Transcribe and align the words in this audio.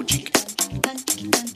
Audio. 0.00 1.49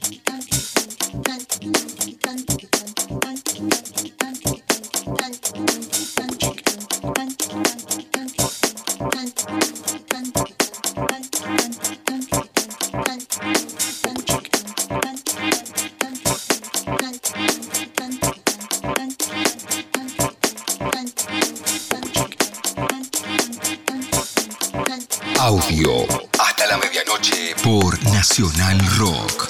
Nacional 28.37 28.77
Rock. 28.97 29.49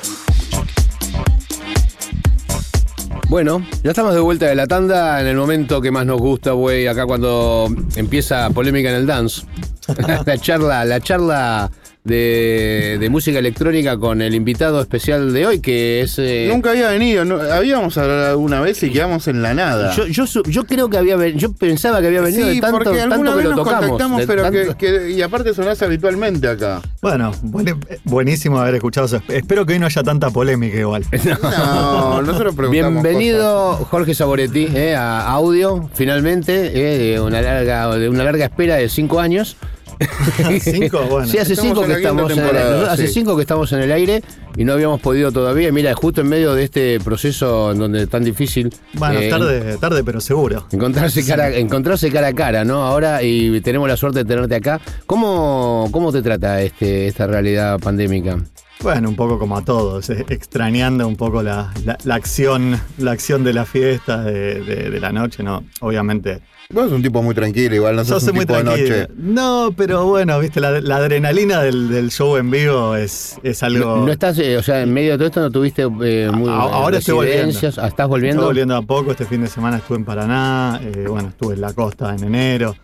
Bueno, 3.29 3.65
ya 3.81 3.89
estamos 3.89 4.13
de 4.13 4.19
vuelta 4.19 4.45
de 4.45 4.53
la 4.53 4.67
tanda 4.67 5.19
en 5.21 5.25
el 5.25 5.37
momento 5.37 5.81
que 5.81 5.89
más 5.89 6.05
nos 6.05 6.19
gusta, 6.19 6.51
güey, 6.51 6.85
acá 6.85 7.07
cuando 7.07 7.67
empieza 7.95 8.47
polémica 8.51 8.89
en 8.89 8.97
el 8.97 9.07
dance. 9.07 9.41
la 10.27 10.37
charla, 10.37 10.85
la 10.85 10.99
charla 10.99 11.71
de, 12.05 12.97
de 12.99 13.09
música 13.09 13.39
electrónica 13.39 13.97
con 13.97 14.21
el 14.21 14.33
invitado 14.35 14.79
especial 14.79 15.33
de 15.33 15.45
hoy, 15.47 15.59
que 15.59 16.01
es. 16.01 16.17
eh, 16.19 16.47
Nunca 16.49 16.69
había 16.69 16.89
venido, 16.89 17.25
no- 17.25 17.41
habíamos 17.41 17.97
hablado 17.97 18.29
alguna 18.29 18.61
vez 18.61 18.81
y 18.83 18.91
quedamos 18.91 19.27
en 19.27 19.41
la 19.41 19.53
nada. 19.55 19.93
yo, 19.95 20.05
yo, 20.05 20.27
su- 20.27 20.43
yo 20.43 20.65
creo 20.65 20.87
que 20.89 20.97
había 20.97 21.15
ven- 21.15 21.37
yo 21.37 21.51
pensaba 21.53 21.99
que 22.01 22.07
había 22.07 22.21
venido 22.21 22.47
sí, 22.47 22.55
de 22.55 22.61
tanto, 22.61 22.77
porque 22.77 23.01
alguna 23.01 23.31
tanto 23.31 23.37
que 23.37 23.43
lo 23.43 23.49
nos 23.55 23.59
tocamos. 23.65 23.79
contactamos, 23.89 24.19
de 24.21 24.27
pero 24.27 24.43
tanto- 24.43 24.77
que, 24.77 24.85
que- 24.85 25.11
y 25.11 25.21
aparte 25.23 25.53
sonás 25.55 25.81
habitualmente 25.81 26.47
acá. 26.47 26.81
Bueno, 27.01 27.31
buen- 27.41 27.79
buenísimo 28.03 28.59
haber 28.59 28.75
escuchado 28.75 29.07
eso. 29.07 29.21
Espero 29.27 29.65
que 29.65 29.73
hoy 29.73 29.79
no 29.79 29.87
haya 29.87 30.03
tanta 30.03 30.29
polémica 30.29 30.77
igual. 30.79 31.03
No, 31.55 32.21
nosotros 32.21 32.55
preguntamos 32.55 33.01
Bienvenido 33.03 33.75
Jorge 33.89 34.13
Saboretti 34.13 34.67
eh, 34.73 34.95
a 34.95 35.27
audio, 35.31 35.89
finalmente, 35.93 36.71
eh, 36.73 36.97
de 37.13 37.19
una 37.19 37.41
larga, 37.41 37.95
de 37.95 38.09
una 38.09 38.23
larga 38.23 38.45
espera 38.45 38.75
de 38.75 38.89
cinco 38.89 39.19
años. 39.19 39.57
Cinco, 40.61 41.01
bueno. 41.09 41.27
Sí, 41.27 41.37
hace 41.37 41.53
Estamos 41.53 41.73
cinco 41.77 41.87
que 41.87 41.93
estamos 41.93 42.31
en 42.31 42.39
el, 42.39 42.45
nosotros 42.45 42.89
hace 42.89 43.07
sí. 43.07 43.13
cinco 43.13 43.35
que 43.35 43.41
estamos 43.41 43.71
en 43.71 43.79
el 43.79 43.91
aire 43.91 44.21
y 44.57 44.63
no 44.65 44.73
habíamos 44.73 44.99
podido 45.01 45.31
todavía. 45.31 45.71
Mira, 45.71 45.93
justo 45.93 46.21
en 46.21 46.27
medio 46.27 46.53
de 46.53 46.63
este 46.63 46.99
proceso 46.99 47.71
en 47.71 47.79
donde 47.79 48.03
es 48.03 48.09
tan 48.09 48.23
difícil 48.23 48.73
Bueno, 48.93 49.19
eh, 49.19 49.29
tarde, 49.29 49.77
tarde, 49.77 50.03
pero 50.03 50.19
seguro. 50.21 50.67
encontrarse 50.71 51.25
cara, 51.25 51.49
encontrarse 51.55 52.11
cara 52.11 52.27
a 52.27 52.33
cara, 52.33 52.65
¿no? 52.65 52.83
Ahora 52.83 53.23
y 53.23 53.61
tenemos 53.61 53.87
la 53.87 53.97
suerte 53.97 54.19
de 54.19 54.25
tenerte 54.25 54.55
acá. 54.55 54.81
¿Cómo, 55.05 55.87
cómo 55.91 56.11
te 56.11 56.21
trata 56.21 56.61
este, 56.61 57.07
esta 57.07 57.27
realidad 57.27 57.79
pandémica? 57.79 58.37
Bueno, 58.81 59.07
un 59.07 59.15
poco 59.15 59.39
como 59.39 59.57
a 59.57 59.63
todos, 59.63 60.09
eh, 60.09 60.25
extrañando 60.29 61.07
un 61.07 61.15
poco 61.15 61.41
la, 61.41 61.73
la- 61.85 61.97
la 62.03 62.15
acción, 62.15 62.79
la 62.97 63.11
acción 63.11 63.43
de 63.45 63.53
la 63.53 63.65
fiesta, 63.65 64.21
de, 64.23 64.61
de- 64.61 64.89
de 64.89 64.99
la 64.99 65.11
noche, 65.13 65.41
¿no? 65.43 65.63
Obviamente. 65.79 66.41
Vos 66.71 66.85
sos 66.85 66.93
un 66.93 67.03
tipo 67.03 67.21
muy 67.21 67.35
tranquilo, 67.35 67.75
igual 67.75 67.95
no 67.95 68.03
sos 68.03 68.23
soy 68.23 68.31
un 68.31 68.35
muy 68.37 68.45
tipo 68.45 68.57
de 68.57 68.63
tranquilo. 68.63 68.97
noche. 68.97 69.07
No, 69.17 69.73
pero 69.77 70.05
bueno, 70.07 70.39
viste, 70.39 70.59
la, 70.59 70.81
la 70.81 70.95
adrenalina 70.97 71.61
del, 71.61 71.89
del 71.89 72.09
show 72.11 72.37
en 72.37 72.49
vivo 72.49 72.95
es, 72.95 73.37
es 73.43 73.61
algo. 73.61 73.97
No, 73.97 74.05
no 74.07 74.11
estás, 74.11 74.39
eh, 74.39 74.57
o 74.57 74.63
sea, 74.63 74.81
en 74.81 74.91
medio 74.91 75.11
de 75.11 75.17
todo 75.17 75.27
esto 75.27 75.41
no 75.41 75.51
tuviste 75.51 75.83
eh, 75.83 76.31
muy, 76.33 76.49
A- 76.49 76.53
ahora 76.53 76.97
estoy 76.97 77.13
volviendo. 77.13 77.57
Ah, 77.77 77.87
¿Estás 77.87 78.07
volviendo? 78.07 78.41
Estoy 78.41 78.47
volviendo 78.49 78.75
a 78.75 78.81
poco, 78.81 79.11
este 79.11 79.25
fin 79.25 79.41
de 79.41 79.47
semana 79.47 79.77
estuve 79.77 79.97
en 79.99 80.05
Paraná, 80.05 80.79
eh, 80.83 81.05
bueno, 81.07 81.29
estuve 81.29 81.53
en 81.53 81.61
la 81.61 81.71
costa 81.73 82.15
en 82.15 82.23
enero. 82.23 82.75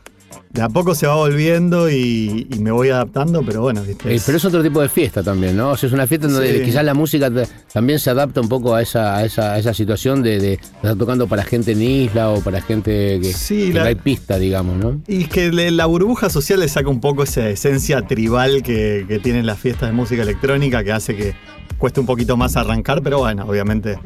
De 0.52 0.62
a 0.62 0.68
poco 0.68 0.94
se 0.96 1.08
va 1.08 1.16
volviendo 1.16 1.90
y, 1.90 2.46
y 2.52 2.60
me 2.60 2.72
voy 2.72 2.90
adaptando, 2.90 3.42
pero 3.42 3.62
bueno, 3.62 3.82
viste. 3.84 4.14
Eh, 4.14 4.20
pero 4.26 4.38
es 4.38 4.44
otro 4.46 4.62
tipo 4.62 4.82
de 4.82 4.90
fiesta 4.90 5.24
también, 5.24 5.56
¿no? 5.56 5.70
O 5.72 5.78
sea, 5.78 5.88
es 5.88 5.94
una 5.94 6.06
fiesta 6.08 6.28
en 6.28 6.34
donde 6.34 6.58
Sí. 6.60 6.66
quizás 6.66 6.84
la 6.84 6.94
música 6.94 7.32
también 7.74 8.00
se 8.00 8.10
adapta 8.10 8.42
un 8.42 8.50
poco 8.50 8.76
a 8.76 8.82
esa, 8.82 9.16
a 9.16 9.24
esa, 9.24 9.54
a 9.54 9.60
esa 9.60 9.74
situación 9.74 10.22
de, 10.22 10.40
de 10.40 10.54
estar 10.56 10.96
tocando 10.98 11.28
para 11.28 11.44
gente 11.44 11.72
en 11.72 11.82
isla 11.82 12.32
o 12.32 12.42
para 12.42 12.62
gente 12.62 13.20
que, 13.22 13.32
Sí, 13.34 13.70
que 13.72 13.80
la- 13.80 13.86
hay 13.86 13.96
pista, 13.96 14.38
digamos, 14.38 14.76
¿no? 14.78 15.02
Y 15.08 15.24
es 15.24 15.30
que 15.30 15.52
le- 15.54 15.72
la 15.72 15.86
burbuja 15.86 16.30
social 16.30 16.60
le 16.60 16.68
saca 16.68 16.90
un 16.90 17.00
poco 17.00 17.24
esa 17.24 17.48
esencia 17.48 18.02
tribal 18.02 18.62
que, 18.62 19.06
que 19.08 19.20
tienen 19.20 19.46
las 19.46 19.58
fiestas 19.58 19.88
de 19.90 19.94
música 19.96 20.24
electrónica, 20.24 20.84
que 20.84 20.92
hace 20.92 21.16
que 21.16 21.34
cueste 21.78 22.02
un 22.02 22.06
poquito 22.06 22.36
más 22.36 22.58
arrancar, 22.58 23.02
pero 23.02 23.20
bueno, 23.20 23.46
obviamente 23.48 23.98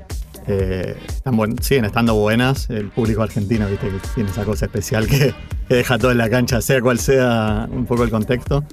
eh, 0.48 0.96
están 1.08 1.36
buen- 1.38 1.62
siguen 1.62 1.86
estando 1.86 2.16
buenas. 2.16 2.70
El 2.70 2.90
público 2.90 3.24
argentino, 3.24 3.68
viste, 3.68 3.88
que 3.88 3.98
tiene 4.14 4.30
esa 4.30 4.44
cosa 4.44 4.66
especial 4.66 5.08
que, 5.08 5.34
que 5.68 5.76
deja 5.76 5.98
todo 5.98 6.12
en 6.12 6.18
la 6.18 6.30
cancha, 6.30 6.62
sea 6.62 6.82
cual 6.82 7.00
sea 7.00 7.68
un 7.72 7.86
poco 7.86 8.04
el 8.04 8.10
contexto. 8.10 8.64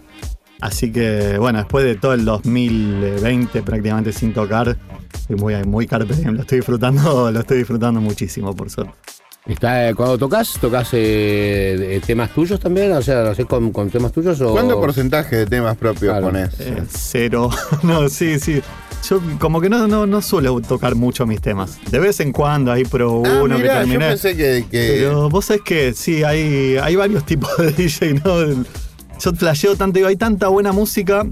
Así 0.61 0.93
que, 0.93 1.39
bueno, 1.39 1.59
después 1.59 1.85
de 1.85 1.97
todo 1.97 2.13
el 2.15 2.25
2020 2.25 3.63
prácticamente 3.63 4.13
sin 4.13 4.33
tocar, 4.33 4.77
estoy 5.13 5.37
muy, 5.37 5.55
muy 5.65 5.87
carpe 5.87 6.15
diem, 6.15 6.35
lo 6.35 6.43
estoy 6.43 6.59
disfrutando, 6.59 7.31
lo 7.33 7.41
estoy 7.41 7.59
disfrutando 7.59 8.01
muchísimo, 8.01 8.55
por 8.55 8.71
suerte. 8.71 8.93
Está, 9.45 9.89
eh, 9.89 9.95
cuando 9.97 10.17
tocas, 10.19 10.53
tocas 10.61 10.91
eh, 10.93 12.01
temas 12.07 12.31
tuyos 12.33 12.61
también, 12.61 12.93
o 12.93 13.03
sea, 13.03 13.23
lo 13.25 13.31
haces 13.31 13.47
con, 13.47 13.73
con 13.73 13.91
temas 13.91 14.13
tuyos 14.13 14.41
o. 14.41 14.53
¿Cuánto 14.53 14.81
porcentaje 14.81 15.35
de 15.39 15.47
temas 15.47 15.77
propios 15.77 16.13
Claro. 16.13 16.27
ponés? 16.27 16.61
Eh, 16.61 16.81
cero. 16.89 17.51
no, 17.83 18.09
sí, 18.09 18.39
sí. 18.39 18.63
Yo 19.09 19.21
como 19.39 19.61
que 19.61 19.69
no, 19.69 19.89
no, 19.89 20.07
no 20.07 20.23
suelo 20.23 20.61
tocar 20.61 20.95
mucho 20.95 21.27
mis 21.27 21.41
temas. 21.41 21.79
De 21.91 21.99
vez 21.99 22.21
en 22.21 22.33
cuando 22.33 22.71
ahí 22.71 22.85
pro 22.85 23.23
Ah, 23.27 23.41
uno 23.43 23.57
que 23.57 23.63
mirá, 23.63 23.75
yo 23.75 23.81
terminé. 23.81 24.09
pensé 24.11 24.37
que, 24.37 24.65
que- 24.71 24.95
Pero 24.99 25.29
vos 25.29 25.45
sabés 25.47 25.63
que 25.63 25.93
sí, 25.93 26.23
hay, 26.23 26.77
hay 26.81 26.95
varios 26.97 27.25
tipos 27.27 27.57
de 27.59 27.73
DJ, 27.73 28.15
¿no? 28.25 28.65
Yo 29.21 29.33
flasheo 29.35 29.77
tanto, 29.77 29.97
digo, 29.97 30.09
hay 30.09 30.17
tanta 30.17 30.49
buena 30.49 30.73
música 30.73 31.27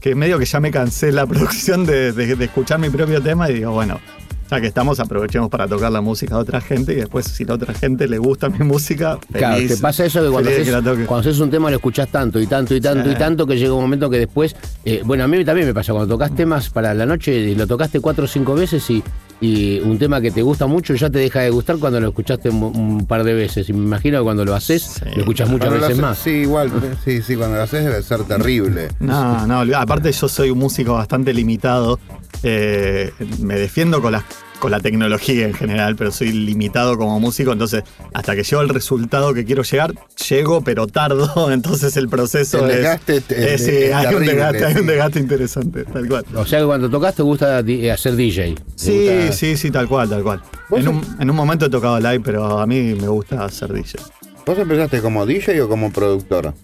que 0.00 0.14
medio 0.14 0.38
que 0.38 0.46
ya 0.46 0.60
me 0.60 0.70
cansé 0.70 1.12
la 1.12 1.26
producción 1.28 1.84
de, 1.84 2.12
de- 2.12 2.36
de 2.36 2.44
escuchar 2.46 2.78
mi 2.78 2.88
propio 2.88 3.20
tema 3.22 3.50
y 3.50 3.54
digo, 3.54 3.72
bueno, 3.72 4.00
ya 4.50 4.60
que 4.60 4.66
estamos, 4.66 4.98
aprovechemos 5.00 5.48
para 5.48 5.68
tocar 5.68 5.92
la 5.92 6.00
música 6.00 6.34
de 6.34 6.40
otra 6.40 6.60
gente 6.60 6.92
y 6.92 6.96
después 6.96 7.26
si 7.26 7.44
la 7.44 7.54
otra 7.54 7.72
gente 7.74 8.08
le 8.08 8.18
gusta 8.18 8.48
mi 8.48 8.64
música, 8.64 9.18
Claro, 9.32 9.62
te 9.66 9.76
pasa 9.76 10.04
eso 10.04 10.22
que 10.22 10.28
cuando, 10.30 10.50
haces, 10.50 10.64
que 10.64 10.72
la 10.72 10.82
toque. 10.82 11.04
cuando 11.06 11.28
haces 11.28 11.40
un 11.40 11.50
tema 11.50 11.70
lo 11.70 11.76
escuchás 11.76 12.08
tanto 12.08 12.40
y 12.40 12.46
tanto 12.46 12.74
y 12.74 12.80
tanto 12.80 13.04
Sí. 13.08 13.14
y 13.14 13.18
tanto 13.18 13.46
que 13.46 13.56
llega 13.56 13.72
un 13.74 13.82
momento 13.82 14.10
que 14.10 14.18
después. 14.18 14.56
eh, 14.84 15.02
bueno, 15.04 15.24
a 15.24 15.28
mí 15.28 15.44
también 15.44 15.66
me 15.66 15.74
pasa, 15.74 15.92
cuando 15.92 16.14
tocas 16.14 16.34
temas 16.34 16.68
para 16.70 16.92
la 16.94 17.06
noche 17.06 17.32
y 17.34 17.54
lo 17.54 17.66
tocaste 17.66 18.00
cuatro 18.00 18.24
o 18.24 18.28
cinco 18.28 18.54
veces 18.54 18.88
y, 18.90 19.02
y 19.40 19.78
un 19.80 19.98
tema 19.98 20.20
que 20.20 20.30
te 20.30 20.42
gusta 20.42 20.66
mucho 20.66 20.94
ya 20.94 21.08
te 21.08 21.18
deja 21.18 21.40
de 21.40 21.50
gustar 21.50 21.76
cuando 21.78 22.00
lo 22.00 22.08
escuchaste 22.08 22.50
un, 22.50 22.62
un 22.62 23.06
par 23.06 23.24
de 23.24 23.32
veces. 23.34 23.68
Y 23.68 23.72
me 23.72 23.84
imagino 23.84 24.18
que 24.18 24.24
cuando 24.24 24.44
lo 24.44 24.54
haces, 24.54 24.82
Sí. 24.82 25.04
lo 25.14 25.20
escuchas 25.20 25.48
muchas 25.48 25.68
cuando 25.68 25.86
veces 25.88 26.02
más. 26.02 26.18
Sí, 26.18 26.30
igual, 26.30 26.70
sí, 27.04 27.22
sí, 27.22 27.36
cuando 27.36 27.56
lo 27.56 27.62
haces 27.62 27.84
debe 27.84 28.02
ser 28.02 28.24
terrible. 28.24 28.88
No, 29.00 29.46
no, 29.46 29.62
aparte 29.78 30.12
yo 30.12 30.28
soy 30.28 30.50
un 30.50 30.58
músico 30.58 30.94
bastante 30.94 31.32
limitado. 31.32 31.98
Eh, 32.42 33.12
me 33.40 33.56
defiendo 33.56 34.00
con 34.00 34.12
la, 34.12 34.24
con 34.60 34.70
la 34.70 34.80
tecnología 34.80 35.46
en 35.46 35.52
general, 35.54 35.94
pero 35.96 36.10
soy 36.10 36.32
limitado 36.32 36.96
como 36.96 37.20
músico, 37.20 37.52
entonces 37.52 37.82
hasta 38.14 38.34
que 38.34 38.42
llego 38.44 38.60
al 38.60 38.68
resultado 38.70 39.34
que 39.34 39.44
quiero 39.44 39.62
llegar, 39.62 39.92
llego 40.28 40.62
pero 40.62 40.86
tardo, 40.86 41.50
entonces 41.52 41.96
el 41.98 42.08
proceso 42.08 42.64
El 42.64 42.70
es... 42.70 42.76
desgaste 42.78 43.16
es- 43.16 43.30
es- 43.30 43.60
es 43.60 43.64
sí, 43.66 43.92
hay, 43.92 44.14
un 44.14 44.24
desgaste, 44.24 44.64
hay 44.64 44.72
un 44.74 44.80
sí. 44.80 44.86
desgaste 44.86 45.18
interesante, 45.18 45.84
tal 45.84 46.08
cual. 46.08 46.24
O 46.34 46.46
sea 46.46 46.60
que 46.60 46.66
cuando 46.66 46.88
tocas 46.88 47.14
te 47.14 47.22
gusta 47.22 47.60
eh, 47.60 47.90
hacer 47.92 48.16
DJ. 48.16 48.54
Sí, 48.74 49.06
gusta- 49.06 49.32
sí, 49.32 49.56
sí, 49.56 49.70
tal 49.70 49.86
cual, 49.86 50.08
tal 50.08 50.22
cual. 50.22 50.42
¿Vos 50.70 50.80
En 50.80 50.88
un, 50.88 51.16
en 51.20 51.28
un 51.30 51.36
momento 51.36 51.66
he 51.66 51.70
tocado 51.70 51.98
live, 52.00 52.20
pero 52.20 52.58
a 52.58 52.66
mí 52.66 52.94
me 53.00 53.08
gusta 53.08 53.44
hacer 53.44 53.72
DJ. 53.72 54.00
¿Vos 54.46 54.58
empezaste 54.58 55.00
como 55.02 55.26
DJ 55.26 55.60
o 55.62 55.68
como 55.68 55.92
productor? 55.92 56.54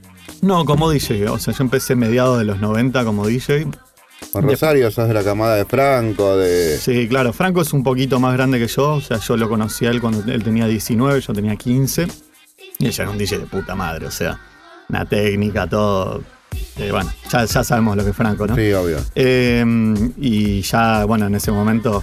No, 0.43 0.65
como 0.65 0.91
DJ, 0.91 1.29
o 1.29 1.39
sea, 1.39 1.53
yo 1.55 1.63
empecé 1.65 1.95
mediados 1.97 2.39
de 2.39 2.45
los 2.45 2.61
90 2.61 3.05
como 3.05 3.27
DJ, 3.27 3.67
Rosario 4.43 4.91
sos 4.91 5.09
de 5.09 5.15
la 5.15 5.23
camada 5.23 5.57
de 5.57 5.65
Franco, 5.65 6.37
de... 6.37 6.79
Sí, 6.79 7.09
claro. 7.09 7.33
Franco 7.33 7.63
es 7.63 7.73
un 7.73 7.83
poquito 7.83 8.21
más 8.21 8.33
grande 8.35 8.59
que 8.59 8.67
yo. 8.67 8.95
O 8.95 9.01
sea, 9.01 9.19
yo 9.19 9.37
lo 9.37 9.49
conocí 9.49 9.87
a 9.87 9.91
él 9.91 10.01
cuando 10.01 10.23
él 10.33 10.43
tenía 10.43 10.67
19, 10.67 11.21
yo 11.21 11.33
tenía 11.33 11.57
15. 11.57 12.07
Y 12.79 12.87
ella 12.87 13.05
era 13.05 13.11
un 13.11 13.19
DJ 13.19 13.39
de 13.39 13.47
puta 13.47 13.75
madre. 13.75 14.07
O 14.07 14.11
sea, 14.11 14.39
una 14.89 15.05
técnica, 15.05 15.67
todo. 15.67 16.23
Eh, 16.77 16.91
bueno, 16.91 17.11
ya, 17.31 17.45
ya 17.45 17.65
sabemos 17.65 17.97
lo 17.97 18.05
que 18.05 18.11
es 18.11 18.17
Franco, 18.17 18.47
¿no? 18.47 18.55
Sí, 18.55 18.73
obvio. 18.73 18.99
Eh, 19.15 19.65
y 20.19 20.63
ya, 20.63 21.05
bueno, 21.05 21.27
en 21.27 21.35
ese 21.35 21.53
momento 21.53 22.03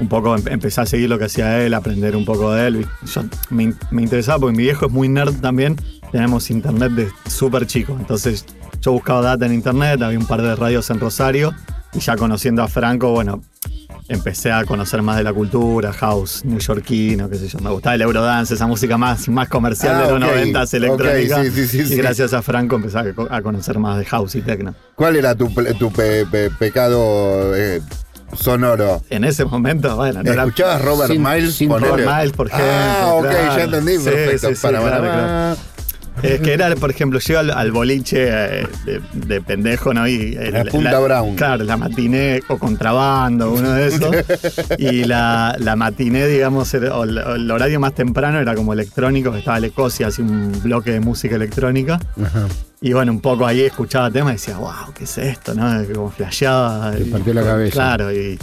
un 0.00 0.08
poco 0.08 0.36
em- 0.36 0.48
empecé 0.48 0.80
a 0.80 0.86
seguir 0.86 1.08
lo 1.08 1.18
que 1.18 1.26
hacía 1.26 1.64
él, 1.64 1.74
aprender 1.74 2.16
un 2.16 2.24
poco 2.24 2.52
de 2.52 2.66
él. 2.66 2.86
Yo 3.12 3.22
me, 3.50 3.74
me 3.90 4.02
interesaba 4.02 4.38
porque 4.40 4.56
mi 4.56 4.62
viejo 4.64 4.86
es 4.86 4.92
muy 4.92 5.08
nerd 5.08 5.40
también. 5.40 5.76
Tenemos 6.10 6.50
internet 6.50 6.92
de 6.92 7.08
súper 7.28 7.66
chico. 7.66 7.96
Entonces 7.98 8.44
yo 8.82 8.92
buscaba 8.92 9.20
data 9.22 9.46
en 9.46 9.54
internet, 9.54 10.02
había 10.02 10.18
un 10.18 10.26
par 10.26 10.42
de 10.42 10.54
radios 10.56 10.90
en 10.90 11.00
Rosario. 11.00 11.54
Y 11.94 12.00
ya 12.00 12.16
conociendo 12.16 12.62
a 12.62 12.68
Franco, 12.68 13.10
bueno, 13.10 13.42
empecé 14.08 14.50
a 14.50 14.64
conocer 14.64 15.02
más 15.02 15.18
de 15.18 15.22
la 15.24 15.32
cultura, 15.34 15.92
house, 15.92 16.42
neoyorquino, 16.44 17.28
qué 17.28 17.36
sé 17.36 17.48
yo. 17.48 17.58
Me 17.60 17.70
gustaba 17.70 17.94
el 17.94 18.00
eurodance, 18.02 18.54
esa 18.54 18.66
música 18.66 18.96
más, 18.96 19.28
más 19.28 19.48
comercial 19.48 19.96
Ah, 19.96 19.98
de 19.98 20.04
los 20.08 20.12
ok, 20.14 20.20
90 20.20 20.62
electrónica. 20.76 21.36
ok, 21.36 21.42
sí, 21.44 21.50
sí, 21.50 21.66
sí, 21.68 21.78
y 21.80 21.86
sí. 21.86 21.96
gracias 21.96 22.32
a 22.32 22.40
Franco 22.40 22.76
empecé 22.76 22.98
a, 22.98 23.12
co- 23.14 23.28
a 23.30 23.42
conocer 23.42 23.78
más 23.78 23.98
de 23.98 24.06
house 24.06 24.34
y 24.36 24.40
techno. 24.40 24.74
¿Cuál 24.94 25.16
era 25.16 25.34
tu, 25.34 25.48
tu 25.78 25.92
pe- 25.92 26.24
pe- 26.24 26.50
pecado 26.50 27.54
eh, 27.54 27.82
sonoro? 28.34 29.02
En 29.10 29.24
ese 29.24 29.44
momento, 29.44 29.94
bueno, 29.96 30.22
no 30.22 30.32
era 30.32 30.44
¿Escuchabas 30.44 30.82
Robert 30.82 31.12
Sin- 31.12 31.22
Miles? 31.22 31.54
sin. 31.54 31.68
Robert 31.70 32.06
Miles, 32.08 32.32
por 32.32 32.46
ejemplo. 32.48 32.66
Ah, 32.72 33.12
ok, 33.16 33.22
claro. 33.28 33.56
ya 33.58 33.64
entendí, 33.64 33.98
Sí, 33.98 34.04
perfecto. 34.04 34.48
sí, 34.48 34.54
sí, 34.56 34.62
para, 34.62 34.80
para, 34.80 34.96
claro, 34.98 35.06
para. 35.12 35.22
claro. 35.22 35.56
Es 36.22 36.40
que 36.40 36.52
era, 36.52 36.74
por 36.76 36.90
ejemplo, 36.90 37.18
yo 37.18 37.38
al, 37.38 37.50
al 37.50 37.72
boliche 37.72 38.28
eh, 38.28 38.66
de, 38.84 39.00
de 39.12 39.40
pendejo, 39.40 39.92
¿no? 39.92 40.06
Y, 40.06 40.36
eh, 40.38 40.50
La 40.52 40.64
Punta 40.64 40.98
Brown. 40.98 41.36
Claro, 41.36 41.64
la 41.64 41.76
matiné 41.76 42.40
o 42.48 42.58
contrabando, 42.58 43.52
uno 43.52 43.72
de 43.72 43.88
esos. 43.88 44.14
y 44.78 45.04
la, 45.04 45.56
la 45.58 45.76
matiné, 45.76 46.26
digamos, 46.26 46.72
el, 46.74 46.84
el 46.84 47.50
horario 47.50 47.80
más 47.80 47.94
temprano 47.94 48.40
era 48.40 48.54
como 48.54 48.72
electrónico, 48.72 49.32
que 49.32 49.40
estaba 49.40 49.58
el 49.58 49.64
Ecosia, 49.64 50.08
así 50.08 50.22
un 50.22 50.52
bloque 50.62 50.92
de 50.92 51.00
música 51.00 51.36
electrónica. 51.36 52.00
Ajá. 52.22 52.46
Y 52.80 52.92
bueno, 52.92 53.12
un 53.12 53.20
poco 53.20 53.46
ahí 53.46 53.60
escuchaba 53.60 54.10
temas 54.10 54.32
y 54.32 54.34
decía, 54.34 54.56
wow, 54.58 54.92
¿qué 54.92 55.04
es 55.04 55.16
esto? 55.16 55.54
¿no? 55.54 55.84
Como 55.94 56.10
flasheaba. 56.10 56.90
Te 56.90 57.04
partió 57.04 57.32
la 57.32 57.44
cabeza. 57.44 57.72
Claro, 57.72 58.12
y, 58.12 58.36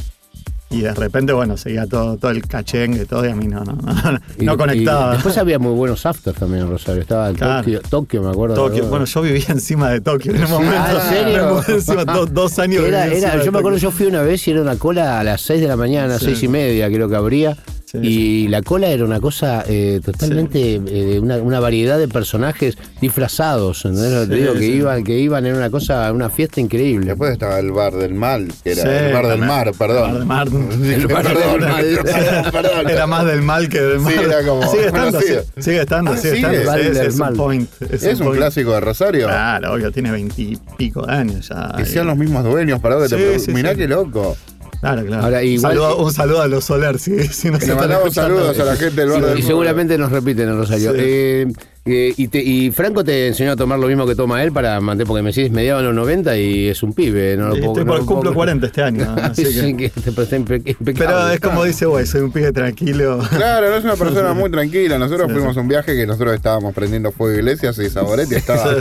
y 0.72 0.82
de 0.82 0.94
repente, 0.94 1.34
bueno, 1.34 1.58
seguía 1.58 1.88
todo, 1.88 2.18
todo 2.18 2.30
el 2.32 2.46
cachengue, 2.48 3.06
todo, 3.06 3.26
y 3.26 3.30
a 3.30 3.36
mí 3.36 3.48
no, 3.48 3.64
no, 3.64 3.74
no, 3.74 4.12
no, 4.12 4.20
Y- 4.38 4.46
no 4.46 4.54
y 4.54 4.58
conectaba. 4.58 5.14
después 5.14 5.38
había 5.40 5.58
muy 5.58 5.74
buenos 5.74 6.06
afters 6.06 6.38
también 6.38 6.64
en 6.64 6.70
Rosario. 6.70 7.02
Estaba 7.02 7.32
Claro. 7.34 7.62
Tokio, 7.64 7.82
Tokio, 7.90 8.22
me 8.22 8.30
acuerdo. 8.30 8.56
Tokio. 8.56 8.84
¿no? 8.84 8.90
Bueno, 8.90 9.06
yo 9.06 9.22
vivía 9.22 9.46
encima 9.50 9.90
de 9.90 10.02
Tokio 10.02 10.34
en 10.36 10.42
el 10.44 10.48
momento. 10.48 10.76
Ah, 10.78 10.92
¿en 10.94 11.10
serio? 11.16 11.64
Encima, 11.68 12.06
do- 12.06 12.26
dos 12.28 12.60
años. 12.60 12.84
Era- 12.84 13.08
era- 13.08 13.44
yo 13.44 13.52
me 13.52 13.60
acuerdo, 13.60 13.78
yo 13.80 13.90
fui 13.92 14.06
una 14.06 14.22
vez 14.22 14.48
y 14.48 14.52
era 14.52 14.62
una 14.62 14.76
cola 14.76 15.20
a 15.20 15.24
las 15.24 15.42
6 15.42 15.60
de 15.62 15.68
la 15.68 15.76
mañana, 15.76 16.20
Sí. 16.20 16.26
6 16.26 16.44
y 16.44 16.48
media 16.48 16.88
creo 16.88 17.10
que 17.10 17.16
abría. 17.16 17.58
Sí, 17.92 17.98
y 18.02 18.48
la 18.50 18.62
cola 18.62 18.88
era 18.90 19.04
una 19.04 19.20
cosa 19.20 19.64
eh, 19.68 20.00
totalmente, 20.04 20.76
eh, 20.86 21.20
una, 21.20 21.38
una 21.38 21.60
variedad 21.60 21.98
de 21.98 22.08
personajes 22.08 22.78
disfrazados, 23.02 23.84
¿entendés 23.86 24.28
te 24.30 24.36
Sí, 24.36 24.42
digo? 24.42 24.54
Que 24.54 24.60
sí. 24.60 24.72
iban, 24.74 25.04
que 25.04 25.18
iban 25.20 25.46
en 25.48 25.56
una 25.56 25.70
cosa, 25.72 26.12
una 26.14 26.30
fiesta 26.30 26.62
increíble. 26.62 27.08
Después 27.08 27.32
estaba 27.32 27.58
el 27.60 27.72
bar 27.72 27.94
del 27.94 28.14
mal, 28.14 28.48
que 28.64 28.72
era 28.74 28.84
Sí, 28.84 28.88
el 28.90 29.14
bar 29.14 29.28
del 29.28 29.40
mar, 29.40 29.72
perdón. 29.78 30.16
El 30.18 30.26
bar 30.26 30.50
del 30.50 30.66
mar. 30.66 30.80
El 31.00 31.08
bar 31.08 31.24
del 31.26 31.34
Perdón, 31.38 31.62
perdón, 32.04 32.52
perdón. 32.52 32.90
Era 32.90 33.08
más 33.08 33.26
del 33.26 33.42
mal 33.42 33.70
que 33.70 33.82
del 33.82 34.00
mal. 34.00 34.14
Sí, 34.14 34.20
era 34.24 34.44
como 34.46 34.70
sigue 34.72 34.86
estando, 34.86 35.12
conocido. 35.12 35.42
sigue, 35.42 35.62
sigue 35.64 35.82
estando, 35.82 36.12
Ah, 36.12 36.18
sigue 36.18 36.36
sigue. 36.36 36.48
estando. 36.58 36.72
Mal 36.72 36.82
sí, 36.82 36.88
del 36.90 37.08
es, 37.08 37.14
un 37.14 37.20
mal. 37.20 37.34
point. 37.34 37.70
Es, 37.82 38.04
Es 38.04 38.20
un 38.20 38.26
point. 38.28 38.38
clásico 38.38 38.72
de 38.74 38.80
Rosario. 38.82 39.26
Claro, 39.28 39.74
obvio, 39.74 39.92
tiene 39.92 40.12
veintipico 40.12 41.06
de 41.06 41.14
años 41.14 41.48
ya. 41.50 41.74
Que 41.76 41.86
sean 41.86 42.08
los 42.08 42.18
mismos 42.18 42.44
dueños, 42.44 42.80
para 42.80 42.98
que 43.02 43.08
te 43.10 43.40
Sí, 43.40 43.46
sí, 43.46 43.52
Mirá 43.54 43.72
sí. 43.72 43.78
qué 43.78 43.88
loco. 43.88 44.38
Claro, 44.80 45.06
claro. 45.06 45.24
Ahora, 45.26 45.40
un, 45.40 45.44
igual- 45.46 45.74
saludo, 45.74 45.98
un 45.98 46.14
saludo 46.14 46.42
a 46.42 46.48
los 46.48 46.64
Soler, 46.64 46.98
si, 47.00 47.28
si 47.28 47.50
nos 47.50 47.66
Le 47.68 47.76
mandamos 47.76 48.14
saludos 48.14 48.58
a 48.60 48.64
la 48.64 48.76
gente 48.78 49.02
del 49.06 49.10
bar 49.22 49.36
Y- 49.38 49.40
y 49.42 49.44
seguramente 49.44 49.98
nos 49.98 50.12
repiten 50.12 50.48
en 50.50 50.58
Rosario. 50.58 50.92
Sí. 50.94 50.98
Eh, 51.02 51.48
eh, 51.90 52.14
y, 52.16 52.28
te- 52.28 52.42
y 52.44 52.72
Franco 52.72 53.04
te 53.04 53.28
enseñó 53.28 53.52
a 53.52 53.56
tomar 53.56 53.80
lo 53.80 53.88
mismo 53.88 54.06
que 54.08 54.16
toma 54.16 54.44
él 54.44 54.52
para 54.52 54.80
mantener, 54.80 55.08
porque 55.08 55.24
me 55.24 55.32
decís 55.32 55.52
mediados 55.52 55.82
de 55.82 55.88
los 55.88 55.96
90 55.96 56.38
y 56.38 56.68
es 56.70 56.82
un 56.84 56.94
pibe. 56.94 57.36
No 57.38 57.50
lo 57.50 57.56
Sí, 57.56 57.62
puedo- 57.62 57.72
estoy 57.74 57.86
no 57.86 57.92
por 57.92 58.00
lo 58.02 58.06
cumplo 58.06 58.22
puedo- 58.32 58.36
40 58.36 58.66
este 58.68 58.82
año. 58.84 59.16
Así 59.22 59.44
que- 59.44 59.50
Sí, 59.52 59.74
que 59.76 59.90
te 59.90 60.12
parece 60.12 60.40
impe- 60.40 60.58
impecable. 60.80 60.94
Pero 60.94 61.30
es 61.30 61.40
como 61.40 61.64
dice, 61.64 61.86
güey, 61.86 62.06
soy 62.06 62.22
un 62.22 62.32
pibe 62.32 62.52
tranquilo. 62.52 63.20
Claro, 63.36 63.70
no 63.70 63.76
es 63.76 63.84
una 63.84 63.96
persona 63.96 64.34
muy 64.34 64.50
tranquila. 64.52 64.98
Nosotros 64.98 65.32
fuimos 65.32 65.56
a 65.58 65.62
un 65.62 65.68
viaje 65.68 65.96
que 65.96 66.06
nosotros 66.08 66.34
estábamos 66.36 66.74
prendiendo 66.74 67.12
fuego 67.12 67.34
de 67.34 67.40
iglesias 67.40 67.78
y 67.80 67.90
Saboretti 67.90 68.36
estaba 68.36 68.76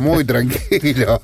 muy 0.00 0.24
tranquilo. 0.24 1.20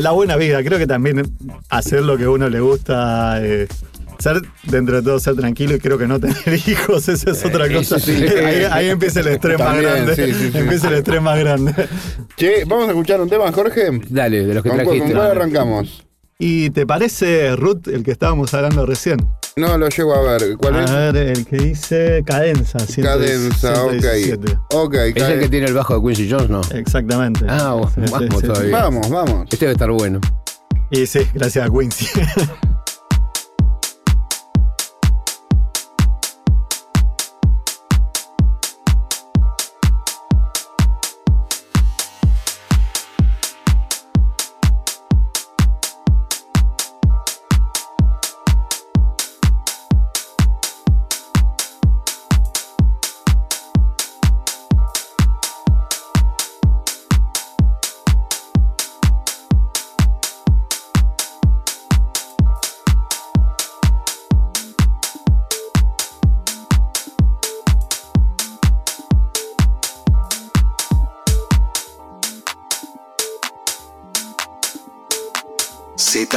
La 0.00 0.10
buena 0.12 0.36
vida, 0.36 0.62
creo 0.62 0.78
que 0.78 0.86
también 0.86 1.22
hacer 1.68 2.02
lo 2.02 2.16
que 2.16 2.24
a 2.24 2.30
uno 2.30 2.48
le 2.48 2.60
gusta, 2.60 3.38
eh, 3.44 3.66
ser 4.18 4.42
dentro 4.64 4.96
de 4.96 5.02
todo 5.02 5.18
ser 5.20 5.34
tranquilo 5.36 5.74
y 5.76 5.78
creo 5.78 5.96
que 5.98 6.06
no 6.06 6.18
tener 6.20 6.36
hijos, 6.68 7.08
esa 7.08 7.30
es 7.30 7.44
otra 7.44 7.66
Eh, 7.66 7.74
cosa. 7.74 7.98
sí, 7.98 8.16
sí. 8.16 8.24
Ahí, 8.44 8.64
ahí 8.70 8.88
empieza 8.88 9.20
el 9.20 9.28
estrés 9.28 9.58
más 9.58 9.76
grande. 9.80 10.14
sí, 10.16 10.32
sí, 10.34 10.50
sí. 10.52 10.58
Empieza 10.58 10.88
el 10.88 10.94
estrés 10.94 11.22
más 11.22 11.38
grande. 11.38 11.74
che, 12.36 12.64
vamos 12.66 12.86
a 12.88 12.90
escuchar 12.90 13.20
un 13.20 13.28
tema, 13.28 13.50
Jorge. 13.52 14.00
Dale, 14.08 14.46
de 14.46 14.54
los 14.54 14.62
que 14.62 14.68
¿Con, 14.70 14.78
trajiste. 14.78 15.04
con 15.06 15.12
cuál 15.12 15.30
arrancamos? 15.30 16.04
¿Y 16.40 16.70
te 16.70 16.86
parece, 16.86 17.56
Ruth, 17.56 17.88
el 17.88 18.04
que 18.04 18.12
estábamos 18.12 18.54
hablando 18.54 18.86
recién? 18.86 19.18
No 19.56 19.76
lo 19.76 19.88
llego 19.88 20.14
a 20.14 20.20
ver. 20.22 20.56
¿Cuál 20.56 20.76
es? 20.84 20.90
A 20.90 21.10
ver, 21.10 21.16
el 21.16 21.44
que 21.44 21.56
dice 21.56 22.22
cadenza. 22.24 22.78
Cadenza, 23.02 23.82
ok. 23.84 23.90
117. 24.00 24.58
Ok, 24.72 24.94
Es 25.16 25.22
el 25.24 25.40
que 25.40 25.48
tiene 25.48 25.66
el 25.66 25.74
bajo 25.74 25.98
de 25.98 26.06
Quincy 26.14 26.30
Jones, 26.30 26.48
¿no? 26.48 26.60
Exactamente. 26.72 27.44
Ah, 27.48 27.74
vamos 27.74 28.40
todavía. 28.40 28.70
Vamos, 28.70 29.10
vamos. 29.10 29.48
Este 29.50 29.64
debe 29.66 29.72
estar 29.72 29.90
bueno. 29.90 30.20
Y 30.92 31.06
sí, 31.06 31.20
gracias 31.34 31.68
a 31.68 31.70
Quincy. 31.72 32.06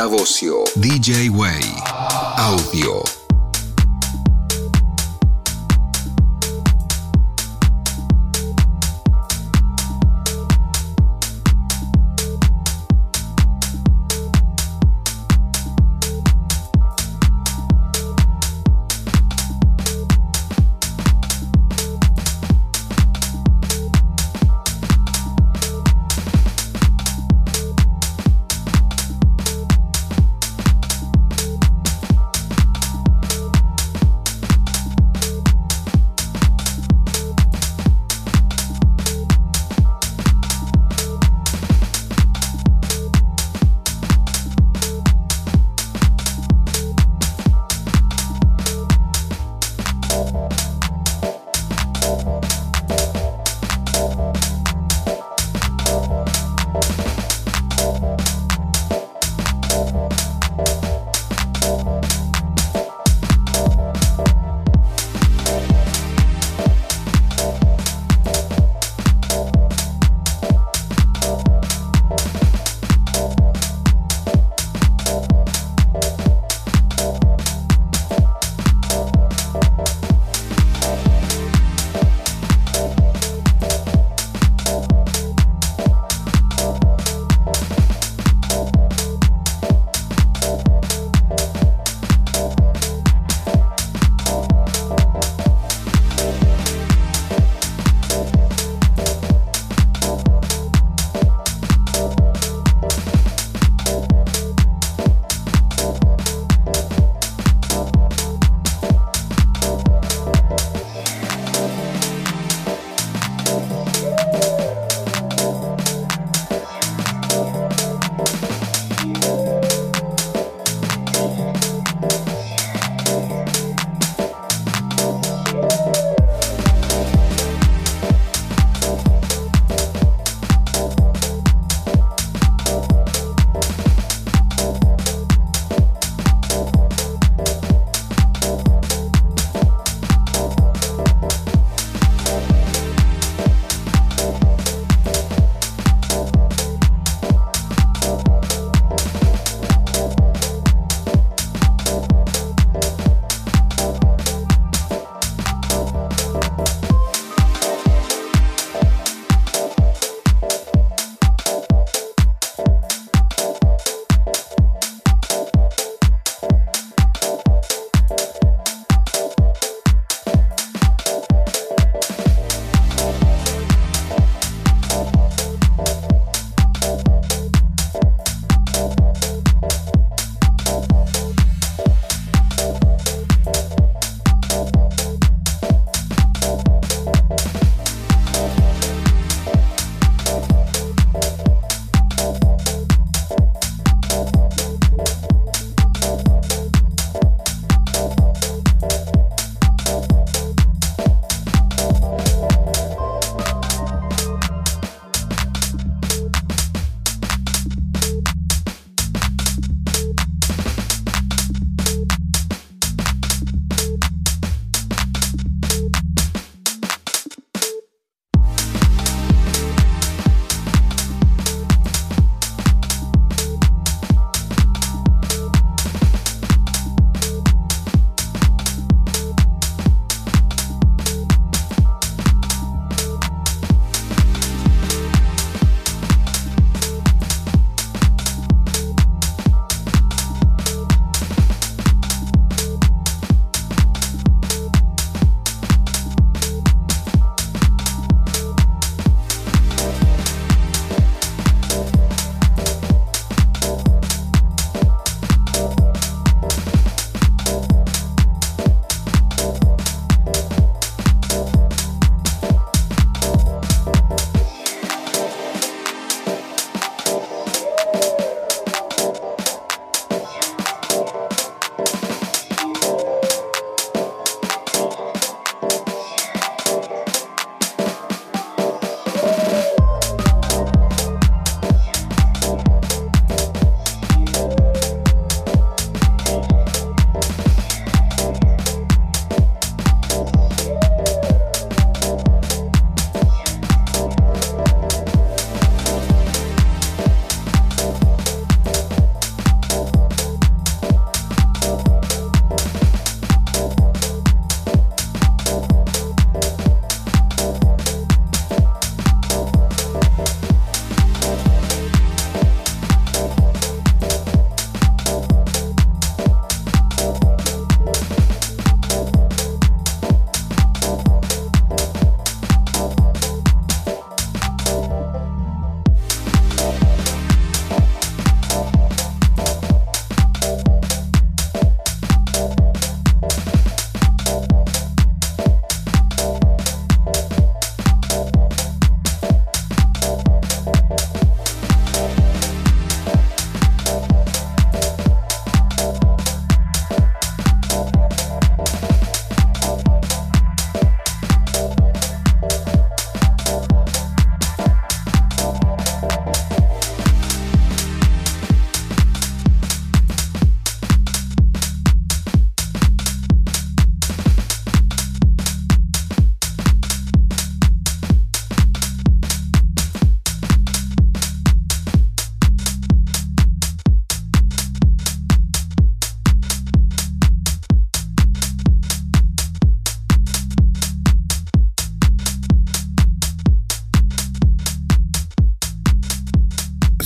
Bocio, 0.08 0.64
DJ 0.76 1.30
Way, 1.30 1.62
audio. 2.38 3.21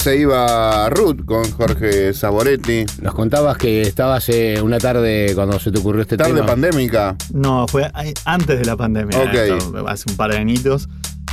Se 0.06 0.18
iba 0.18 0.88
Ruth 0.92 1.26
con 1.26 1.50
Jorge 1.54 2.14
Saboretti. 2.14 2.86
Nos 3.02 3.16
contabas 3.16 3.58
que 3.58 3.82
estabas 3.82 4.30
eh, 4.30 4.62
una 4.62 4.78
tarde 4.78 5.32
cuando 5.34 5.60
se 5.60 5.72
te 5.72 5.80
ocurrió 5.80 6.04
este 6.04 6.16
Tarde 6.16 6.36
tema. 6.36 6.46
pandémica. 6.46 7.16
No, 7.34 7.68
fue 7.68 7.90
ahí- 7.92 8.14
antes 8.24 8.60
de 8.60 8.66
la 8.66 8.78
pandemia. 8.78 9.18
Ok. 9.18 9.34
esto, 9.34 9.88
hace 9.88 10.04
un 10.12 10.16
par 10.16 10.30
de 10.32 10.38
añitos. 10.38 10.88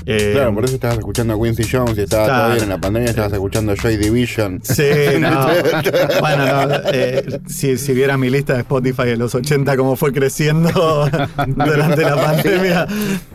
Eh, 0.06 0.32
Claro, 0.34 0.54
por 0.54 0.64
eso 0.64 0.74
estabas 0.74 0.98
escuchando 0.98 1.34
a 1.34 1.42
Quincy 1.42 1.64
Jones 1.70 1.96
y 1.98 2.02
estaba 2.02 2.24
Claro. 2.24 2.42
todavía 2.44 2.62
en 2.64 2.68
la 2.70 2.80
pandemia, 2.80 3.10
estabas 3.10 3.32
escuchando 3.32 3.74
Joy 3.76 3.96
Division. 3.96 4.60
Sí, 4.62 4.82
no. 5.20 5.46
bueno, 6.20 6.66
no, 6.66 6.74
eh, 6.92 7.40
si, 7.46 7.76
si 7.78 7.92
viera 7.92 8.16
mi 8.16 8.30
lista 8.30 8.54
de 8.54 8.60
Spotify 8.60 9.04
de 9.04 9.16
los 9.16 9.34
80, 9.34 9.76
cómo 9.76 9.96
fue 9.96 10.12
creciendo 10.12 10.70
durante 11.46 12.02
la 12.02 12.16
pandemia, 12.16 12.86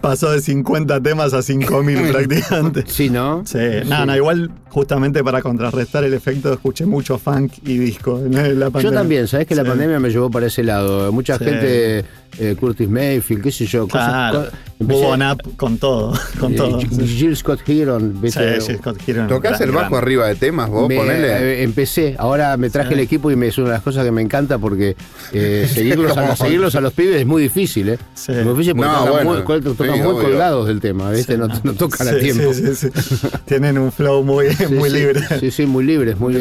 pasó 0.01 0.31
de 0.31 0.41
50 0.41 1.01
temas 1.01 1.33
a 1.33 1.41
5000 1.41 1.97
prácticamente. 2.11 2.83
Sí, 2.87 3.09
¿no? 3.09 3.43
Sí, 3.45 3.57
no, 3.85 4.05
no, 4.05 4.15
igual 4.15 4.51
justamente 4.69 5.23
para 5.23 5.41
contrarrestar 5.41 6.03
el 6.03 6.13
efecto 6.13 6.53
escuché 6.53 6.85
mucho 6.85 7.17
funk 7.17 7.53
y 7.63 7.77
disco 7.77 8.19
en 8.19 8.33
la 8.59 8.69
pandemia. 8.69 8.81
Yo 8.81 8.91
también, 8.91 9.27
¿sabés 9.27 9.47
que 9.47 9.55
la 9.55 9.63
Sí. 9.63 9.69
pandemia 9.69 9.99
me 9.99 10.09
llevó 10.09 10.29
para 10.29 10.45
ese 10.47 10.63
lado? 10.63 11.11
Mucha 11.11 11.37
Sí. 11.37 11.45
gente, 11.45 12.05
eh, 12.39 12.55
Curtis 12.59 12.87
Mayfield, 12.89 13.43
qué 13.43 13.51
sé 13.51 13.65
yo, 13.65 13.87
cosas. 13.87 14.07
Claro, 14.09 14.45
co- 14.51 14.57
empecé- 14.83 15.31
Up 15.33 15.55
con 15.57 15.77
todo, 15.77 16.13
con 16.39 16.53
eh, 16.53 16.55
todo. 16.55 16.79
Sí. 16.81 17.07
Jill 17.07 17.35
Scott 17.35 17.67
Heron, 17.67 18.13
Sí, 18.13 18.19
¿viste? 18.21 18.61
sí, 18.61 18.75
Scott 18.75 18.97
Heron, 19.07 19.27
¿Tocás 19.27 19.59
el 19.61 19.71
gran- 19.71 19.83
bajo 19.83 19.97
arriba 19.97 20.27
de 20.27 20.35
temas 20.35 20.69
vos? 20.69 20.87
Me- 20.87 20.95
ponele. 20.97 21.27
eh, 21.29 21.63
empecé, 21.63 22.15
ahora 22.19 22.55
me 22.57 22.69
traje 22.69 22.89
Sí. 22.89 22.93
el 22.93 22.99
equipo 22.99 23.31
y 23.31 23.35
me 23.35 23.47
es 23.47 23.57
una 23.57 23.67
de 23.67 23.73
las 23.73 23.81
cosas 23.81 24.05
que 24.05 24.11
me 24.11 24.21
encanta 24.21 24.57
porque 24.59 24.95
eh, 25.33 25.67
seguirlos, 25.73 26.15
a, 26.17 26.21
¿Cómo? 26.21 26.35
seguirlos 26.35 26.75
a 26.75 26.81
los 26.81 26.93
pibes 26.93 27.15
es 27.21 27.25
muy 27.25 27.41
difícil, 27.41 27.89
¿eh? 27.89 27.97
Sí. 28.13 28.31
Es 28.33 28.43
muy 28.45 28.53
difícil 28.53 28.75
porque 28.75 28.91
No, 28.91 28.97
tocan, 28.99 29.11
bueno, 29.25 29.29
muy, 29.31 29.61
tocan 29.63 29.95
sí, 29.95 30.01
muy 30.03 30.23
colgados 30.23 30.67
del 30.67 30.79
tema, 30.79 31.09
¿viste? 31.11 31.33
Sí, 31.33 31.39
no, 31.39 31.47
no 31.63 31.73
tocan 31.73 32.07
a 32.07 32.17
tiempo. 32.17 32.53
sí, 32.53 32.63
sí, 32.75 32.89
sí. 32.93 33.27
Tienen 33.45 33.77
un 33.79 33.91
flow 33.91 34.23
muy, 34.23 34.53
Sí, 34.53 34.65
muy 34.67 34.89
libre. 34.89 35.21
Sí, 35.39 35.49
sí, 35.51 35.65
muy 35.65 35.83
libre, 35.85 36.11
es 36.11 36.19
muy, 36.19 36.33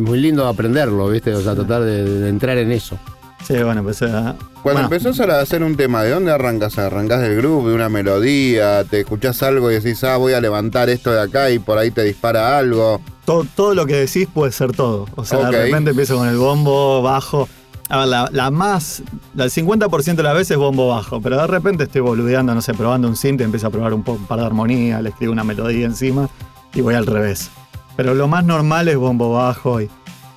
muy, 0.00 0.18
lindo 0.18 0.46
aprenderlo, 0.46 1.08
¿viste? 1.10 1.34
O 1.34 1.40
sea, 1.42 1.54
tratar 1.54 1.82
de, 1.82 2.04
de 2.04 2.28
entrar 2.28 2.56
en 2.58 2.72
eso. 2.72 2.98
Sí, 3.46 3.54
bueno, 3.62 3.80
empecé 3.80 4.06
a. 4.06 4.36
Cuando 4.62 4.80
bueno, 4.80 4.80
empezás 4.84 5.20
a 5.20 5.40
hacer 5.40 5.62
un 5.62 5.76
tema, 5.76 6.02
¿de 6.02 6.10
dónde 6.10 6.32
arrancas? 6.32 6.78
¿Arrancás 6.78 7.20
del 7.20 7.36
groove, 7.36 7.68
de 7.68 7.74
una 7.74 7.88
melodía? 7.88 8.84
¿Te 8.84 9.00
escuchás 9.00 9.42
algo 9.42 9.70
y 9.70 9.74
decís, 9.74 10.02
ah, 10.04 10.16
voy 10.16 10.32
a 10.32 10.40
levantar 10.40 10.88
esto 10.88 11.12
de 11.12 11.20
acá 11.20 11.50
y 11.50 11.58
por 11.58 11.76
ahí 11.76 11.90
te 11.90 12.02
dispara 12.02 12.56
algo? 12.56 13.00
todo, 13.24 13.46
todo 13.54 13.74
lo 13.74 13.86
que 13.86 13.96
decís 13.96 14.28
puede 14.32 14.52
ser 14.52 14.72
todo. 14.72 15.06
O 15.16 15.24
sea, 15.24 15.50
de 15.50 15.64
repente 15.64 15.90
empiezo 15.90 16.16
con 16.16 16.28
el 16.28 16.36
bombo 16.36 17.02
bajo. 17.02 17.48
A 17.90 17.98
ver, 17.98 18.08
la, 18.08 18.28
la 18.32 18.50
más. 18.50 19.02
El 19.36 19.50
50% 19.50 20.14
de 20.14 20.22
las 20.22 20.34
veces 20.34 20.56
bombo 20.56 20.88
bajo, 20.88 21.20
pero 21.20 21.36
de 21.36 21.46
repente 21.46 21.84
estoy 21.84 22.00
boludeando, 22.00 22.54
no 22.54 22.62
sé, 22.62 22.72
probando 22.74 23.08
un 23.08 23.16
synth, 23.16 23.42
empiezo 23.42 23.66
a 23.66 23.70
probar 23.70 23.92
un, 23.92 24.02
poco, 24.02 24.18
un 24.18 24.26
par 24.26 24.40
de 24.40 24.46
armonía, 24.46 25.02
le 25.02 25.10
escribo 25.10 25.32
una 25.32 25.44
melodía 25.44 25.86
encima 25.86 26.28
y 26.74 26.80
voy 26.80 26.94
al 26.94 27.06
revés. 27.06 27.50
Pero 27.96 28.14
lo 28.14 28.26
más 28.26 28.44
normal 28.44 28.88
es 28.88 28.96
bombo 28.96 29.32
bajo 29.32 29.80
y 29.80 29.90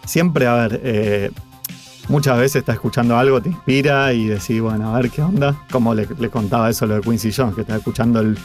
siempre, 0.05 0.45
a 0.45 0.55
ver, 0.55 0.81
eh, 0.83 1.31
muchas 2.09 2.37
veces 2.37 2.57
estás 2.57 2.75
escuchando 2.75 3.17
algo, 3.17 3.41
te 3.41 3.49
inspira 3.49 4.13
y 4.13 4.27
decís, 4.27 4.61
bueno, 4.61 4.93
a 4.95 4.99
ver 4.99 5.09
qué 5.09 5.21
onda. 5.21 5.55
Como 5.71 5.93
le, 5.93 6.07
le 6.17 6.29
contaba 6.29 6.69
eso 6.69 6.85
lo 6.85 6.95
de 6.95 7.01
Quincy 7.01 7.31
Jones, 7.31 7.55
que 7.55 7.61
estaba 7.61 7.77
escuchando 7.77 8.19
el 8.19 8.37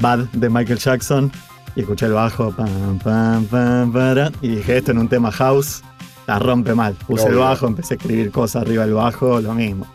Bad 0.00 0.20
de 0.32 0.48
Michael 0.48 0.78
Jackson 0.78 1.30
y 1.76 1.80
escuché 1.80 2.06
el 2.06 2.12
bajo, 2.12 2.52
pam, 2.52 2.98
pam, 2.98 3.44
pam, 3.46 3.92
para, 3.92 4.30
y 4.40 4.48
dije, 4.56 4.78
esto 4.78 4.92
en 4.92 4.98
un 4.98 5.08
tema 5.08 5.30
house, 5.32 5.82
la 6.26 6.38
rompe 6.38 6.74
mal. 6.74 6.94
Puse 7.06 7.28
el 7.28 7.36
bajo, 7.36 7.66
empecé 7.66 7.94
a 7.94 7.96
escribir 7.96 8.30
cosas 8.30 8.62
arriba 8.62 8.84
del 8.84 8.94
bajo, 8.94 9.40
lo 9.40 9.54
mismo. 9.54 9.86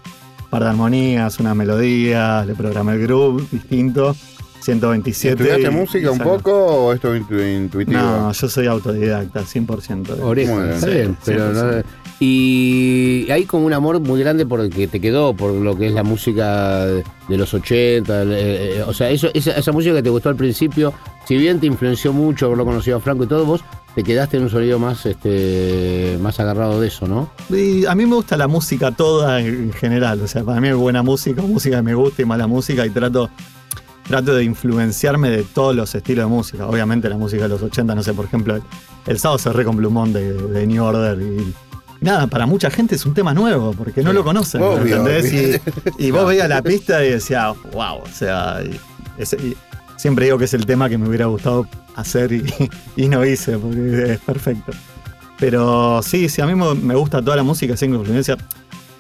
Un 0.43 0.49
par 0.49 0.63
de 0.63 0.69
armonías, 0.69 1.39
una 1.39 1.53
melodía, 1.53 2.43
le 2.45 2.55
programé 2.55 2.93
el 2.93 3.01
groove, 3.01 3.45
distinto. 3.51 4.15
127. 4.61 5.33
¿Estudiaste 5.43 5.67
y- 5.75 5.79
música 5.79 6.05
y 6.05 6.09
un 6.09 6.19
poco 6.19 6.51
o 6.53 6.93
esto 6.93 7.13
es 7.15 7.21
intu- 7.23 7.55
intuitivo? 7.63 7.99
No, 7.99 8.31
yo 8.31 8.49
soy 8.49 8.67
autodidacta, 8.67 9.41
100%. 9.45 10.17
Oreja, 10.21 10.69
está 10.75 10.87
Sí, 10.87 10.93
bien, 10.93 11.17
pero 11.25 11.53
no- 11.53 11.59
100%. 11.61 11.85
y 12.19 13.27
hay 13.31 13.45
como 13.45 13.65
un 13.65 13.73
amor 13.73 13.99
muy 13.99 14.19
grande 14.19 14.45
porque 14.45 14.87
te 14.87 14.99
quedó 14.99 15.33
por 15.33 15.53
lo 15.53 15.77
que 15.77 15.87
es 15.87 15.93
la 15.93 16.03
música 16.03 16.85
de 16.85 17.03
los 17.29 17.53
80, 17.53 18.23
eh, 18.23 18.27
eh, 18.79 18.83
o 18.85 18.93
sea, 18.93 19.09
eso, 19.09 19.29
esa, 19.33 19.51
esa 19.51 19.71
música 19.71 19.95
que 19.95 20.03
te 20.03 20.09
gustó 20.09 20.29
al 20.29 20.35
principio, 20.35 20.93
si 21.27 21.37
bien 21.37 21.59
te 21.59 21.65
influenció 21.67 22.11
mucho 22.13 22.47
haberlo 22.47 22.65
conocido 22.65 22.97
a 22.97 22.99
Franco 22.99 23.23
y 23.23 23.27
todo, 23.27 23.45
vos 23.45 23.61
te 23.95 24.03
quedaste 24.03 24.37
en 24.37 24.43
un 24.43 24.49
sonido 24.49 24.79
más, 24.79 25.05
este, 25.05 26.17
más 26.21 26.39
agarrado 26.39 26.79
de 26.79 26.87
eso, 26.87 27.07
¿no? 27.07 27.29
Y 27.49 27.85
a 27.85 27.95
mí 27.95 28.05
me 28.05 28.15
gusta 28.15 28.37
la 28.37 28.47
música 28.47 28.91
toda 28.91 29.41
en 29.41 29.73
general. 29.73 30.21
O 30.21 30.27
sea, 30.27 30.43
para 30.43 30.61
mí 30.61 30.67
es 30.69 30.75
buena 30.75 31.01
música, 31.03 31.41
música 31.41 31.77
que 31.77 31.81
me 31.83 31.95
gusta 31.95 32.21
y 32.21 32.25
mala 32.25 32.45
música. 32.47 32.85
Y 32.85 32.91
trato, 32.91 33.29
trato 34.09 34.33
de 34.33 34.43
influenciarme 34.43 35.29
de 35.29 35.43
todos 35.43 35.75
los 35.75 35.93
estilos 35.93 36.25
de 36.25 36.29
música. 36.29 36.65
Obviamente 36.67 37.07
la 37.09 37.15
música 37.17 37.43
de 37.43 37.49
los 37.49 37.61
80, 37.61 37.93
no 37.95 38.01
sé, 38.03 38.13
por 38.13 38.25
ejemplo, 38.25 38.55
el, 38.55 38.63
el 39.05 39.19
sábado 39.19 39.37
cerré 39.37 39.63
con 39.63 39.77
Blumón 39.77 40.11
de, 40.11 40.33
de 40.33 40.65
New 40.67 40.83
Order. 40.83 41.21
Y 41.21 41.53
nada, 42.01 42.25
para 42.27 42.47
mucha 42.47 42.71
gente 42.71 42.95
es 42.95 43.05
un 43.05 43.13
tema 43.13 43.33
nuevo 43.35 43.71
porque 43.73 44.01
no 44.01 44.11
lo 44.11 44.23
conocen. 44.23 44.63
Obvio. 44.63 44.97
¿entendés? 44.97 45.31
Y, 45.97 46.07
y 46.07 46.11
vos 46.11 46.25
veías 46.27 46.49
la 46.49 46.61
pista 46.63 47.05
y 47.05 47.11
decías, 47.11 47.55
wow, 47.71 47.99
o 48.03 48.07
sea, 48.11 48.61
y 48.65 48.79
ese- 49.21 49.37
y 49.37 49.55
siempre 49.95 50.25
digo 50.25 50.37
que 50.39 50.45
es 50.45 50.53
el 50.55 50.65
tema 50.65 50.89
que 50.89 50.97
me 50.97 51.07
hubiera 51.07 51.27
gustado 51.27 51.67
hacer 51.95 52.31
y, 52.95 53.07
no 53.07 53.23
hice 53.23 53.57
porque 53.59 54.13
es 54.13 54.19
perfecto. 54.19 54.71
Pero 55.37 56.01
sí, 56.01 56.27
sí, 56.29 56.41
a 56.41 56.45
mí 56.47 56.53
me 56.55 56.95
gusta 56.95 57.21
toda 57.21 57.37
la 57.37 57.43
música 57.43 57.77
sin 57.77 57.93
influencia. 57.93 58.37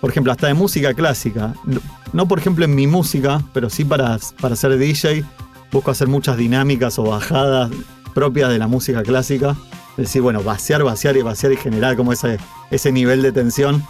Por 0.01 0.09
ejemplo, 0.11 0.31
hasta 0.31 0.47
de 0.47 0.53
música 0.53 0.93
clásica. 0.93 1.53
No- 1.65 1.81
No, 2.13 2.27
por 2.27 2.39
ejemplo, 2.39 2.65
en 2.65 2.73
mi 2.73 2.87
música, 2.87 3.41
pero 3.53 3.69
sí 3.69 3.85
para, 3.85 4.17
para 4.41 4.55
ser 4.55 4.77
DJ. 4.77 5.23
Busco 5.71 5.91
hacer 5.91 6.07
muchas 6.07 6.37
dinámicas 6.37 6.97
o 6.97 7.03
bajadas 7.03 7.69
propias 8.15 8.49
de 8.49 8.57
la 8.57 8.67
música 8.67 9.03
clásica. 9.03 9.55
Es 9.91 10.05
decir, 10.05 10.21
bueno, 10.21 10.41
vaciar, 10.41 10.83
vaciar 10.83 11.15
y 11.17 11.21
vaciar 11.21 11.51
y 11.51 11.57
generar 11.57 11.95
como 11.95 12.11
ese, 12.13 12.37
ese 12.71 12.91
nivel 12.91 13.21
de 13.21 13.31
tensión. 13.31 13.83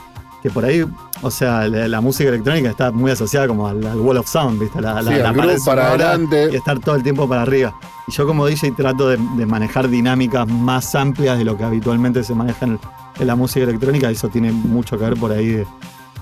Que 0.43 0.50
por 0.50 0.63
ahí, 0.65 0.86
o 1.22 1.32
sea, 1.32 1.67
la, 1.67 1.88
la 1.88 2.02
música 2.02 2.30
electrónica 2.30 2.69
está 2.69 2.91
muy 2.91 3.12
asociada 3.12 3.48
como 3.48 3.67
al, 3.67 3.86
al 3.86 4.00
wall 4.00 4.17
of 4.17 4.28
sound, 4.28 4.60
¿viste? 4.60 4.82
La, 4.82 5.02
la, 5.02 5.12
Sí, 5.12 5.17
la 5.19 5.34
pared 5.34 5.58
para 5.65 5.88
adelante. 5.89 6.50
Y 6.52 6.56
estar 6.56 6.80
todo 6.80 6.95
el 6.95 7.04
tiempo 7.04 7.28
para 7.30 7.41
arriba. 7.43 7.74
Y 8.08 8.12
yo 8.13 8.26
como 8.26 8.45
DJ 8.48 8.72
trato 8.72 9.08
de, 9.10 9.17
de 9.38 9.45
manejar 9.45 9.88
dinámicas 9.89 10.48
más 10.48 10.95
amplias 10.95 11.38
de 11.38 11.43
lo 11.45 11.58
que 11.58 11.63
habitualmente 11.65 12.24
se 12.24 12.34
maneja 12.36 12.65
en, 12.65 12.80
en 13.19 13.28
la 13.28 13.36
música 13.36 13.63
electrónica. 13.65 14.10
y 14.10 14.13
Eso 14.15 14.28
tiene 14.30 14.52
mucho 14.52 14.98
que 14.98 15.04
ver 15.06 15.15
por 15.15 15.32
ahí 15.34 15.48
de, 15.48 15.67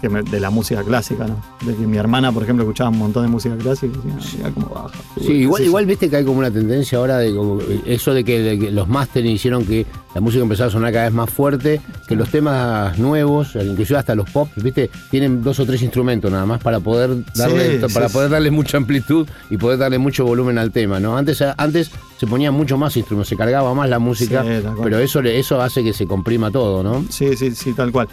que 0.02 0.10
me- 0.10 0.22
de 0.24 0.40
la 0.40 0.50
música 0.50 0.84
clásica, 0.84 1.26
¿no? 1.28 1.38
De 1.66 1.76
que 1.76 1.88
mi 1.88 1.98
hermana, 1.98 2.32
por 2.32 2.44
ejemplo, 2.44 2.64
escuchaba 2.64 2.90
un 2.90 2.98
montón 3.00 3.24
de 3.24 3.30
música 3.30 3.56
clásica 3.58 3.98
y 4.04 4.08
decía, 4.16 4.38
mira 4.38 4.52
cómo 4.52 4.68
baja. 4.70 4.90
Sí, 5.20 5.32
igual, 5.34 5.64
igual 5.64 5.86
viste 5.86 6.10
que 6.10 6.18
hay 6.18 6.26
como 6.26 6.40
una 6.40 6.52
tendencia 6.52 6.98
ahora 6.98 7.18
de 7.20 7.34
como, 7.36 7.60
eso 7.86 8.14
de 8.14 8.24
que, 8.24 8.40
de 8.40 8.60
que 8.60 8.72
los 8.72 8.88
masters 8.88 9.26
hicieron 9.28 9.66
que 9.66 9.86
la 10.14 10.22
música 10.22 10.42
empezara 10.44 10.68
a 10.70 10.72
sonar 10.72 10.92
cada 10.92 11.06
vez 11.06 11.14
más 11.14 11.30
fuerte, 11.30 11.80
que 12.08 12.16
los 12.16 12.30
temas 12.30 12.98
nuevos, 12.98 13.56
inclusive 13.56 14.00
hasta 14.00 14.16
los 14.16 14.30
pop, 14.30 14.50
viste, 14.56 14.90
tienen 15.12 15.44
dos 15.44 15.60
o 15.60 15.66
tres 15.66 15.82
instrumentos 15.82 16.32
nada 16.32 16.46
más 16.46 16.62
para 16.62 16.80
poder 16.80 17.12
darle, 17.36 17.80
Sí, 17.88 17.94
para 17.94 18.08
sí, 18.08 18.14
poder 18.14 18.30
sí. 18.30 18.34
darle 18.34 18.52
mucha 18.52 18.78
amplitud 18.78 19.28
y 19.50 19.58
poder 19.58 19.78
darle 19.80 19.98
mucho 20.00 20.26
volumen 20.26 20.58
al 20.58 20.72
tema, 20.72 21.00
¿no? 21.00 21.18
Antes, 21.18 21.44
antes 21.58 21.92
se 22.18 22.26
ponían 22.26 22.54
mucho 22.54 22.78
más 22.78 22.96
instrumentos, 22.98 23.30
se 23.30 23.36
cargaba 23.38 23.74
más 23.76 23.90
la 23.90 24.00
música, 24.00 24.44
Sí, 24.44 24.68
pero 24.82 24.98
eso, 25.00 25.20
eso 25.22 25.62
hace 25.62 25.84
que 25.84 25.94
se 25.94 26.08
comprima 26.08 26.50
todo, 26.52 26.82
¿no? 26.82 27.06
Sí, 27.10 27.36
sí, 27.38 27.52
sí, 27.54 27.74
tal 27.74 27.92
cual. 27.92 28.08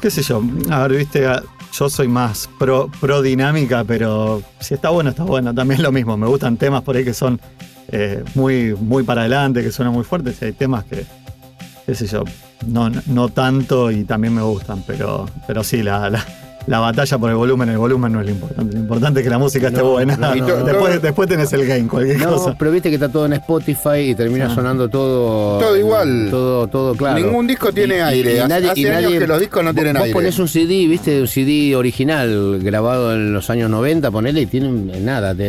Qué 0.00 0.10
sé 0.10 0.22
yo, 0.22 0.42
a 0.70 0.86
ver, 0.86 0.98
viste, 0.98 1.26
yo 1.72 1.90
soy 1.90 2.08
más 2.08 2.48
pro, 2.58 2.90
pro 3.00 3.20
dinámica, 3.20 3.84
pero 3.84 4.42
si 4.58 4.74
está 4.74 4.88
bueno, 4.88 5.10
está 5.10 5.24
bueno. 5.24 5.54
También 5.54 5.82
lo 5.82 5.92
mismo, 5.92 6.16
me 6.16 6.26
gustan 6.26 6.56
temas 6.56 6.82
por 6.82 6.96
ahí 6.96 7.04
que 7.04 7.12
son 7.12 7.38
eh, 7.88 8.24
muy, 8.34 8.74
muy 8.74 9.02
para 9.02 9.22
adelante, 9.22 9.62
que 9.62 9.70
suenan 9.70 9.92
muy 9.92 10.04
fuertes, 10.04 10.40
y 10.40 10.46
hay 10.46 10.52
temas 10.52 10.84
que, 10.84 11.04
qué 11.84 11.94
sé 11.94 12.06
yo, 12.06 12.24
no, 12.66 12.90
no 13.06 13.28
tanto 13.28 13.90
y 13.90 14.04
también 14.04 14.34
me 14.34 14.42
gustan, 14.42 14.82
pero, 14.86 15.28
pero 15.46 15.62
sí, 15.62 15.82
la, 15.82 16.08
la, 16.08 16.24
la 16.70 16.78
batalla 16.78 17.18
por 17.18 17.28
el 17.30 17.36
volumen, 17.36 17.68
el 17.68 17.78
volumen 17.78 18.12
no 18.12 18.20
es 18.20 18.26
lo 18.26 18.32
importante. 18.32 18.74
Lo 18.74 18.78
importante 18.80 19.20
es 19.20 19.24
que 19.24 19.30
la 19.30 19.38
música 19.38 19.66
esté 19.68 19.82
buena. 19.82 20.16
no, 20.16 20.34
no, 20.36 20.46
no. 20.46 20.64
después, 20.64 21.02
después 21.02 21.28
tenés 21.28 21.52
el 21.52 21.66
game, 21.66 21.88
cualquier 21.88 22.18
No, 22.20 22.30
cosa. 22.36 22.54
pero 22.56 22.70
viste 22.70 22.88
que 22.90 22.94
está 22.94 23.08
todo 23.08 23.26
en 23.26 23.32
Spotify 23.32 24.10
y 24.10 24.14
termina 24.14 24.46
Ah. 24.46 24.54
sonando 24.54 24.88
todo. 24.88 25.58
Todo 25.58 25.76
igual. 25.76 26.28
Todo, 26.30 26.68
todo 26.68 26.94
claro. 26.94 27.18
Ningún 27.18 27.48
disco 27.48 27.72
tiene 27.72 28.00
aire. 28.02 28.40
Hace- 28.40 28.70
hace 28.70 28.90
años 28.92 29.12
que 29.14 29.26
los 29.26 29.40
discos 29.40 29.64
no 29.64 29.70
vos- 29.70 29.74
tienen 29.74 29.94
vos 29.94 30.02
aire. 30.04 30.14
ponés 30.14 30.38
un 30.38 30.46
CD, 30.48 30.86
viste, 30.86 31.20
un 31.20 31.26
CD 31.26 31.74
original 31.74 32.60
grabado 32.62 33.12
en 33.14 33.32
los 33.32 33.50
años 33.50 33.68
90, 33.68 34.10
ponele 34.12 34.42
y 34.42 34.46
tiene 34.46 34.68
un- 34.68 35.04
nada, 35.04 35.34
te- 35.34 35.42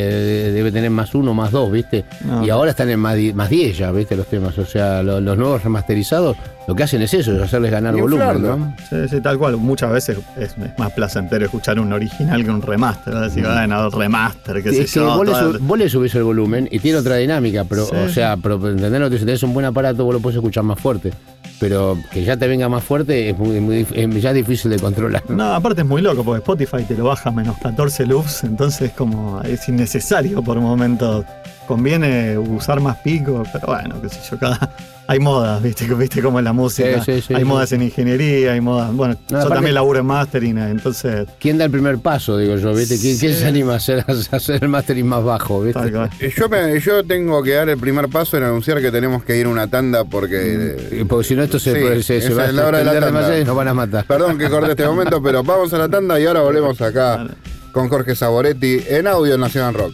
debe 0.52 0.72
tener 0.72 0.90
más 0.90 1.14
uno, 1.14 1.36
más 1.36 1.52
dos, 1.52 1.72
viste. 1.72 2.04
No. 2.26 2.44
Y 2.44 2.50
ahora 2.50 2.72
están 2.72 2.90
en 2.90 3.00
más, 3.00 3.16
di- 3.16 3.32
más 3.34 3.48
10 3.50 3.78
ya, 3.78 3.92
viste, 3.92 4.16
los 4.16 4.26
temas. 4.26 4.58
O 4.58 4.66
sea, 4.66 5.04
lo- 5.04 5.22
los 5.22 5.38
nuevos 5.38 5.64
remasterizados 5.64 6.36
lo 6.72 6.76
que 6.76 6.84
hacen 6.84 7.02
es 7.02 7.14
eso, 7.14 7.36
es 7.36 7.42
hacerles 7.42 7.70
ganar 7.72 7.94
volumen. 7.96 8.42
¿no? 8.42 8.76
Sí, 8.90 8.96
sí, 9.10 9.20
tal 9.22 9.38
cual. 9.38 9.58
Muchas 9.58 9.92
veces 9.92 10.18
es, 10.38 10.56
es 10.58 10.78
más 10.80 10.92
placentero 10.94 11.44
escuchar 11.46 11.80
un 11.80 11.92
original 11.92 12.44
que 12.44 12.50
un 12.50 12.62
remaster. 12.62 13.14
¿no? 13.14 13.22
Decir, 13.22 13.46
bueno, 13.46 13.90
remaster, 13.90 14.64
qué 14.64 14.72
sé 14.72 14.82
Es 14.84 14.94
que 14.94 15.00
yo. 15.02 15.18
vos, 15.18 15.28
le 15.28 15.34
sub- 15.36 15.60
vos 15.60 15.78
le 15.78 15.90
subís 15.90 16.16
el 16.16 16.24
volumen 16.24 16.68
y 16.72 16.80
tiene 16.80 16.98
otra 17.00 17.16
dinámica, 17.18 17.66
pero, 17.66 17.86
Sí. 17.86 17.96
o 17.96 18.10
sea, 18.10 18.38
pero 18.38 18.56
entender 18.70 19.02
lo 19.02 19.10
que 19.10 19.18
si 19.18 19.26
tenés 19.26 19.44
un 19.44 19.54
buen 19.54 19.66
aparato, 19.66 20.06
vos 20.06 20.14
lo 20.14 20.20
podés 20.22 20.38
escuchar 20.38 20.64
más 20.64 20.80
fuerte. 20.80 21.12
Pero 21.60 21.96
que 22.12 22.24
ya 22.24 22.38
te 22.38 22.48
venga 22.48 22.68
más 22.70 22.84
fuerte 22.84 23.30
es, 23.30 23.38
muy, 23.38 23.60
muy 23.60 23.86
es 23.94 24.22
ya 24.22 24.34
difícil 24.34 24.72
de 24.72 24.80
controlar. 24.80 25.24
No, 25.30 25.54
aparte 25.54 25.82
es 25.82 25.88
muy 25.88 26.02
loco, 26.02 26.24
porque 26.24 26.40
Spotify 26.40 26.84
te 26.88 26.96
lo 26.96 27.04
baja 27.04 27.30
a 27.30 27.32
menos 27.32 27.56
14 27.62 28.06
loops, 28.08 28.44
entonces 28.46 28.92
como 28.94 29.42
es 29.44 29.68
innecesario 29.70 30.42
por 30.42 30.58
momentos 30.60 31.24
conviene 31.72 32.38
usar 32.38 32.82
más 32.82 32.98
pico, 32.98 33.44
pero 33.54 33.68
bueno, 33.68 34.02
qué 34.02 34.10
sé 34.10 34.20
yo, 34.30 34.38
cada. 34.38 34.76
Hay 35.08 35.20
modas, 35.20 35.64
¿viste? 35.64 35.86
¿Viste 35.96 36.22
cómo 36.22 36.40
es 36.40 36.44
la 36.44 36.52
música? 36.52 37.02
Sí, 37.04 37.14
sí, 37.16 37.22
sí, 37.28 37.34
hay 37.34 37.42
sí. 37.42 37.46
modas 37.46 37.72
en 37.72 37.82
ingeniería, 37.82 38.52
hay 38.52 38.60
modas. 38.60 38.94
Bueno, 38.94 39.16
yo 39.30 39.48
también 39.48 39.74
laburo 39.76 40.00
en 40.00 40.06
mastering, 40.06 40.58
entonces. 40.58 41.28
¿Quién 41.40 41.58
da 41.58 41.64
el 41.66 41.72
primer 41.72 41.98
paso, 42.00 42.38
digo 42.38 42.58
yo? 42.58 42.74
¿viste? 42.74 42.98
¿Quién, 43.00 43.16
se 43.34 43.46
anima 43.48 43.74
a 43.74 43.76
hacer, 43.78 44.04
a 44.32 44.36
hacer 44.36 44.62
el 44.62 44.68
mastering 44.68 45.08
más 45.08 45.24
bajo? 45.24 45.62
¿viste? 45.62 45.80
Eh, 46.20 46.34
Yo, 46.38 46.50
me- 46.50 46.78
yo 46.82 47.06
tengo 47.06 47.42
que 47.42 47.52
dar 47.52 47.70
el 47.70 47.78
primer 47.78 48.10
paso 48.10 48.36
en 48.36 48.44
anunciar 48.44 48.82
que 48.82 48.92
tenemos 48.92 49.24
que 49.24 49.38
ir 49.38 49.46
a 49.46 49.50
una 49.50 49.68
tanda 49.68 50.04
porque... 50.04 50.76
Eh, 50.92 51.06
Porque 51.08 51.26
si 51.30 51.36
no, 51.36 51.44
esto 51.44 51.58
se, 51.58 52.04
se, 52.04 52.20
se 52.22 52.34
va 52.34 52.46
a 52.46 52.52
la 52.52 52.68
hora 52.68 52.80
de 52.80 52.84
la 52.86 52.92
extender 52.92 53.04
tanda. 53.04 53.06
demasiado 53.08 53.42
y 53.42 53.46
nos 53.46 53.56
van 53.56 53.68
a 53.70 53.74
matar. 53.74 54.06
Perdón 54.06 54.38
que 54.38 54.50
corte 54.50 54.72
este 54.72 54.86
momento, 54.86 55.22
pero 55.24 55.42
vamos 55.42 55.74
a 55.74 55.78
la 55.78 55.88
tanda 55.88 56.20
y 56.20 56.26
ahora 56.26 56.42
volvemos 56.42 56.82
acá 56.82 57.28
con 57.72 57.88
Jorge 57.88 58.16
Saboretti 58.16 58.82
en 58.90 59.08
audio 59.08 59.36
en 59.36 59.42
Nacional 59.42 59.74
Rock. 59.74 59.94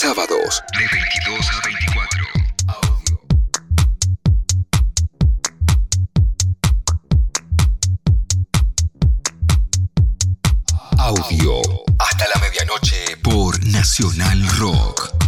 Sábados 0.00 0.62
de 0.78 0.86
22 0.88 1.46
a 1.50 1.60
24. 1.66 2.24
Audio. 2.68 3.20
Audio. 10.96 11.60
Hasta 11.98 12.24
la 12.34 12.40
medianoche 12.40 13.18
por 13.22 13.62
Nacional 13.66 14.48
Rock. 14.56 15.19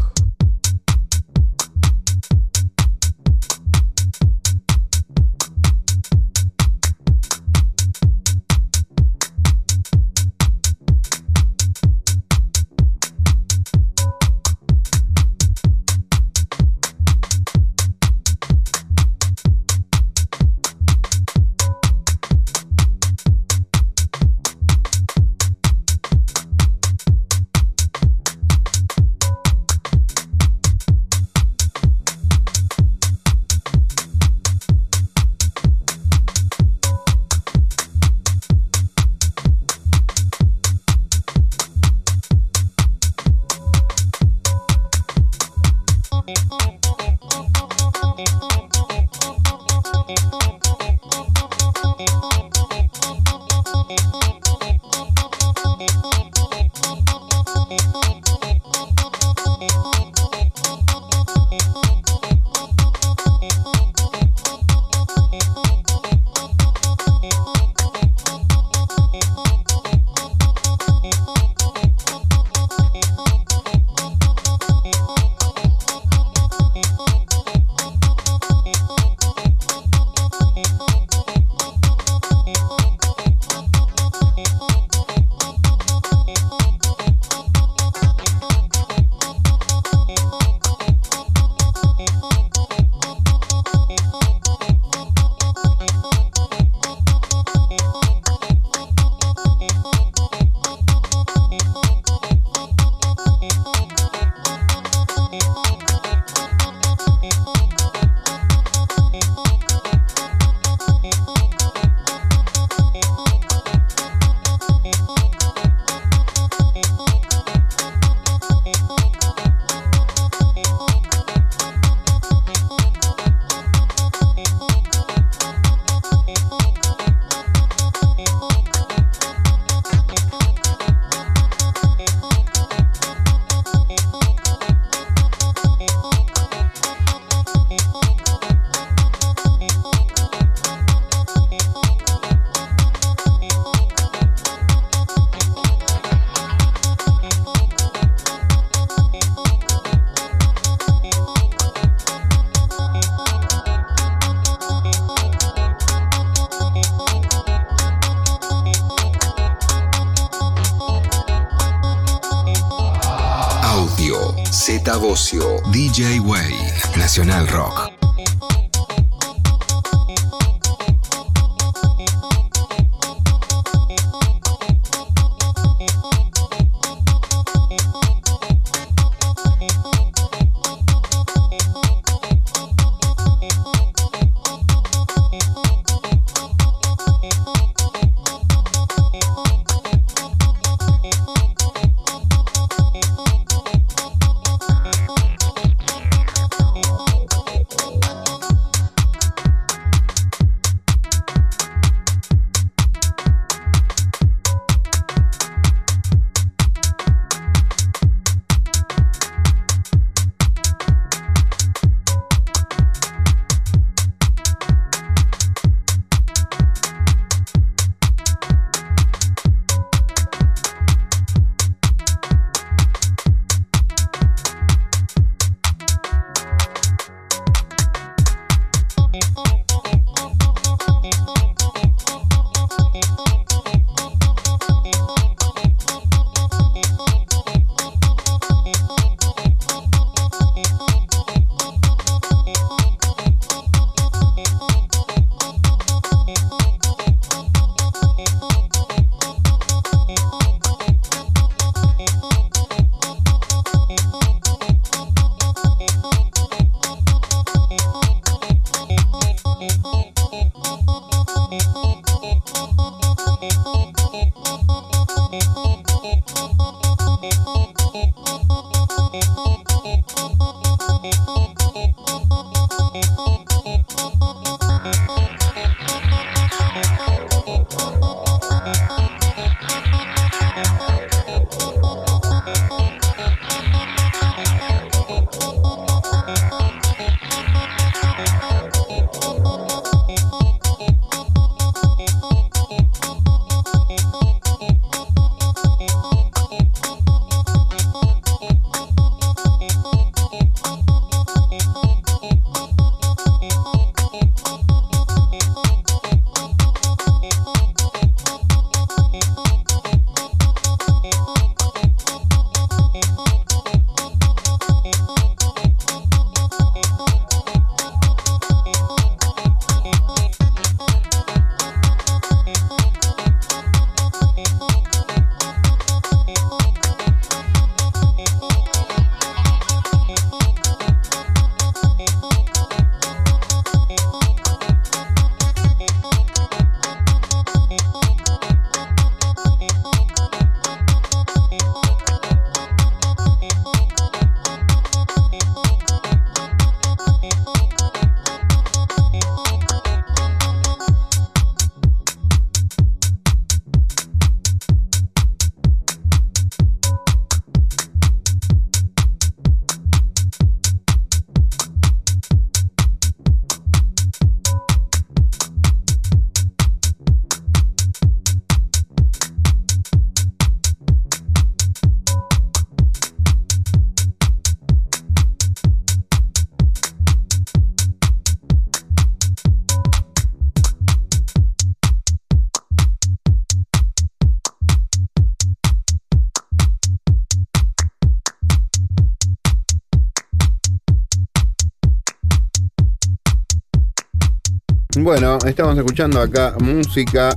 Bueno, 395.12 395.36
estamos 395.44 395.76
escuchando 395.76 396.22
acá 396.22 396.54
música. 396.58 397.34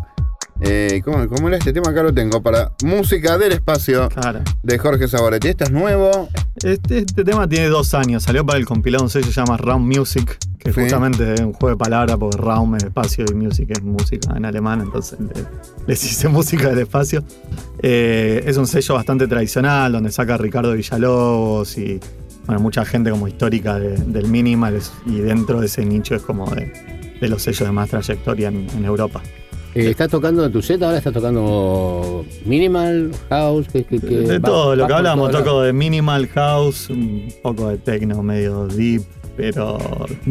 eh, 0.62 1.02
¿cómo, 1.04 1.28
cómo 1.28 1.50
era 1.50 1.58
este 1.58 1.74
tema? 1.74 1.90
Acá 1.90 2.04
lo 2.04 2.14
tengo. 2.14 2.42
Para 2.42 2.72
música 2.86 3.38
del 3.38 3.52
espacio 3.52 4.08
Claro. 4.08 4.40
de 4.64 4.78
Jorge 4.78 5.10
Saboretti. 5.10 5.50
Este 5.50 5.66
es 5.66 5.72
nuevo. 5.72 6.30
Este, 6.64 7.00
este 7.00 7.26
tema 7.26 7.50
tiene 7.50 7.68
dos 7.68 7.94
años. 7.94 8.24
Salió 8.24 8.46
para 8.46 8.60
el 8.60 8.66
compilado 8.66 9.04
un 9.04 9.10
sello 9.10 9.26
que 9.26 9.34
se 9.34 9.42
llama 9.42 9.58
Raum 9.58 9.86
Music, 9.86 10.38
que 10.58 10.72
Sí. 10.72 10.80
justamente 10.84 11.34
es 11.34 11.42
un 11.42 11.52
juego 11.52 11.72
de 11.72 11.78
palabras 11.78 12.16
porque 12.18 12.38
Raum 12.38 12.76
es 12.76 12.84
espacio 12.86 13.26
y 13.30 13.34
Music 13.34 13.70
es 13.72 13.84
música 13.84 14.34
en 14.38 14.46
alemán, 14.46 14.80
entonces 14.80 15.20
le- 15.20 15.44
les 15.86 16.02
hice 16.06 16.30
música 16.30 16.70
del 16.70 16.80
espacio. 16.80 17.26
Eh, 17.84 18.42
es 18.48 18.56
un 18.56 18.68
sello 18.68 18.94
bastante 18.96 19.28
tradicional 19.28 19.92
donde 19.92 20.14
saca 20.14 20.38
Ricardo 20.38 20.72
Villalobos 20.72 21.78
y 21.78 22.00
bueno, 22.46 22.62
mucha 22.62 22.86
gente 22.86 23.10
como 23.12 23.28
histórica 23.28 23.78
de- 23.78 23.98
del 23.98 24.30
minimal 24.30 24.80
y 25.06 25.18
dentro 25.20 25.60
de 25.60 25.66
ese 25.66 25.84
nicho 25.84 26.16
es 26.16 26.22
como 26.22 26.50
de, 26.56 26.72
de 27.22 27.28
los 27.30 27.42
sellos 27.42 27.68
de 27.68 27.72
más 27.72 27.90
trayectoria 27.90 28.48
en, 28.50 28.68
en 28.78 28.86
Europa. 28.86 29.22
Eh, 29.74 29.90
¿Estás 29.90 30.10
tocando 30.10 30.46
en 30.46 30.52
tu 30.54 30.62
set 30.62 30.82
ahora? 30.82 30.98
¿Estás 30.98 31.12
tocando 31.14 32.26
minimal, 32.46 33.12
house? 33.30 33.68
¿Qué, 33.72 33.84
qué- 33.84 34.00
qué- 34.00 34.08
De 34.20 34.40
va- 34.40 34.48
todo, 34.48 34.76
lo 34.76 34.88
que 34.88 34.94
hablamos, 34.94 35.32
toco 35.32 35.62
de 35.64 35.74
minimal 35.74 36.28
house, 36.30 36.90
un 36.90 37.28
poco 37.44 37.68
de 37.70 37.78
techno 37.78 38.24
medio 38.24 38.68
deep, 38.68 39.04
pero 39.36 39.78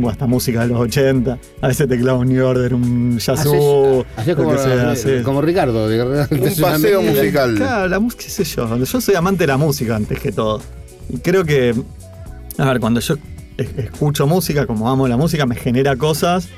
hasta 0.09 0.27
música 0.27 0.63
de 0.63 0.69
los 0.69 0.81
80. 0.81 1.39
A 1.61 1.69
veces 1.69 1.87
te 1.87 1.99
clavo 2.01 2.21
un 2.21 2.29
New 2.31 2.43
Order, 2.47 2.73
un 2.73 3.19
jazz. 3.19 3.41
Haces- 3.41 4.05
haces 4.17 4.35
como, 4.35 4.51
que 4.55 5.23
como 5.23 5.43
Ricardo. 5.43 5.89
de- 5.89 5.99
de- 5.99 6.05
Un 6.31 6.41
una 6.41 6.51
paseo 6.73 7.03
musical. 7.03 7.55
Claro, 7.57 7.89
la 7.89 7.99
música, 8.01 8.23
qué 8.25 8.31
sé 8.31 8.45
yo. 8.45 8.77
Yo 8.79 9.01
soy 9.01 9.15
amante 9.15 9.43
de 9.43 9.49
la 9.49 9.59
música 9.59 9.95
antes 9.95 10.19
que 10.21 10.33
todo. 10.33 10.63
Y 11.11 11.19
creo 11.19 11.45
que, 11.45 11.75
a 12.57 12.65
ver, 12.65 12.81
cuando 12.81 13.01
yo 13.01 13.17
es- 13.59 13.77
escucho 13.77 14.27
música, 14.27 14.67
como 14.67 14.89
amo 14.89 15.07
la 15.07 15.19
música, 15.19 15.45
me 15.45 15.55
genera 15.55 15.97
cosas 15.97 16.49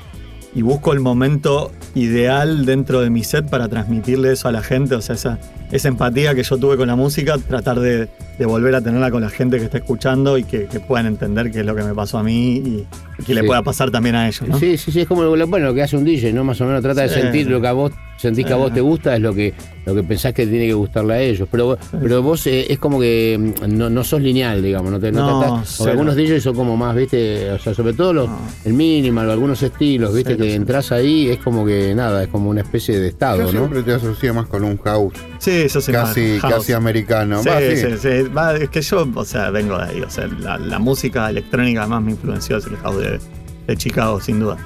y 0.53 0.61
busco 0.61 0.93
el 0.93 0.99
momento 0.99 1.71
ideal 1.95 2.65
dentro 2.65 3.01
de 3.01 3.09
mi 3.09 3.23
set 3.23 3.49
para 3.49 3.67
transmitirle 3.67 4.31
eso 4.31 4.47
a 4.47 4.51
la 4.51 4.63
gente. 4.63 4.95
O 4.95 5.01
sea, 5.01 5.15
esa, 5.15 5.39
esa 5.71 5.87
empatía 5.87 6.35
que 6.35 6.43
yo 6.43 6.57
tuve 6.57 6.77
con 6.77 6.87
la 6.87 6.95
música, 6.95 7.37
tratar 7.37 7.79
de, 7.79 8.09
de 8.37 8.45
volver 8.45 8.75
a 8.75 8.81
tenerla 8.81 9.09
con 9.11 9.21
la 9.21 9.29
gente 9.29 9.57
que 9.57 9.65
está 9.65 9.77
escuchando 9.79 10.37
y 10.37 10.43
que, 10.43 10.65
que 10.65 10.79
puedan 10.79 11.05
entender 11.07 11.51
qué 11.51 11.59
es 11.61 11.65
lo 11.65 11.75
que 11.75 11.83
me 11.83 11.93
pasó 11.93 12.17
a 12.19 12.23
mí 12.23 12.55
y, 12.57 12.87
y 13.19 13.23
que 13.23 13.33
le 13.33 13.41
Sí. 13.41 13.47
pueda 13.47 13.63
pasar 13.63 13.89
también 13.91 14.15
a 14.15 14.27
ellos. 14.27 14.47
¿no? 14.47 14.59
Sí, 14.59 14.77
sí, 14.77 14.91
sí, 14.91 15.01
es 15.01 15.07
como 15.07 15.23
lo, 15.23 15.47
bueno, 15.47 15.67
lo 15.67 15.73
que 15.73 15.81
hace 15.81 15.97
un 15.97 16.03
DJ, 16.03 16.33
¿no? 16.33 16.43
Más 16.43 16.59
o 16.61 16.65
menos 16.65 16.81
trata 16.81 17.01
de 17.01 17.09
Sí. 17.09 17.19
sentir 17.21 17.47
lo 17.49 17.59
que 17.61 17.67
a 17.67 17.71
vos 17.73 17.91
sentís 18.17 18.45
que 18.47 18.53
a 18.53 18.55
vos 18.55 18.69
Sí. 18.69 18.73
te 18.75 18.81
gusta, 18.81 19.15
es 19.15 19.21
lo 19.21 19.31
que, 19.33 19.53
lo 19.85 19.93
que 19.93 20.01
pensás 20.03 20.33
que 20.33 20.47
tiene 20.47 20.65
que 20.65 20.73
gustarle 20.73 21.13
a 21.13 21.21
ellos. 21.21 21.47
Pero, 21.51 21.77
pero 22.01 22.23
vos 22.23 22.45
eh, 22.47 22.65
es 22.71 22.79
como 22.79 22.99
que 22.99 23.53
mm, 23.61 23.77
no, 23.77 23.89
no 23.91 24.03
sos 24.03 24.21
lineal, 24.21 24.61
digamos, 24.61 24.91
no 24.91 24.99
te 24.99 25.11
no 25.11 25.19
No, 25.25 25.39
tratás- 25.41 25.77
porque 25.77 25.91
algunos 25.91 26.15
DJs 26.15 26.41
son 26.43 26.55
como 26.55 26.75
más, 26.75 26.95
viste, 26.95 27.51
o 27.51 27.59
sea, 27.59 27.73
sobre 27.75 27.93
todo 27.93 28.13
los, 28.13 28.27
No. 28.29 28.39
el 28.65 28.73
minimal 28.73 29.29
algunos 29.29 29.61
estilos, 29.61 30.13
viste, 30.15 30.31
Cero, 30.31 30.43
que 30.43 30.49
cero. 30.49 30.61
entras 30.61 30.91
ahí, 30.91 31.29
es 31.29 31.37
como 31.39 31.63
que 31.65 31.93
nada, 31.95 32.23
es 32.23 32.29
como 32.29 32.49
una 32.49 32.61
especie 32.61 32.99
de 32.99 33.07
estado, 33.07 33.37
Yo 33.37 33.43
¿no? 33.45 33.49
siempre 33.51 33.83
te 33.83 33.93
asocio 33.93 34.33
más 34.33 34.47
con 34.47 34.63
un 34.63 34.77
house. 34.79 35.13
Sí, 35.37 35.69
soy 35.69 35.81
más 35.93 36.07
Casi, 36.09 36.39
house. 36.39 36.53
casi 36.55 36.73
americano. 36.73 37.41
Sí, 37.43 37.49
sí. 37.75 37.85
sí, 38.01 38.26
sí. 38.27 38.33
Va, 38.33 38.55
es 38.55 38.69
que 38.69 38.81
yo, 38.81 39.07
o 39.15 39.25
sea, 39.25 39.49
vengo 39.51 39.77
de 39.77 39.83
ahí. 39.83 40.01
O 40.01 40.09
sea, 40.09 40.27
la, 40.27 40.57
la 40.57 40.79
música 40.79 41.29
electrónica 41.29 41.87
más 41.87 42.01
me 42.01 42.11
influenció 42.11 42.57
es 42.57 42.65
el 42.67 42.77
house 42.77 42.97
de, 42.97 43.19
de 43.67 43.77
Chicago, 43.77 44.19
sin 44.21 44.39
duda. 44.39 44.57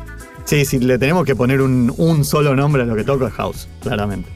Sí, 0.45 0.65
si 0.65 0.79
le 0.79 0.97
tenemos 0.97 1.25
que 1.25 1.35
poner 1.35 1.61
un, 1.61 1.93
un 1.97 2.25
solo 2.25 2.55
nombre 2.55 2.81
a 2.81 2.85
lo 2.85 2.95
que 2.95 3.03
toco 3.03 3.27
es 3.27 3.33
house, 3.33 3.67
claramente. 3.81 4.29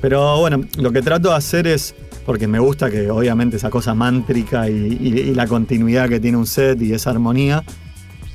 Pero 0.00 0.38
bueno, 0.38 0.60
lo 0.78 0.92
que 0.92 1.02
trato 1.02 1.30
de 1.30 1.36
hacer 1.36 1.66
es, 1.66 1.94
porque 2.26 2.46
me 2.46 2.58
gusta 2.58 2.90
que 2.90 3.10
obviamente 3.10 3.56
esa 3.56 3.70
cosa 3.70 3.94
mántrica 3.94 4.68
y, 4.68 4.98
y- 5.00 5.18
y 5.30 5.34
la 5.34 5.46
continuidad 5.46 6.08
que 6.08 6.20
tiene 6.20 6.36
un 6.36 6.46
set 6.46 6.80
y 6.82 6.92
esa 6.92 7.10
armonía, 7.10 7.64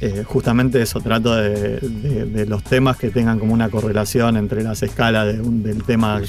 eh, 0.06 0.24
justamente 0.26 0.82
eso, 0.82 1.00
trato 1.00 1.36
de, 1.36 1.78
de- 1.80 2.26
de 2.26 2.46
los 2.46 2.64
temas 2.64 2.98
que 2.98 3.10
tengan 3.10 3.40
como 3.40 3.54
una 3.54 3.70
correlación 3.70 4.38
entre 4.38 4.64
las 4.64 4.84
escalas 4.84 5.34
de 5.34 5.42
un- 5.42 5.64
del 5.64 5.84
tema 5.84 6.22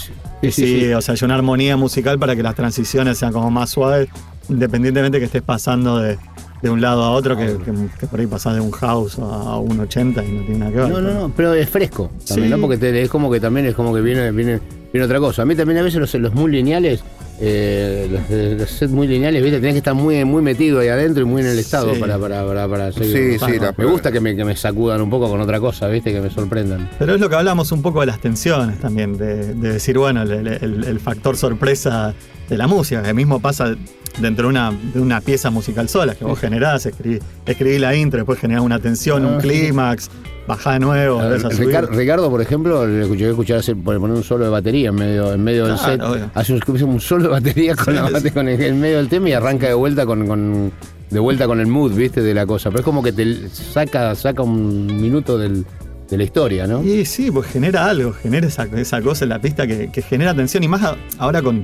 Sí, 0.43 0.51
sí, 0.53 0.93
o 0.93 1.01
sea, 1.01 1.15
hay 1.15 1.21
una 1.25 1.35
armonía 1.35 1.77
musical 1.77 2.19
para 2.19 2.37
que 2.37 2.43
las 2.43 2.55
transiciones 2.55 3.19
sean 3.19 3.33
como 3.33 3.51
más 3.51 3.71
suaves, 3.71 4.09
independientemente 4.49 5.19
que 5.19 5.25
estés 5.25 5.43
pasando 5.43 5.99
de, 5.99 6.19
de 6.63 6.71
un 6.71 6.81
lado 6.81 7.03
a 7.03 7.11
otro, 7.11 7.37
que, 7.37 7.47
que- 7.65 7.89
que 7.99 8.07
por 8.07 8.21
ahí 8.21 8.27
pasás 8.27 8.55
de 8.55 8.61
un 8.61 8.71
house 8.71 9.19
a 9.19 9.59
un 9.59 9.81
80 9.81 10.23
y 10.25 10.33
no 10.33 10.41
tiene 10.43 10.59
nada 10.59 10.71
que 10.71 10.77
ver. 10.79 10.89
No, 10.91 11.01
no, 11.01 11.13
no, 11.15 11.33
pero 11.37 11.55
es 11.55 11.69
fresco 11.69 12.11
también, 12.29 12.49
Sí. 12.49 12.55
¿no? 12.55 12.61
Porque 12.61 12.77
te- 12.79 13.03
es 13.03 13.09
como 13.09 13.31
que 13.31 13.41
también 13.41 13.67
es 13.67 13.75
como 13.75 13.95
que 13.95 14.01
viene, 14.03 14.31
viene, 14.33 14.61
viene 14.94 15.07
otra 15.07 15.18
cosa. 15.18 15.42
A 15.42 15.44
mí 15.44 15.57
también 15.57 15.78
a 15.78 15.83
veces 15.83 15.98
los, 16.00 16.14
los 16.14 16.33
muy 16.35 16.52
lineales, 16.52 17.02
eh, 17.40 18.09
los, 18.11 18.61
los 18.61 18.70
sets 18.70 18.92
muy 18.92 19.09
lineales, 19.09 19.42
¿viste? 19.42 19.59
Tenés 19.59 19.74
que 19.74 19.78
estar 19.78 19.92
muy, 19.94 20.24
muy 20.24 20.40
metido 20.40 20.78
ahí 20.78 20.87
adentro 20.87 21.22
y 21.22 21.26
muy 21.26 21.42
en 21.42 21.48
el 21.48 21.59
estado 21.59 21.92
Sí. 21.94 22.00
para, 22.00 22.16
para, 22.16 22.46
para, 22.46 22.68
para 22.68 22.92
seguir. 22.92 23.38
Sí, 23.40 23.44
sí, 23.44 23.59
Me 23.76 23.85
gusta 23.87 24.12
que 24.12 24.20
me, 24.20 24.37
que 24.37 24.44
me 24.44 24.54
sacudan 24.54 25.02
un 25.02 25.11
poco 25.11 25.28
con 25.28 25.40
otra 25.40 25.59
cosa, 25.59 25.88
¿viste? 25.88 26.12
Que 26.12 26.20
me 26.20 26.30
sorprendan. 26.30 26.88
Pero 26.98 27.14
es 27.16 27.20
lo 27.20 27.28
que 27.28 27.35
hablamos 27.35 27.72
un 27.72 27.83
poco 27.83 28.00
de 28.00 28.07
las 28.07 28.20
tensiones 28.20 28.78
también, 28.78 29.16
de, 29.16 29.54
de 29.54 29.72
decir, 29.72 29.98
bueno, 29.98 30.22
el, 30.22 30.46
el- 30.46 30.85
el 30.85 31.00
factor 31.00 31.37
sorpresa 31.37 32.14
de 32.48 32.57
la 32.57 32.68
música, 32.68 33.02
que 33.02 33.12
mismo 33.14 33.40
pasa 33.40 33.74
dentro 34.20 34.44
de 34.46 34.50
una, 34.50 34.72
de 34.92 35.00
una 35.00 35.20
pieza 35.20 35.50
musical 35.50 35.88
sola, 35.88 36.14
que 36.14 36.24
vos 36.24 36.38
generás, 36.38 36.87
escribís, 36.87 37.18
escribís 37.44 37.80
la 37.80 37.96
intro, 37.96 38.18
después 38.18 38.38
generás 38.38 38.62
una 38.62 38.78
tensión, 38.78 39.24
un 39.24 39.35
Ah, 39.35 39.38
clímax, 39.38 40.09
bajás 40.46 40.74
de 40.74 40.80
nuevo, 40.80 41.20
a. 41.20 41.37
Ricardo, 41.50 41.88
Ricardo, 41.92 42.30
por 42.30 42.40
ejemplo, 42.42 42.87
le 42.87 43.02
escuché 43.02 43.28
escuchar 43.30 43.59
hacer, 43.59 43.76
poner 43.76 43.98
un 44.00 44.22
solo 44.22 44.44
de 44.44 44.50
batería 44.50 44.88
en 44.90 44.94
medio, 44.94 45.33
en 45.33 45.42
medio 45.42 45.66
del 45.66 45.78
set. 45.78 46.00
obvio. 46.02 46.30
Hace 46.35 46.54
un, 46.54 46.83
un 46.88 47.00
solo 47.00 47.24
de 47.24 47.28
batería 47.30 47.74
con, 47.74 47.87
Sí, 47.87 47.92
la 47.92 48.09
bate- 48.11 48.20
sí. 48.22 48.30
con 48.30 48.48
el, 48.48 48.61
en 48.61 48.80
medio 48.80 48.96
del 48.98 49.09
tema 49.09 49.28
y 49.28 49.33
arranca 49.33 49.66
de 49.68 49.74
vuelta 49.74 50.04
con, 50.07 50.26
con- 50.26 50.72
de 51.11 51.20
vuelta 51.20 51.46
con 51.46 51.61
el 51.61 51.66
mood, 51.66 51.92
¿viste? 51.92 52.22
De 52.22 52.35
la 52.35 52.44
cosa. 52.46 52.70
Pero 52.70 52.80
es 52.80 52.85
como 52.85 53.02
que 53.02 53.12
te 53.12 53.48
saca, 53.48 54.14
saca 54.14 54.42
un 54.42 54.87
minuto 54.87 55.38
del- 55.38 55.64
de 56.11 56.18
la 56.18 56.24
historia, 56.24 56.66
¿no? 56.66 56.83
Y 56.83 57.04
sí, 57.07 57.30
pues 57.30 57.46
genera 57.48 57.87
algo, 57.88 58.12
genera 58.12 58.46
esa, 58.46 58.64
esa 58.76 59.00
cosa 59.00 59.24
en 59.24 59.30
la 59.30 59.38
pista 59.40 59.66
que, 59.66 59.90
que 59.90 60.02
genera 60.02 60.35
tensión. 60.35 60.62
Y 60.62 60.68
más 60.68 60.83
ahora 61.18 61.40
con 61.40 61.62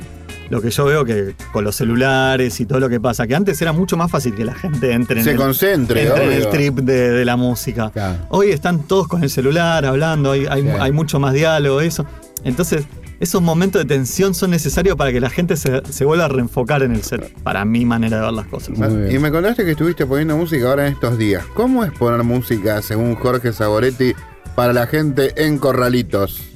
lo 0.51 0.61
que 0.61 0.71
yo 0.71 0.85
veo 0.85 1.05
que 1.05 1.35
con 1.53 1.65
los 1.65 1.77
celulares 1.77 2.61
y 2.61 2.67
todo 2.67 2.81
lo 2.81 2.89
que 2.89 3.01
pasa, 3.01 3.27
que 3.27 3.35
antes 3.35 3.63
era 3.63 3.73
mucho 3.73 3.97
más 3.97 4.11
fácil 4.11 4.35
que 4.35 4.45
la 4.45 4.55
gente 4.55 4.93
entre 4.93 5.21
en, 5.21 5.25
Se 5.25 5.31
el, 5.31 5.37
concentre, 5.37 6.03
entre 6.03 6.25
en 6.25 6.33
el 6.33 6.51
trip 6.51 6.81
de, 6.81 7.11
de 7.13 7.25
la 7.25 7.37
música. 7.37 7.91
Claro. 7.91 8.19
Hoy 8.29 8.51
están 8.51 8.83
todos 8.83 9.09
con 9.09 9.23
el 9.23 9.31
celular 9.31 9.87
hablando, 9.87 10.33
hay, 10.33 10.47
hay, 10.47 10.93
mucho 10.93 11.21
más 11.21 11.33
diálogo, 11.33 11.81
eso. 11.81 12.05
Entonces, 12.43 12.85
esos 13.21 13.41
momentos 13.41 13.81
de 13.83 13.87
tensión 13.87 14.35
son 14.35 14.51
necesarios 14.51 14.97
para 14.97 15.13
que 15.13 15.21
la 15.21 15.31
gente 15.31 15.57
se, 15.57 15.83
se 15.89 16.05
vuelva 16.05 16.25
a 16.25 16.29
reenfocar 16.29 16.83
en 16.83 16.93
el 16.93 17.03
set, 17.03 17.33
para 17.43 17.65
mi 17.65 17.85
manera 17.85 18.17
de 18.17 18.23
ver 18.25 18.33
las 18.33 18.47
cosas. 18.47 18.77
Y 19.11 19.19
me 19.19 19.31
contaste 19.31 19.65
que 19.65 19.73
estuviste 19.73 20.05
poniendo 20.05 20.37
música 20.37 20.69
ahora 20.69 20.89
en 20.89 20.95
estos 20.95 21.17
días. 21.17 21.45
¿Cómo 21.55 21.85
es 21.85 21.93
poner 21.93 22.25
música, 22.25 22.83
según 22.83 23.15
Jorge 23.15 23.53
Saboretti, 23.53 24.15
para 24.57 24.73
la 24.73 24.89
gente 24.89 25.33
en 25.45 25.59
corralitos? 25.59 26.50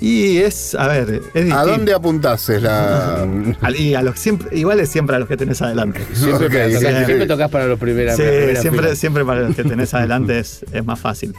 Y 0.00 0.38
es, 0.38 0.74
a 0.74 0.88
ver, 0.88 1.20
es. 1.34 1.52
¿A 1.52 1.64
dónde 1.64 1.94
apuntás? 1.94 2.48
Es 2.48 2.62
la... 2.62 3.22
Al- 3.60 3.76
y 3.76 3.94
a 3.94 4.02
los 4.02 4.18
siempre, 4.18 4.56
igual 4.58 4.80
es 4.80 4.88
siempre 4.88 5.16
a 5.16 5.18
los 5.18 5.28
que 5.28 5.36
tenés 5.36 5.60
adelante. 5.62 6.00
Siempre, 6.12 6.46
Ok, 6.46 6.52
tocás, 6.52 6.72
sí. 6.98 7.04
siempre 7.04 7.26
tocas 7.26 7.50
para 7.50 7.66
los 7.66 7.78
primeros. 7.78 8.16
Sí, 8.16 8.22
siempre, 8.60 8.82
fila. 8.82 8.94
siempre 8.96 9.24
para 9.24 9.40
los 9.42 9.54
que 9.56 9.64
tenés 9.64 9.94
adelante 9.94 10.38
es, 10.38 10.64
es 10.72 10.84
más 10.84 10.98
fácil. 11.00 11.32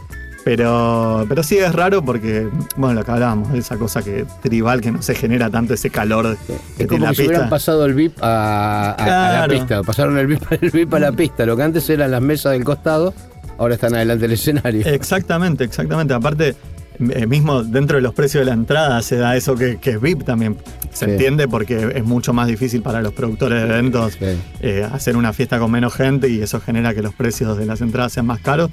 Pero, 0.45 1.25
pero 1.27 1.43
sí 1.43 1.57
es 1.57 1.73
raro 1.75 2.03
porque, 2.03 2.47
bueno, 2.77 2.95
lo 2.99 3.05
que 3.05 3.11
hablábamos, 3.11 3.53
esa 3.55 3.75
cosa 3.77 4.01
que 4.01 4.25
tribal 4.41 4.79
que 4.79 4.91
no 4.91 5.01
se 5.01 5.13
genera 5.13 5.49
tanto 5.49 5.73
ese 5.73 5.89
calor 5.89 6.37
que 6.47 6.53
Es 6.53 6.59
tiene 6.77 6.87
como 6.87 7.03
la 7.05 7.09
que 7.11 7.15
si 7.17 7.21
hubieran 7.23 7.41
pista. 7.41 7.49
pasado 7.49 7.85
el 7.85 7.93
VIP 7.93 8.23
a, 8.23 8.91
a- 8.97 9.43
a 9.43 9.47
la 9.47 9.53
pista. 9.53 9.83
Pasaron 9.83 10.17
el 10.17 10.27
VIP, 10.27 10.43
el 10.61 10.71
VIP 10.71 10.93
a 10.93 10.99
la 10.99 11.11
pista. 11.11 11.45
Lo 11.45 11.57
que 11.57 11.63
antes 11.63 11.89
eran 11.89 12.11
las 12.11 12.21
mesas 12.21 12.53
del 12.53 12.63
costado, 12.63 13.13
ahora 13.57 13.75
están 13.75 13.93
adelante 13.93 14.21
del 14.23 14.31
escenario. 14.31 14.85
Exactamente, 14.87 15.65
exactamente. 15.65 16.13
Aparte, 16.13 16.55
eh, 16.99 17.25
mismo 17.27 17.63
dentro 17.63 17.97
de 17.97 18.01
los 18.01 18.13
precios 18.13 18.41
de 18.41 18.45
la 18.45 18.53
entrada 18.53 19.01
se 19.01 19.15
da 19.17 19.35
eso 19.35 19.55
que, 19.55 19.77
que 19.77 19.91
es 19.91 20.01
VIP 20.01 20.23
también. 20.23 20.57
Se 20.91 21.05
Sí. 21.05 21.11
entiende 21.11 21.47
porque 21.47 21.91
es 21.95 22.03
mucho 22.03 22.33
más 22.33 22.47
difícil 22.47 22.81
para 22.81 23.01
los 23.01 23.13
productores 23.13 23.61
de 23.61 23.69
eventos 23.69 24.13
Sí. 24.13 24.25
eh, 24.61 24.87
hacer 24.91 25.15
una 25.17 25.31
fiesta 25.33 25.59
con 25.59 25.71
menos 25.71 25.93
gente 25.93 26.27
y 26.29 26.41
eso 26.41 26.59
genera 26.59 26.93
que 26.93 27.01
los 27.01 27.13
precios 27.13 27.57
de 27.57 27.65
las 27.65 27.81
entradas 27.81 28.11
sean 28.13 28.25
más 28.25 28.39
caros. 28.39 28.69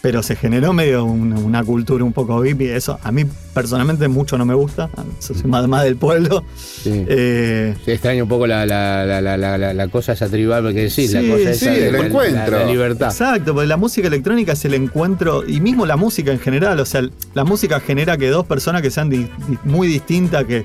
Pero 0.00 0.22
se 0.22 0.36
generó 0.36 0.72
medio 0.72 1.04
una, 1.04 1.36
una 1.40 1.64
cultura 1.64 2.04
un 2.04 2.12
poco 2.12 2.38
VIP 2.40 2.60
y 2.62 2.68
eso 2.68 3.00
a 3.02 3.10
mí 3.10 3.24
personalmente 3.52 4.06
mucho 4.06 4.38
no 4.38 4.44
me 4.46 4.54
gusta. 4.54 4.88
Soy 5.18 5.36
más, 5.44 5.66
más 5.66 5.82
del 5.82 5.96
pueblo. 5.96 6.44
Sí. 6.56 7.04
Eh, 7.08 7.74
Sí, 7.84 7.90
extraño 7.90 8.22
un 8.22 8.28
poco 8.28 8.46
la, 8.46 8.64
la, 8.64 9.04
la, 9.04 9.20
la, 9.20 9.36
la, 9.36 9.58
la- 9.58 9.74
la 9.74 9.88
cosa 9.88 10.12
esa 10.12 10.28
tribal, 10.28 10.62
porque 10.62 10.82
decís, 10.82 11.12
la 11.12 11.20
Sí, 11.20 11.28
cosa 11.28 11.42
sí, 11.42 11.48
esa 11.50 11.70
de 11.72 11.86
el 11.88 11.92
la- 11.94 12.06
encuentro. 12.06 12.50
La, 12.58 12.64
la 12.64 12.70
libertad. 12.70 13.08
Exacto, 13.08 13.54
porque 13.54 13.66
la 13.66 13.76
música 13.76 14.06
electrónica 14.06 14.52
es 14.52 14.64
el 14.64 14.74
encuentro, 14.74 15.44
y 15.44 15.60
mismo 15.60 15.84
la 15.84 15.96
música 15.96 16.30
en 16.30 16.38
general, 16.38 16.78
o 16.78 16.86
sea, 16.86 17.02
la 17.34 17.44
música 17.44 17.80
genera 17.80 18.16
que 18.16 18.28
dos 18.28 18.46
personas 18.46 18.82
que 18.82 18.92
sean 18.92 19.10
di- 19.10 19.24
di- 19.48 19.58
muy 19.64 19.88
distintas, 19.88 20.44
que, 20.44 20.64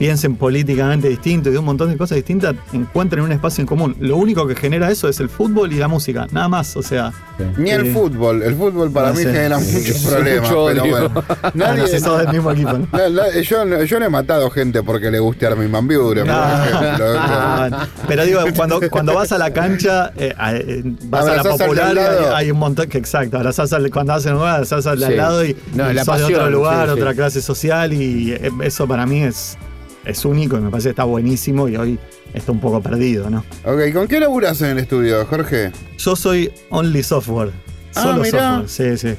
piensen 0.00 0.34
políticamente 0.36 1.10
distinto 1.10 1.50
y 1.50 1.52
de 1.52 1.58
un 1.58 1.66
montón 1.66 1.90
de 1.90 1.98
cosas 1.98 2.16
distintas, 2.16 2.54
encuentren 2.72 3.22
un 3.22 3.32
espacio 3.32 3.60
en 3.60 3.66
común. 3.66 3.94
Lo 4.00 4.16
único 4.16 4.46
que 4.46 4.54
genera 4.56 4.90
eso 4.90 5.10
es 5.10 5.20
el 5.20 5.28
fútbol 5.28 5.74
y 5.74 5.76
la 5.76 5.88
música, 5.88 6.26
nada 6.32 6.48
más, 6.48 6.74
o 6.74 6.82
sea... 6.82 7.12
Ni 7.58 7.68
el 7.70 7.86
eh, 7.88 7.92
fútbol. 7.92 8.42
El 8.42 8.54
fútbol 8.56 8.90
para 8.90 9.08
no 9.08 9.14
mí 9.14 9.22
sé. 9.24 9.30
genera 9.32 9.58
Sí, 9.60 9.76
muchos 9.76 9.96
sí, 9.96 10.06
problemas. 10.08 10.50
mucho 10.50 10.66
pero 10.68 10.84
bueno. 10.86 11.08
Bueno, 11.10 11.24
Nadie, 11.54 11.86
si 11.88 12.00
sos 12.00 12.18
del 12.18 12.28
mismo 12.28 12.50
equipo, 12.50 12.72
¿no? 12.72 12.88
la- 12.92 13.08
la- 13.10 13.40
yo, 13.42 13.64
no- 13.66 13.82
yo 13.84 14.00
no 14.00 14.06
he 14.06 14.08
matado 14.08 14.48
gente 14.50 14.82
porque 14.82 15.10
le 15.10 15.18
guste 15.18 15.46
Armin 15.46 15.70
Van 15.70 15.86
Buren, 15.86 16.24
por 16.24 16.34
Ah, 16.34 16.64
ejemplo. 16.66 17.06
ah, 17.18 17.56
bueno. 17.68 17.78
Pero 18.08 18.24
digo, 18.24 18.40
cuando, 18.56 18.80
cuando 18.90 19.14
vas 19.14 19.32
a 19.32 19.38
la 19.38 19.52
cancha, 19.52 20.12
eh, 20.16 20.34
eh, 20.54 20.82
vas 21.04 21.26
a 21.26 21.36
la 21.36 21.42
popular, 21.44 21.74
de 21.74 21.82
al 21.82 21.94
lado. 21.94 22.36
hay, 22.36 22.44
hay 22.46 22.50
un 22.50 22.58
montón 22.58 22.88
que 22.88 22.96
exacto, 22.96 23.36
abrazás 23.36 23.70
al, 23.74 23.90
cuando 23.90 24.14
hacen 24.14 24.34
un 24.34 24.48
abrazás 24.48 24.86
al 24.86 24.98
lado 25.00 25.44
y, 25.44 25.54
No, 25.74 25.90
y 25.90 25.94
la 25.94 26.04
sos 26.06 26.18
de 26.18 26.24
otro 26.24 26.48
lugar, 26.48 26.88
sí, 26.88 26.94
sí. 26.94 27.00
otra 27.00 27.14
clase 27.14 27.42
social 27.42 27.92
y 27.92 28.32
eh, 28.32 28.50
eso 28.62 28.86
para 28.88 29.04
mí 29.04 29.22
es, 29.24 29.58
es 30.04 30.24
único 30.24 30.56
y 30.56 30.60
me 30.60 30.70
parece 30.70 30.88
que 30.88 30.90
está 30.90 31.04
buenísimo 31.04 31.68
y 31.68 31.76
hoy 31.76 31.98
está 32.34 32.52
un 32.52 32.60
poco 32.60 32.80
perdido, 32.80 33.28
¿no? 33.30 33.44
Ok, 33.64 33.92
¿con 33.92 34.08
qué 34.08 34.20
laburas 34.20 34.60
en 34.62 34.70
el 34.70 34.78
estudio, 34.78 35.24
Jorge? 35.26 35.72
Yo 35.98 36.16
soy 36.16 36.50
only 36.70 37.02
software. 37.02 37.50
Ah, 37.94 38.02
Solo 38.02 38.22
mirá. 38.22 38.60
software, 38.62 38.98
sí, 38.98 39.08
sí. 39.08 39.14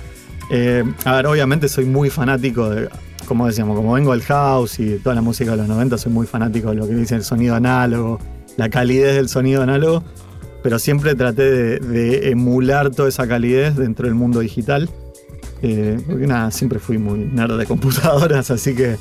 Eh, 0.49 0.83
a 1.05 1.15
ver, 1.15 1.27
obviamente 1.27 1.69
soy 1.69 1.85
muy 1.85 2.09
fanático 2.09 2.69
de, 2.69 2.89
como 3.27 3.47
decíamos, 3.47 3.75
como 3.75 3.93
vengo 3.93 4.11
del 4.11 4.23
house 4.23 4.79
y 4.79 4.97
toda 4.97 5.15
la 5.15 5.21
música 5.21 5.51
de 5.51 5.57
los 5.57 5.67
90, 5.67 5.97
soy 5.97 6.11
muy 6.11 6.27
fanático 6.27 6.69
de 6.69 6.75
lo 6.75 6.87
que 6.87 6.93
dice 6.95 7.15
el 7.15 7.23
sonido 7.23 7.55
análogo, 7.55 8.19
la 8.57 8.69
calidez 8.69 9.15
del 9.15 9.29
sonido 9.29 9.61
análogo, 9.61 10.03
pero 10.63 10.77
siempre 10.79 11.15
traté 11.15 11.49
de, 11.49 11.79
de 11.79 12.29
emular 12.31 12.91
toda 12.91 13.09
esa 13.09 13.27
calidez 13.27 13.75
dentro 13.77 14.05
del 14.05 14.15
mundo 14.15 14.39
digital. 14.41 14.89
Eh, 15.63 15.99
porque 16.07 16.25
nada, 16.25 16.49
siempre 16.51 16.79
fui 16.79 16.97
muy 16.97 17.19
nerd 17.19 17.57
de 17.57 17.65
computadoras, 17.67 18.49
así 18.51 18.73
que 18.75 18.97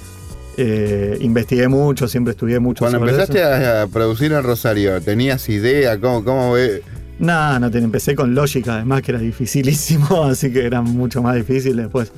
eh, 0.62 1.18
investigué 1.20 1.68
mucho, 1.68 2.06
siempre 2.06 2.32
estudié 2.32 2.58
mucho. 2.58 2.80
Cuando 2.80 2.98
sobre 2.98 3.12
empezaste 3.12 3.40
eso. 3.40 3.82
a, 3.82 3.86
producir 3.86 4.32
en 4.32 4.42
Rosario, 4.42 5.00
¿tenías 5.00 5.48
idea? 5.48 5.98
¿Cómo, 5.98 6.22
cómo 6.22 6.52
ve? 6.52 6.82
Nada, 7.18 7.58
no 7.58 7.70
te 7.70 7.78
empecé 7.78 8.14
con 8.14 8.34
Logic, 8.34 8.66
además 8.68 9.02
que 9.02 9.12
era 9.12 9.20
dificilísimo, 9.20 10.24
así 10.30 10.52
que 10.52 10.64
era 10.64 10.82
mucho 10.82 11.22
más 11.22 11.34
difícil 11.36 11.76
después. 11.76 12.12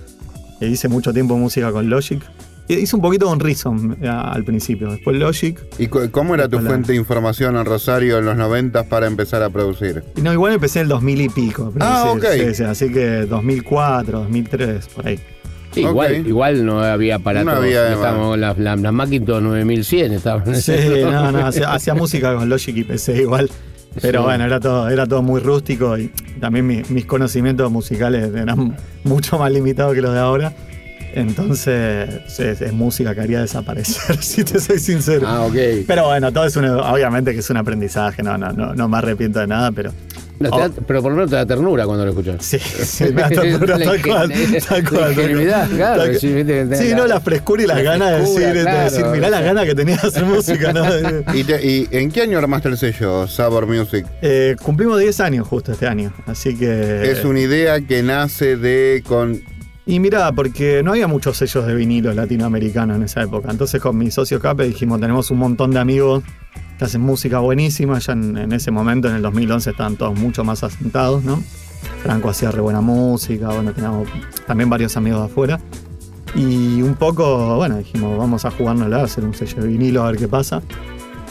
eh, 0.60 0.66
hice 0.66 0.88
mucho 0.88 1.12
tiempo 1.12 1.36
música 1.36 1.70
con 1.70 1.88
Logic. 1.88 2.22
Eh, 2.68 2.78
Hice 2.80 2.96
un 2.96 3.02
poquito 3.02 3.26
con 3.26 3.40
Reason 3.40 3.98
eh, 4.00 4.08
al 4.08 4.44
principio, 4.44 4.90
después 4.90 5.16
Logic. 5.16 5.58
¿Y 5.78 5.88
cómo 5.88 6.34
era 6.34 6.48
tu 6.48 6.58
fuente 6.60 6.92
de 6.92 6.98
información 6.98 7.56
en 7.56 7.64
Rosario 7.64 8.18
en 8.18 8.24
los 8.24 8.36
90 8.36 8.84
para 8.84 9.06
empezar 9.06 9.42
a 9.42 9.50
producir? 9.50 10.04
No, 10.22 10.32
igual 10.32 10.54
empecé 10.54 10.80
en 10.80 10.84
el 10.84 10.88
2000 10.90 11.20
y 11.20 11.28
pico. 11.28 11.72
Ah, 11.80 12.06
ok. 12.12 12.24
sí, 12.32 12.54
sí, 12.54 12.62
así 12.64 12.92
que 12.92 13.26
2004, 13.26 14.20
2003, 14.20 14.86
por 14.88 15.06
ahí. 15.06 15.18
Sí, 15.72 15.80
igual, 16.26 16.64
no 16.66 16.80
había 16.80 17.16
aparatos. 17.16 17.52
No 17.52 17.58
había, 17.60 17.92
estábamos, 17.92 18.38
las, 18.38 18.58
las, 18.58 18.80
las 18.80 18.92
Macintosh 18.92 19.42
9100 19.42 20.12
estaban. 20.12 20.54
Sí, 20.56 20.72
no, 21.02 21.32
no, 21.32 21.46
hacía, 21.46 21.72
hacía 21.72 21.94
música 21.94 22.34
con 22.34 22.48
Logic 22.48 22.76
y 22.76 22.84
PC 22.84 23.22
igual. 23.22 23.50
Pero 24.00 24.20
Sí. 24.20 24.24
bueno, 24.24 24.44
era 24.44 24.58
todo, 24.60 24.88
era 24.88 25.06
todo 25.06 25.20
muy 25.22 25.40
rústico 25.40 25.98
y 25.98 26.08
también 26.40 26.66
mi- 26.66 26.82
mis 26.88 27.04
conocimientos 27.04 27.70
musicales 27.70 28.34
eran 28.34 28.76
mucho 29.04 29.38
más 29.38 29.52
limitados 29.52 29.94
que 29.94 30.00
los 30.00 30.14
de 30.14 30.18
ahora. 30.20 30.52
Entonces 31.14 32.08
es, 32.38 32.60
es 32.62 32.72
música 32.72 33.14
que 33.14 33.20
haría 33.20 33.40
desaparecer, 33.40 34.16
si 34.22 34.44
te 34.44 34.58
soy 34.58 34.78
sincero. 34.78 35.26
Ah, 35.28 35.42
ok. 35.42 35.54
Pero 35.86 36.06
bueno, 36.06 36.32
todo 36.32 36.44
es 36.46 36.56
un, 36.56 36.64
obviamente 36.64 37.32
que 37.32 37.40
es 37.40 37.50
un 37.50 37.58
aprendizaje, 37.58 38.22
no, 38.22 38.36
no, 38.38 38.52
no, 38.52 38.74
no 38.74 38.88
me 38.88 38.96
arrepiento 38.98 39.38
de 39.40 39.46
nada, 39.46 39.72
pero 39.72 39.92
No, 40.50 40.56
te 40.56 40.62
da- 40.80 40.84
pero 40.86 41.02
por 41.02 41.10
lo 41.12 41.16
menos 41.16 41.30
te 41.30 41.36
da 41.36 41.46
ternura 41.46 41.84
cuando 41.86 42.04
lo 42.04 42.10
escuchas. 42.10 42.44
sí, 42.44 42.58
sí, 42.58 43.04
me 43.12 43.22
da 43.22 43.28
ternura, 43.30 43.78
La 43.78 43.84
tal 43.84 44.02
cual, 44.02 44.32
tal 44.32 44.52
la 44.72 44.88
cual. 44.90 45.14
claro, 45.76 46.02
Tal- 46.04 46.18
sí, 46.18 46.92
no, 46.96 47.06
la 47.06 47.20
frescura 47.20 47.62
y 47.62 47.66
las 47.66 47.76
la 47.78 47.82
ganas 47.82 48.10
de 48.12 48.18
decir, 48.20 48.54
de 48.54 48.62
claro. 48.62 48.84
decir, 48.90 49.04
mirá 49.06 49.30
las 49.30 49.42
ganas 49.44 49.64
que 49.66 49.74
tenía 49.74 49.96
de 49.96 50.08
hacer 50.08 50.24
música, 50.24 50.72
¿no? 50.72 50.84
¿Y, 51.34 51.44
te- 51.44 51.66
y 51.66 51.88
en 51.90 52.10
qué 52.10 52.22
año 52.22 52.38
armaste 52.38 52.68
el 52.68 52.76
sello 52.78 53.26
Sabor 53.26 53.66
Music? 53.66 54.06
Eh, 54.22 54.56
cumplimos 54.62 54.98
10 54.98 55.20
años 55.20 55.46
justo 55.48 55.72
este 55.72 55.86
año, 55.86 56.12
así 56.26 56.56
que... 56.56 57.10
Es 57.10 57.24
una 57.24 57.40
idea 57.40 57.80
que 57.80 58.02
nace 58.02 58.56
de 58.56 59.02
con 59.06 59.40
Y 59.84 59.98
mira, 59.98 60.30
porque 60.32 60.82
no 60.84 60.92
había 60.92 61.08
muchos 61.08 61.36
sellos 61.36 61.66
de 61.66 61.74
vinilo 61.74 62.12
latinoamericanos 62.12 62.96
en 62.96 63.02
esa 63.02 63.22
época. 63.22 63.50
Entonces 63.50 63.80
con 63.80 63.98
mi 63.98 64.10
socio 64.10 64.40
Cape 64.40 64.64
dijimos, 64.64 65.00
tenemos 65.00 65.30
un 65.30 65.38
montón 65.38 65.72
de 65.72 65.80
amigos 65.80 66.22
que 66.78 66.84
hacen 66.84 67.00
música 67.00 67.40
buenísima. 67.40 67.98
Ya 67.98 68.12
en, 68.12 68.36
en 68.36 68.52
ese 68.52 68.70
momento, 68.70 69.08
en 69.08 69.16
el 69.16 69.22
2011, 69.22 69.70
estaban 69.70 69.96
todos 69.96 70.18
mucho 70.18 70.44
más 70.44 70.62
asentados, 70.62 71.24
¿no? 71.24 71.42
Franco 72.02 72.28
hacía 72.28 72.50
re 72.50 72.60
buena 72.60 72.80
música, 72.80 73.48
bueno, 73.48 73.72
teníamos 73.72 74.08
también 74.46 74.70
varios 74.70 74.96
amigos 74.96 75.20
de 75.20 75.26
afuera. 75.26 75.60
Y 76.34 76.80
un 76.80 76.94
poco, 76.94 77.56
bueno, 77.56 77.76
dijimos, 77.76 78.16
vamos 78.16 78.44
a 78.44 78.50
jugárnosla, 78.50 79.00
a 79.00 79.04
hacer 79.04 79.24
un 79.24 79.34
sello 79.34 79.62
de 79.62 79.68
vinilo, 79.68 80.02
a 80.02 80.10
ver 80.10 80.18
qué 80.18 80.28
pasa. 80.28 80.62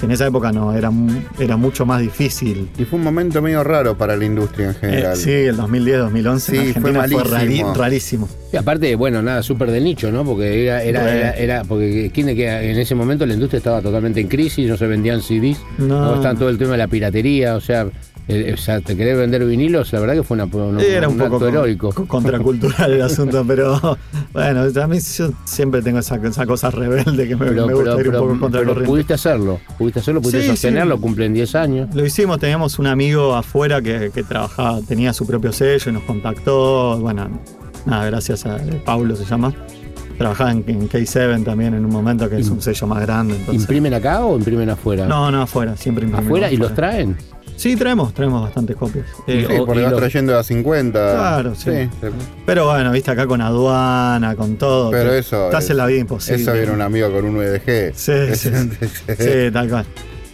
Que 0.01 0.05
en 0.07 0.11
esa 0.13 0.25
época 0.25 0.51
no, 0.51 0.73
era, 0.75 0.91
era 1.39 1.57
mucho 1.57 1.85
más 1.85 2.01
difícil. 2.01 2.67
y 2.75 2.85
fue 2.85 2.97
un 2.97 3.05
momento 3.05 3.39
medio 3.39 3.63
raro 3.63 3.95
para 3.95 4.17
la 4.17 4.25
industria 4.25 4.65
en 4.69 4.71
Eh, 4.71 4.77
general. 4.81 5.15
sí, 5.15 5.29
el 5.31 5.55
2010-2011 5.57 6.39
Sí, 6.39 6.57
en 6.57 6.81
fue 6.81 6.89
Argentina 6.89 7.07
fue, 7.07 7.23
rari- 7.23 7.31
malísimo. 7.45 7.73
rarísimo. 7.75 8.29
Y 8.51 8.57
aparte, 8.57 8.95
bueno, 8.95 9.21
nada, 9.21 9.43
súper 9.43 9.69
de 9.69 9.79
nicho, 9.79 10.11
¿no? 10.11 10.25
Porque 10.25 10.65
era, 10.65 10.81
era, 10.83 11.15
era, 11.15 11.31
era- 11.37 11.63
porque 11.65 12.09
¿quién 12.13 12.25
de 12.25 12.35
que 12.35 12.49
en 12.49 12.79
ese 12.79 12.95
momento 12.95 13.25
la 13.27 13.35
industria 13.35 13.59
estaba 13.59 13.79
totalmente 13.81 14.19
en 14.19 14.27
crisis, 14.27 14.67
no 14.67 14.75
se 14.75 14.87
vendían 14.87 15.21
CDs, 15.21 15.59
No. 15.77 15.87
no 16.03 16.15
estaba 16.15 16.33
todo 16.33 16.49
el 16.49 16.57
tema 16.57 16.71
de 16.71 16.77
la 16.79 16.87
piratería, 16.87 17.55
o 17.55 17.61
sea, 17.61 17.85
eh, 18.31 18.53
o 18.53 18.57
sea, 18.57 18.81
te 18.81 18.95
querés 18.95 19.17
vender 19.17 19.45
vinilos, 19.45 19.91
la 19.93 19.99
verdad 19.99 20.15
que 20.15 20.23
fue 20.23 20.35
una, 20.35 20.45
una- 20.45 20.81
era 20.81 21.07
un, 21.07 21.17
poco 21.17 21.35
acto 21.35 21.39
con- 21.39 21.47
heroico. 21.49 21.91
con- 21.91 22.05
contracultural 22.07 22.93
el 22.93 23.01
asunto, 23.01 23.43
pero 23.47 23.97
bueno, 24.33 24.61
a 24.81 24.87
mí 24.87 24.99
yo 24.99 25.29
siempre 25.45 25.81
tengo 25.81 25.99
esa, 25.99 26.15
esa 26.15 26.45
cosa 26.45 26.71
rebelde 26.71 27.27
que 27.27 27.35
me, 27.35 27.45
Pero, 27.47 27.67
me 27.67 27.73
gusta 27.73 27.95
pero, 27.97 28.09
ir 28.09 28.15
un 28.15 28.27
poco 28.27 28.39
contra 28.39 28.61
pero 28.61 28.83
pudiste 28.83 29.13
hacerlo, 29.13 29.59
pudiste 29.77 29.99
hacerlo, 29.99 30.21
pudiste 30.21 30.41
Sí, 30.43 30.47
sostenerlo, 30.47 30.95
sí. 30.95 31.01
cumplen 31.01 31.33
10 31.33 31.55
años. 31.55 31.93
Lo 31.95 32.05
hicimos, 32.05 32.39
teníamos 32.39 32.79
un 32.79 32.87
amigo 32.87 33.35
afuera 33.35 33.81
que, 33.81 34.11
que 34.13 34.23
trabajaba, 34.23 34.79
tenía 34.81 35.13
su 35.13 35.27
propio 35.27 35.51
sello 35.51 35.91
y 35.91 35.93
nos 35.93 36.03
contactó. 36.03 36.97
Bueno, 36.99 37.29
nada, 37.85 38.05
gracias 38.05 38.45
a 38.45 38.57
eh, 38.57 38.81
Paulo 38.85 39.15
se 39.15 39.25
llama. 39.25 39.53
Trabajaba 40.17 40.51
en, 40.51 40.63
en 40.67 40.87
K7 40.87 41.43
también 41.43 41.73
en 41.73 41.83
un 41.83 41.91
momento 41.91 42.29
que 42.29 42.37
es 42.37 42.47
un 42.49 42.61
sello 42.61 42.85
más 42.85 43.01
grande. 43.01 43.35
Entonces, 43.37 43.61
¿Imprimen 43.63 43.93
acá 43.95 44.23
o 44.23 44.37
imprimen 44.37 44.69
afuera? 44.69 45.07
No, 45.07 45.31
no, 45.31 45.41
afuera, 45.41 45.75
siempre 45.75 46.05
imprimimos 46.05 46.27
¿Afuera 46.27 46.51
y 46.51 46.57
los 46.57 46.75
traen? 46.75 47.17
Sí, 47.61 47.75
traemos, 47.75 48.11
traemos 48.13 48.41
bastantes 48.41 48.75
copias. 48.75 49.05
Eh, 49.27 49.45
Sí, 49.47 49.55
o- 49.55 49.65
porque 49.67 49.83
vas 49.83 49.91
lo- 49.91 49.97
trayendo 49.97 50.35
a 50.37 50.43
50. 50.43 51.11
Claro, 51.13 51.53
sí. 51.53 51.69
Pero 52.45 52.65
bueno, 52.65 52.91
viste 52.91 53.11
acá 53.11 53.27
con 53.27 53.39
aduana, 53.39 54.35
con 54.35 54.57
todo. 54.57 54.89
Pero 54.89 55.13
eso 55.13 55.49
Te 55.51 55.57
hace 55.57 55.73
es- 55.73 55.77
la 55.77 55.85
vida 55.85 55.99
imposible. 55.99 56.41
Eso 56.41 56.53
viene 56.53 56.71
un 56.71 56.81
amigo 56.81 57.11
con 57.11 57.23
un 57.25 57.37
VDG. 57.37 57.93
Sí, 57.95 58.13
sí, 59.17 59.51
tal 59.53 59.69
cual. 59.69 59.85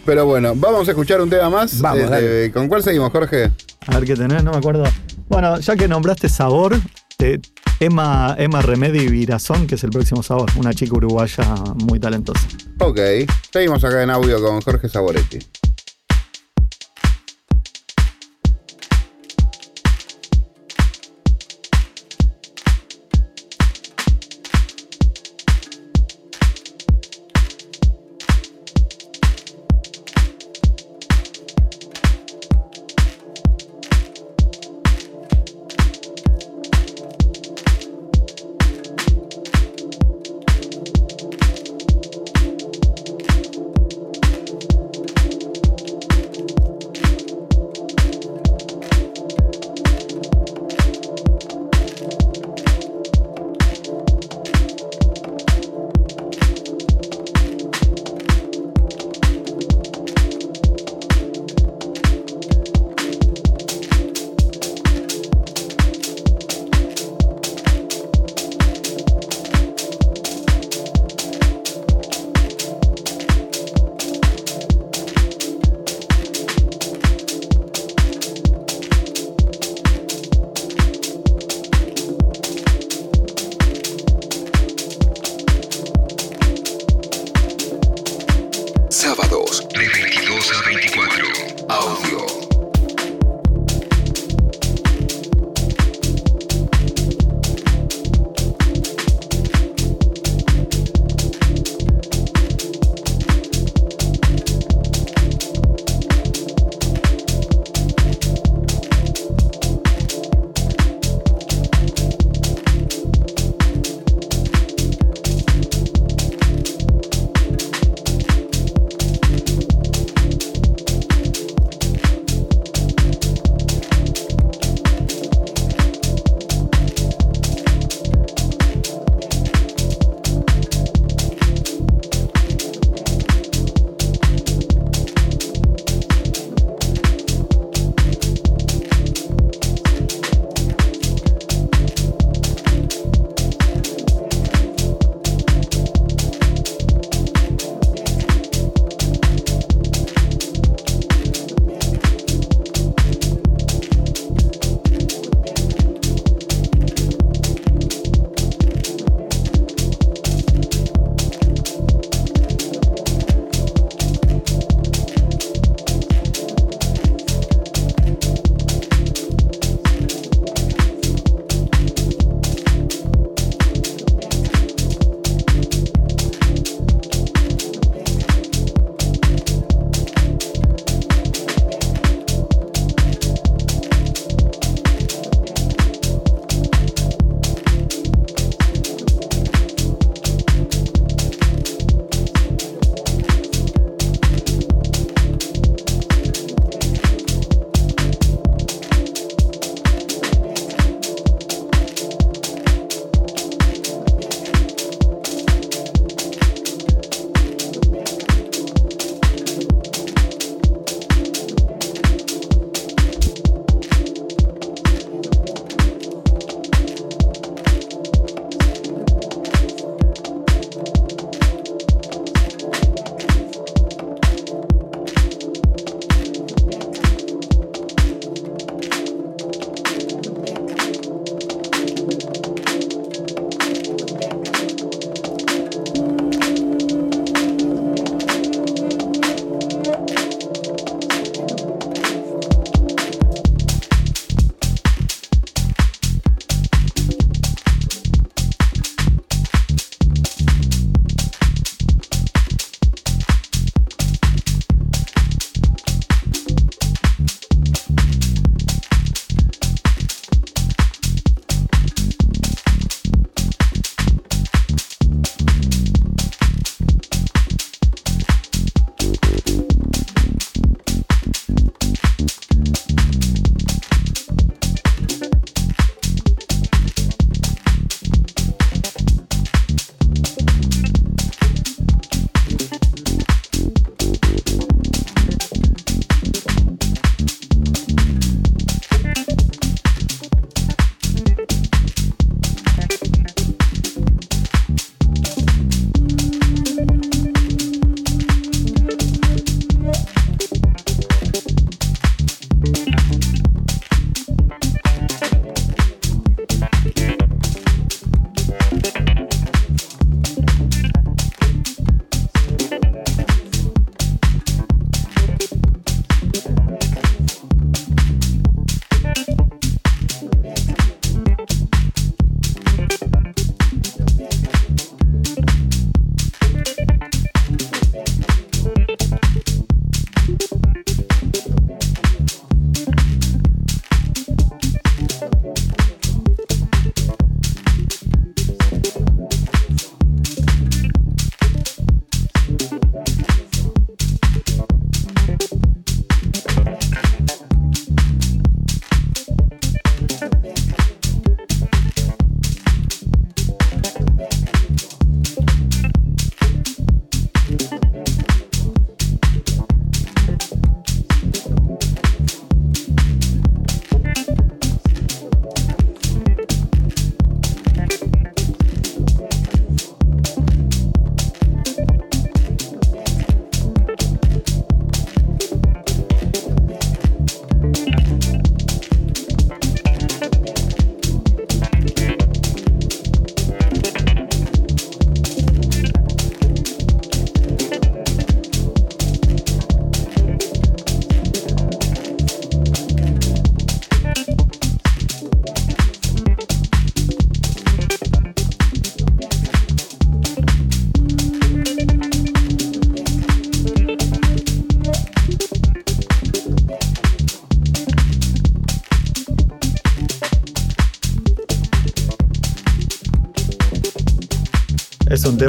Pero 0.06 0.24
bueno, 0.24 0.54
vamos 0.56 0.88
a 0.88 0.92
escuchar 0.92 1.20
un 1.20 1.28
tema 1.28 1.50
más. 1.50 1.78
Vamos, 1.82 2.04
Eh, 2.04 2.08
dale. 2.08 2.44
eh, 2.46 2.50
¿Con 2.50 2.66
cuál 2.68 2.82
seguimos, 2.82 3.12
Jorge? 3.12 3.50
A 3.88 3.94
ver 3.98 4.04
qué 4.06 4.14
tenés, 4.16 4.42
no 4.42 4.52
me 4.52 4.56
acuerdo. 4.56 4.84
Bueno, 5.28 5.60
ya 5.60 5.76
que 5.76 5.86
nombraste 5.86 6.30
sabor, 6.30 6.76
eh, 7.18 7.38
Emma, 7.78 8.34
Emma 8.38 8.62
Remedi 8.62 9.06
Virazón, 9.06 9.66
que 9.66 9.74
es 9.74 9.84
el 9.84 9.90
próximo 9.90 10.22
sabor, 10.22 10.50
una 10.56 10.72
chica 10.72 10.94
uruguaya 10.96 11.44
muy 11.84 12.00
talentosa. 12.00 12.40
Ok, 12.80 12.98
seguimos 13.52 13.84
acá 13.84 14.02
en 14.02 14.08
audio 14.08 14.40
con 14.42 14.62
Jorge 14.62 14.88
Saboretti. 14.88 15.38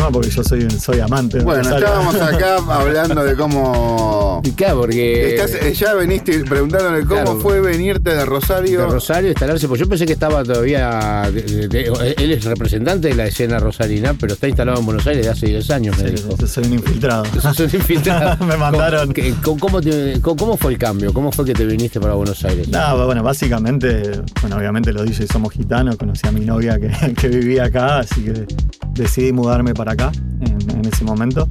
Tema 0.09 0.11
porque 0.11 0.29
yo 0.29 0.43
soy, 0.43 0.69
soy 0.71 0.99
amante. 0.99 1.37
de 1.39 1.43
Bueno, 1.43 1.61
estábamos 1.77 2.15
acá 2.15 2.57
hablando 2.69 3.23
de 3.23 3.35
cómo. 3.35 4.41
Y 4.43 4.51
Claro, 4.51 4.81
porque. 4.81 5.35
Estás- 5.35 5.55
eh, 5.61 5.73
ya 5.73 5.93
veniste 5.93 6.39
preguntándole 6.45 7.05
cómo 7.05 7.21
Claro. 7.23 7.39
fue 7.39 7.61
venirte 7.61 8.13
de 8.15 8.25
Rosario. 8.25 8.81
de 8.81 8.87
Rosario 8.87 9.29
instalarse, 9.29 9.67
pues 9.67 9.79
yo 9.79 9.87
pensé 9.87 10.05
que 10.05 10.13
estaba 10.13 10.43
todavía. 10.43 11.29
de- 11.33 11.41
de- 11.41 11.67
de- 11.67 12.15
él 12.17 12.31
es 12.31 12.43
representante 12.45 13.09
de 13.09 13.15
la 13.15 13.27
escena 13.27 13.59
rosarina, 13.59 14.13
pero 14.19 14.33
está 14.33 14.47
instalado 14.47 14.79
en 14.79 14.85
Buenos 14.85 15.05
Aires 15.07 15.25
de 15.25 15.31
hace 15.31 15.47
10 15.47 15.69
años, 15.71 15.97
me 15.97 16.09
Sí, 16.09 16.15
dijo. 16.15 16.35
yo 16.37 16.47
soy 16.47 16.65
un 16.65 16.73
infiltrado. 16.73 17.25
Sos 17.41 17.59
un 17.59 17.65
infiltrado. 17.65 18.45
Me 18.45 18.57
mandaron. 18.57 19.13
¿Cómo, 19.13 19.35
cómo- 19.43 19.59
cómo 19.59 19.81
te- 19.81 20.19
cómo- 20.21 20.35
cómo 20.37 20.57
fue 20.57 20.73
el 20.73 20.77
cambio? 20.77 21.13
¿Cómo 21.13 21.31
fue 21.31 21.45
que 21.45 21.53
te 21.53 21.65
viniste 21.65 21.99
para 21.99 22.13
Buenos 22.13 22.43
Aires? 22.45 22.67
No, 22.69 23.05
bueno, 23.05 23.21
básicamente, 23.23 24.11
bueno, 24.41 24.57
obviamente 24.57 24.91
los 24.93 25.05
DJs 25.05 25.27
somos 25.31 25.53
gitanos, 25.53 25.97
conocí 25.97 26.27
a 26.27 26.31
mi 26.31 26.41
novia 26.45 26.79
que, 26.79 26.89
que 27.15 27.27
vivía 27.27 27.65
acá, 27.65 27.99
así 27.99 28.21
que 28.23 28.45
decidí 28.93 29.31
mudarme 29.31 29.73
para 29.73 29.93
acá 29.93 30.11
en, 30.41 30.85
ese 30.85 31.03
momento. 31.03 31.47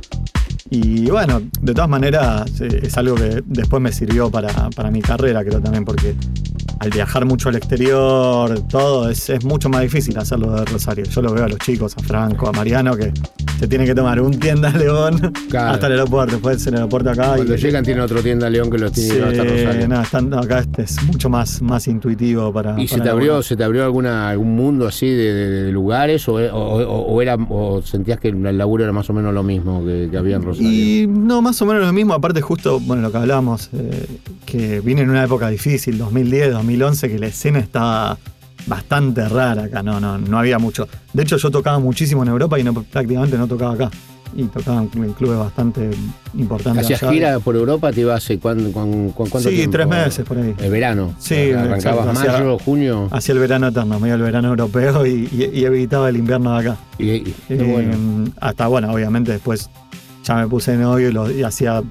Y 0.70 1.10
bueno, 1.10 1.40
de 1.60 1.74
todas 1.74 1.88
maneras 1.88 2.60
eh, 2.60 2.80
es 2.82 2.96
algo 2.96 3.14
que 3.14 3.42
después 3.46 3.82
me 3.82 3.92
sirvió 3.92 4.30
para, 4.30 4.70
para 4.70 4.90
mi 4.90 5.00
carrera, 5.00 5.42
creo 5.42 5.60
también, 5.60 5.84
porque 5.84 6.14
al 6.80 6.90
viajar 6.90 7.24
mucho 7.24 7.48
al 7.48 7.56
exterior, 7.56 8.60
todo, 8.68 9.10
es, 9.10 9.28
es 9.30 9.44
mucho 9.44 9.68
más 9.68 9.82
difícil 9.82 10.16
hacerlo 10.18 10.52
de 10.52 10.64
Rosario. 10.64 11.04
Yo 11.06 11.22
lo 11.22 11.32
veo 11.32 11.44
a 11.44 11.48
los 11.48 11.58
chicos, 11.58 11.94
a 11.96 12.02
Franco, 12.02 12.48
a 12.48 12.52
Mariano, 12.52 12.96
que 12.96 13.12
se 13.58 13.66
tiene 13.66 13.84
que 13.84 13.94
tomar 13.94 14.20
un 14.20 14.38
tienda 14.38 14.68
a 14.70 14.76
León 14.78 15.32
Claro. 15.50 15.72
hasta 15.72 15.86
el 15.86 15.92
aeropuerto, 15.94 16.32
después 16.36 16.64
del 16.64 16.74
aeropuerto 16.74 17.10
acá. 17.10 17.34
Cuando 17.34 17.54
y, 17.54 17.58
llegan 17.58 17.84
tienen 17.84 18.02
otro 18.02 18.22
tienda 18.22 18.48
León 18.48 18.70
que 18.70 18.78
los 18.78 18.92
tiene 18.92 19.14
llevar 19.14 19.30
hasta 19.30 19.42
Sí, 19.42 19.64
Rosario. 19.64 19.88
no, 20.28 20.38
acá 20.38 20.58
este 20.60 20.82
es 20.82 21.02
mucho 21.04 21.28
más, 21.28 21.60
más 21.62 21.88
intuitivo 21.88 22.52
para. 22.52 22.80
¿Y 22.80 22.86
se 22.86 23.00
te 23.00 23.08
abrió, 23.08 23.42
se 23.42 23.56
te 23.56 23.64
abrió 23.64 23.84
alguna, 23.84 24.30
algún 24.30 24.54
mundo 24.54 24.86
así 24.86 25.06
de, 25.08 25.32
de- 25.34 25.48
de 25.64 25.72
lugares 25.72 26.28
o, 26.28 26.34
o- 26.34 26.38
o- 26.84 27.02
o 27.14 27.22
era, 27.22 27.34
o 27.34 27.82
sentías 27.82 28.20
que 28.20 28.28
el 28.28 28.56
laburo 28.58 28.84
era 28.84 28.92
más 28.92 29.08
o 29.10 29.12
menos 29.12 29.34
lo 29.34 29.42
mismo 29.42 29.84
que, 29.84 30.08
que 30.10 30.16
había 30.16 30.36
en 30.36 30.42
Rosario? 30.42 30.68
Y 30.70 31.06
no, 31.08 31.42
más 31.42 31.60
o 31.62 31.66
menos 31.66 31.84
lo 31.84 31.92
mismo. 31.92 32.14
Aparte, 32.14 32.40
justo, 32.40 32.78
bueno, 32.80 33.02
lo 33.02 33.10
que 33.10 33.18
hablábamos, 33.18 33.70
eh, 33.72 34.06
que 34.46 34.80
vine 34.80 35.02
en 35.02 35.10
una 35.10 35.24
época 35.24 35.48
difícil, 35.48 35.98
2010, 35.98 36.52
2011, 36.52 36.67
que 37.08 37.18
la 37.18 37.26
escena 37.26 37.58
estaba 37.58 38.18
bastante 38.66 39.28
rara 39.28 39.64
acá. 39.64 39.82
No, 39.82 39.98
no, 40.00 40.18
no 40.18 40.38
había 40.38 40.58
mucho. 40.58 40.86
De 41.12 41.22
hecho, 41.22 41.36
yo 41.36 41.50
tocaba 41.50 41.78
muchísimo 41.78 42.22
en 42.22 42.28
Europa 42.28 42.58
y 42.58 42.64
no, 42.64 42.74
prácticamente 42.74 43.38
no 43.38 43.46
tocaba 43.46 43.74
acá. 43.74 43.90
Y 44.36 44.42
tocaba 44.44 44.82
en 44.82 45.12
clubes 45.14 45.38
bastante 45.38 45.88
importantes. 46.34 46.84
¿Hacías 46.84 47.00
gira 47.10 47.38
por 47.40 47.56
Europa? 47.56 47.90
¿Te 47.92 48.02
ibas 48.02 48.22
hace 48.22 48.38
cuán- 48.38 48.72
cuán- 48.72 49.10
cuán- 49.12 49.30
cuánto 49.30 49.48
Sí, 49.48 49.56
tiempo? 49.56 49.72
tres 49.72 49.88
meses 49.88 50.24
por 50.26 50.36
ahí. 50.36 50.54
El 50.58 50.70
verano. 50.70 51.14
Sí, 51.18 51.50
Arrancabas 51.50 52.08
exacto, 52.08 52.32
mayo, 52.44 52.58
junio. 52.58 53.08
Hacía 53.10 53.32
el 53.32 53.38
verano 53.38 53.68
eterno, 53.68 53.98
medio 53.98 54.16
el 54.16 54.22
verano 54.22 54.48
europeo 54.48 55.06
y, 55.06 55.28
y- 55.32 55.50
y 55.60 55.64
evitaba 55.64 56.10
el 56.10 56.18
invierno 56.18 56.52
de 56.52 56.58
acá. 56.68 56.76
Y, 56.98 57.04
y- 57.10 57.34
Eh, 57.48 57.62
bueno. 57.72 58.30
Hasta, 58.38 58.66
bueno, 58.66 58.92
obviamente 58.92 59.32
después 59.32 59.70
ya 60.24 60.34
me 60.34 60.46
puse 60.46 60.72
de 60.72 60.76
novio 60.82 61.08
y, 61.08 61.12
lo- 61.12 61.30
y 61.30 61.42
hacía 61.42 61.82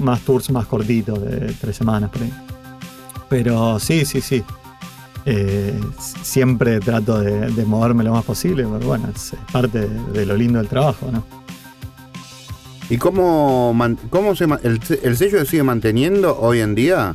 más 0.00 0.20
tours 0.20 0.50
más 0.50 0.64
cortitos, 0.66 1.20
de 1.22 1.52
tres 1.60 1.76
semanas 1.76 2.08
por 2.08 2.22
ahí. 2.22 2.32
Pero 3.28 3.78
sí, 3.78 4.04
sí, 4.04 4.20
sí. 4.20 4.42
Eh, 5.26 5.80
siempre 6.22 6.80
trato 6.80 7.18
de, 7.20 7.50
de 7.50 7.64
moverme 7.64 8.04
lo 8.04 8.12
más 8.12 8.24
posible, 8.24 8.64
pero 8.70 8.86
bueno, 8.86 9.08
es, 9.14 9.32
parte 9.52 9.80
de, 9.88 9.88
de 10.12 10.26
lo 10.26 10.36
lindo 10.36 10.58
del 10.58 10.68
trabajo, 10.68 11.08
¿no? 11.10 11.24
¿Y 12.90 12.98
cómo, 12.98 13.72
man- 13.72 13.98
cómo 14.10 14.36
se 14.36 14.44
el, 14.44 14.80
el 15.02 15.16
sello 15.16 15.38
se 15.40 15.46
sigue 15.46 15.62
manteniendo 15.62 16.38
hoy 16.38 16.60
en 16.60 16.74
día? 16.74 17.14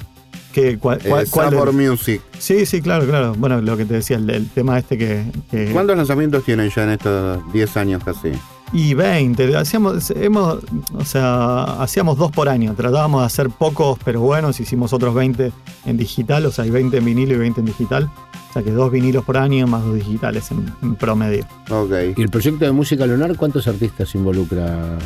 ¿Qué, 0.52 0.80
cuál, 0.80 1.00
Eh, 1.04 1.26
cuál 1.30 1.52
Sabor 1.52 1.70
es? 1.70 1.76
Music. 1.76 2.22
Sí, 2.40 2.66
sí, 2.66 2.82
claro, 2.82 3.06
claro. 3.06 3.36
Bueno, 3.38 3.62
lo 3.62 3.78
que 3.78 3.86
te 3.86 3.94
decía, 3.94 4.18
el, 4.18 4.28
el 4.32 4.50
tema 4.50 4.80
este 4.80 4.98
que... 4.98 5.24
que- 5.52 5.70
¿Cuántos 5.72 5.96
lanzamientos 5.96 6.44
tienen 6.44 6.72
ya 6.76 6.86
en 6.86 6.90
estos 6.90 7.54
10 7.54 7.78
años 7.78 8.04
casi? 8.04 8.32
Y 8.72 8.94
20, 8.94 9.58
hacíamos, 9.58 10.12
hemos, 10.12 10.60
o 10.94 11.04
sea, 11.04 11.64
hacíamos 11.82 12.18
dos 12.18 12.32
por 12.32 12.50
año, 12.50 12.76
tratábamos 12.76 13.22
de 13.22 13.26
hacer 13.26 13.50
pocos 13.50 13.98
pero 14.06 14.22
buenos, 14.22 14.60
hicimos 14.60 14.94
otros 14.94 15.16
20 15.16 15.52
en 15.88 15.98
digital, 15.98 16.46
o 16.46 16.52
sea, 16.52 16.66
hay 16.66 16.70
20 16.70 16.98
en 16.98 17.06
vinilo 17.06 17.34
y 17.34 17.38
20 17.38 17.62
en 17.62 17.66
digital, 17.66 18.12
o 18.50 18.54
sea 18.54 18.62
que 18.62 18.70
dos 18.72 18.92
vinilos 18.92 19.26
por 19.26 19.38
año 19.38 19.66
más 19.66 19.84
dos 19.84 19.96
digitales 19.96 20.52
en, 20.52 20.72
en 20.84 20.96
promedio. 20.96 21.46
Ok. 21.72 21.92
¿Y 22.16 22.22
el 22.22 22.30
proyecto 22.30 22.64
de 22.66 22.72
música 22.72 23.08
lunar 23.08 23.36
cuántos 23.38 23.68
artistas 23.68 24.14
involucra? 24.14 24.98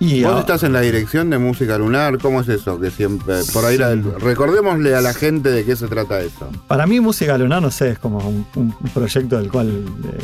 Y 0.00 0.24
¿Vos 0.24 0.40
estás 0.40 0.64
en 0.64 0.72
la 0.72 0.80
dirección 0.80 1.30
de 1.30 1.38
música 1.38 1.78
lunar? 1.78 2.18
¿Cómo 2.18 2.40
es 2.40 2.48
eso? 2.48 2.80
Que 2.80 2.90
siempre. 2.90 3.36
Por 3.52 3.64
ahí 3.64 3.78
la- 3.78 3.94
recordémosle 3.94 4.96
a 4.96 5.00
la 5.00 5.14
gente 5.14 5.48
de 5.50 5.64
qué 5.64 5.76
se 5.76 5.86
trata 5.86 6.20
eso. 6.20 6.48
para 6.66 6.88
mí 6.88 6.98
música 6.98 7.38
lunar, 7.38 7.62
no 7.62 7.70
sé, 7.70 7.90
es 7.90 7.98
como 8.00 8.18
un, 8.18 8.44
un 8.56 8.72
proyecto 8.92 9.36
del 9.38 9.48
cual 9.48 9.68
eh, 10.04 10.18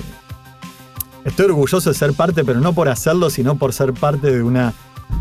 estoy 1.29 1.47
orgulloso 1.47 1.91
de 1.91 1.95
ser 1.97 2.13
parte, 2.15 2.45
pero 2.45 2.61
no 2.61 2.73
por 2.73 2.89
hacerlo, 2.89 3.31
sino 3.31 3.57
por 3.57 3.73
ser 3.73 3.93
parte 3.93 4.31
de 4.31 4.43
una, 4.43 4.73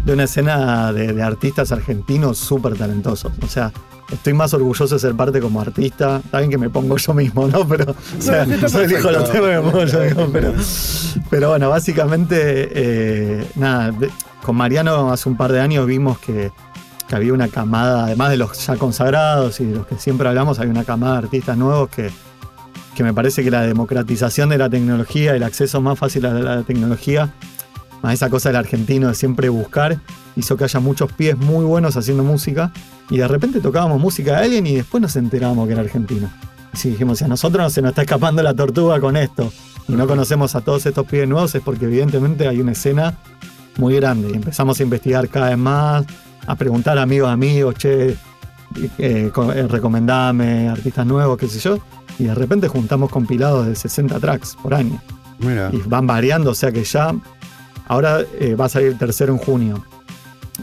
de 0.05 0.13
una 0.13 0.23
escena 0.23 0.91
de, 0.93 1.13
de 1.13 1.23
artistas 1.23 1.71
argentinos 1.71 2.37
súper 2.37 2.77
talentosos. 2.77 3.31
O 3.43 3.47
sea, 3.47 3.71
estoy 4.11 4.33
más 4.33 4.53
orgulloso 4.53 4.95
de 4.95 4.99
ser 4.99 5.15
parte 5.15 5.39
como 5.39 5.61
artista. 5.61 6.21
Está 6.23 6.39
bien 6.39 6.49
que 6.49 6.57
me 6.57 6.69
pongo 6.69 6.97
yo 6.97 7.13
mismo, 7.13 7.47
¿no? 7.47 7.67
Pero, 7.67 7.91
o 7.91 8.21
sea, 8.21 8.45
sí, 8.45 8.53
está 8.53 8.67
yo 8.67 8.81
elijo 8.81 9.11
los 9.11 9.29
perfecto. 9.29 9.31
temas 9.31 9.49
que 9.49 9.55
me 9.55 9.71
pongo 9.71 9.85
yo 9.85 9.99
mismo, 9.99 10.27
pero, 10.31 10.53
pero 11.29 11.49
bueno, 11.49 11.69
básicamente, 11.69 12.69
eh, 12.73 13.47
nada, 13.55 13.93
con 14.43 14.55
Mariano 14.55 15.11
hace 15.11 15.29
un 15.29 15.37
par 15.37 15.51
de 15.51 15.59
años 15.59 15.85
vimos 15.85 16.19
que, 16.19 16.51
que 17.07 17.15
había 17.15 17.33
una 17.33 17.47
camada, 17.49 18.05
además 18.05 18.29
de 18.29 18.37
los 18.37 18.65
ya 18.65 18.75
consagrados 18.77 19.59
y 19.59 19.65
de 19.65 19.75
los 19.75 19.87
que 19.87 19.97
siempre 19.97 20.27
hablamos, 20.27 20.59
hay 20.59 20.67
una 20.67 20.83
camada 20.83 21.13
de 21.13 21.25
artistas 21.25 21.57
nuevos 21.57 21.89
que, 21.89 22.11
que 22.97 23.03
me 23.03 23.13
parece 23.13 23.43
que 23.43 23.51
la 23.51 23.61
democratización 23.61 24.49
de 24.49 24.57
la 24.57 24.71
tecnología, 24.71 25.35
el 25.35 25.43
acceso 25.43 25.79
más 25.81 25.99
fácil 25.99 26.25
a 26.25 26.33
la 26.33 26.63
tecnología, 26.63 27.31
a 28.01 28.11
esa 28.11 28.27
cosa 28.31 28.49
del 28.49 28.55
argentino 28.55 29.09
de 29.09 29.13
siempre 29.13 29.49
buscar, 29.49 29.99
hizo 30.35 30.57
que 30.57 30.63
haya 30.63 30.79
muchos 30.79 31.11
pies 31.11 31.37
muy 31.37 31.63
buenos 31.63 31.95
haciendo 31.95 32.23
música 32.23 32.71
y 33.11 33.19
de 33.19 33.27
repente 33.27 33.59
tocábamos 33.59 34.01
música 34.01 34.37
de 34.37 34.45
alguien 34.45 34.65
y 34.65 34.77
después 34.77 34.99
nos 34.99 35.15
enterábamos 35.15 35.67
que 35.67 35.73
era 35.73 35.83
argentino. 35.83 36.27
Así 36.73 36.89
dijimos, 36.89 37.19
si 37.19 37.25
a 37.25 37.27
nosotros 37.27 37.71
se 37.71 37.83
nos 37.83 37.89
está 37.89 38.01
escapando 38.01 38.41
la 38.41 38.55
tortuga 38.55 38.99
con 38.99 39.15
esto 39.15 39.53
y 39.87 39.91
no 39.93 40.07
conocemos 40.07 40.55
a 40.55 40.61
todos 40.61 40.83
estos 40.87 41.05
pies 41.05 41.27
nuevos 41.27 41.53
es 41.53 41.61
porque 41.61 41.85
evidentemente 41.85 42.47
hay 42.47 42.59
una 42.61 42.71
escena 42.71 43.15
muy 43.77 43.93
grande 43.97 44.31
y 44.31 44.37
empezamos 44.37 44.79
a 44.79 44.83
investigar 44.83 45.29
cada 45.29 45.49
vez 45.49 45.57
más, 45.59 46.03
a 46.47 46.55
preguntar 46.55 46.97
a 46.97 47.03
amigos, 47.03 47.29
amigos, 47.29 47.75
che, 47.75 48.17
eh, 48.97 49.31
eh, 49.37 50.67
artistas 50.71 51.05
nuevos, 51.05 51.37
qué 51.37 51.47
sé 51.47 51.59
yo, 51.59 51.77
y 52.19 52.25
de 52.25 52.35
repente 52.35 52.67
juntamos 52.67 53.11
compilados 53.11 53.67
de 53.67 53.75
60 53.75 54.19
tracks 54.19 54.55
por 54.61 54.73
año 54.73 54.99
Mira. 55.39 55.69
y 55.71 55.77
van 55.77 56.07
variando, 56.07 56.51
o 56.51 56.55
sea 56.55 56.71
que 56.71 56.83
ya 56.83 57.13
ahora 57.87 58.21
eh, 58.39 58.55
va 58.55 58.65
a 58.65 58.69
salir 58.69 58.89
el 58.89 58.97
tercero 58.97 59.33
en 59.33 59.39
junio. 59.39 59.83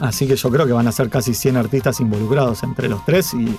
Así 0.01 0.27
que 0.27 0.35
yo 0.35 0.49
creo 0.49 0.65
que 0.65 0.73
van 0.73 0.87
a 0.87 0.91
ser 0.91 1.09
casi 1.09 1.33
100 1.33 1.55
artistas 1.57 1.99
involucrados 2.01 2.63
entre 2.63 2.89
los 2.89 3.05
tres 3.05 3.33
y 3.33 3.55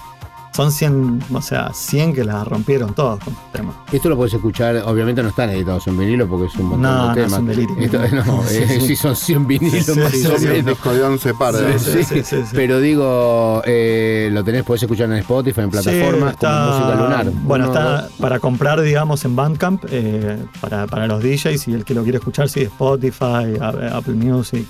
son 0.56 0.72
100, 0.72 1.24
o 1.34 1.42
sea, 1.42 1.70
100 1.74 2.14
que 2.14 2.24
la 2.24 2.42
rompieron 2.44 2.94
todos 2.94 3.22
con 3.22 3.34
sus 3.34 3.52
temas. 3.52 3.74
Esto 3.92 4.08
lo 4.08 4.16
puedes 4.16 4.32
escuchar, 4.32 4.76
obviamente 4.86 5.22
no 5.22 5.28
están 5.28 5.50
editados 5.50 5.86
en 5.86 5.98
vinilo 5.98 6.26
porque 6.26 6.46
es 6.46 6.54
un 6.56 6.66
montón 6.70 6.82
No, 6.82 7.02
de 7.02 7.08
no, 7.08 7.14
temas. 7.14 7.32
es 7.32 7.38
un 7.38 7.46
delirio. 7.46 7.76
Esto- 7.78 7.98
no, 8.16 8.42
Sí, 8.48 8.56
eh, 8.56 8.66
sí. 8.80 8.86
sí 8.88 8.96
son 8.96 9.14
100 9.14 9.46
vinilos 9.46 9.84
Sí, 9.84 10.00
más 10.00 10.10
sí, 10.12 10.26
o 10.26 10.38
sí, 10.38 10.46
Un 10.46 10.52
menos. 10.52 10.66
disco 10.66 10.94
de 10.94 11.02
11 11.02 11.34
pares. 11.34 11.82
Sí, 11.82 11.90
Sí, 11.92 12.04
sí, 12.04 12.22
sí, 12.24 12.36
sí. 12.42 12.52
Pero 12.54 12.80
digo, 12.80 13.62
eh, 13.66 14.30
lo 14.32 14.42
tenés, 14.42 14.62
podés 14.64 14.82
escuchar 14.82 15.10
en 15.10 15.18
Spotify, 15.18 15.60
en 15.60 15.70
plataformas 15.70 16.30
Sí, 16.30 16.34
está- 16.34 16.48
como 16.66 16.78
música 16.78 17.02
lunar. 17.02 17.30
Bueno, 17.42 17.64
Uno, 17.70 17.74
está 17.78 18.02
dos. 18.02 18.12
para 18.18 18.38
comprar, 18.40 18.80
digamos, 18.80 19.24
en 19.24 19.36
Bandcamp, 19.36 19.84
eh, 19.90 20.38
para, 20.60 20.86
para 20.86 21.06
los 21.06 21.22
DJs 21.22 21.68
y 21.68 21.72
el 21.74 21.84
que 21.84 21.92
lo 21.94 22.02
quiere 22.02 22.18
escuchar, 22.18 22.48
sí, 22.48 22.62
Spotify, 22.62 23.58
Apple 23.60 24.14
Music, 24.14 24.66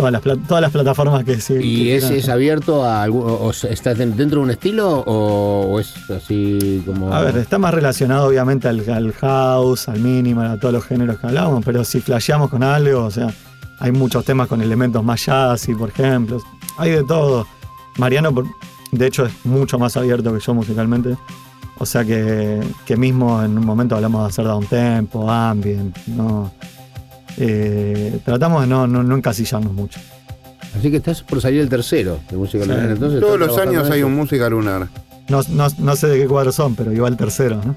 todas 0.00 0.12
las, 0.12 0.46
todas 0.48 0.60
las 0.62 0.70
plataformas 0.72 1.24
que 1.24 1.40
sí. 1.40 1.54
¿Y 1.60 1.84
que 1.84 1.96
es, 1.96 2.04
es 2.10 2.28
abierto 2.28 2.84
a 2.84 3.02
algún, 3.02 3.22
o, 3.22 3.34
o 3.34 3.50
estás 3.50 3.98
den- 3.98 4.16
dentro 4.16 4.38
de 4.40 4.44
un 4.44 4.50
estilo 4.50 5.00
o, 5.00 5.72
o 5.72 5.80
es 5.80 5.94
así 6.10 6.82
como. 6.86 7.12
A 7.12 7.20
ver, 7.22 7.36
está 7.36 7.58
más 7.58 7.74
relacionado 7.74 8.26
obviamente 8.28 8.68
al, 8.68 8.88
al 8.88 9.12
house, 9.12 9.88
al 9.88 10.00
minimal, 10.00 10.46
a 10.52 10.58
todos 10.58 10.74
los 10.74 10.84
géneros 10.84 11.18
que 11.18 11.26
hablábamos, 11.26 11.64
pero 11.64 11.84
si 11.84 12.00
flasheamos 12.00 12.48
con 12.50 12.62
algo, 12.62 13.04
o 13.04 13.10
sea, 13.10 13.28
hay 13.78 13.92
muchos 13.92 14.24
temas 14.24 14.48
con 14.48 14.60
elementos 14.62 15.04
más 15.04 15.24
jazzy, 15.26 15.74
por 15.74 15.90
ejemplo, 15.90 16.40
hay 16.78 16.90
de 16.92 17.04
todo. 17.04 17.46
Mariano, 17.98 18.32
de 18.92 19.06
hecho, 19.06 19.26
es 19.26 19.32
mucho 19.44 19.78
más 19.78 19.96
abierto 19.96 20.32
que 20.32 20.40
yo 20.40 20.54
musicalmente, 20.54 21.16
o 21.78 21.86
sea 21.86 22.04
que, 22.04 22.60
que 22.86 22.96
mismo 22.96 23.42
en 23.42 23.56
un 23.58 23.64
momento 23.66 23.94
hablamos 23.96 24.22
de 24.22 24.28
hacer 24.28 24.44
downtempo, 24.46 25.30
ambient, 25.30 25.96
no... 26.06 26.50
eh, 27.40 28.18
tratamos 28.24 28.60
de 28.62 28.66
no, 28.68 28.86
no, 28.86 29.02
no 29.02 29.16
encasillarnos 29.16 29.72
mucho. 29.72 29.98
Así 30.78 30.90
que 30.90 30.98
estás 30.98 31.22
por 31.22 31.40
salir 31.40 31.60
el 31.60 31.68
tercero 31.68 32.20
de 32.30 32.36
música 32.36 32.62
Sí. 32.64 32.70
lunar. 32.70 32.90
Entonces, 32.90 33.20
Todos 33.20 33.40
¿estás 33.40 33.48
los 33.48 33.58
años 33.58 33.90
hay 33.90 34.02
un 34.04 34.14
música 34.14 34.48
lunar. 34.48 34.86
No, 35.28 35.40
no, 35.48 35.66
no 35.78 35.96
sé 35.96 36.06
de 36.08 36.18
qué 36.20 36.26
cuadros 36.26 36.54
son, 36.54 36.74
pero 36.76 36.92
igual 36.92 37.16
tercero, 37.16 37.60
¿no? 37.64 37.74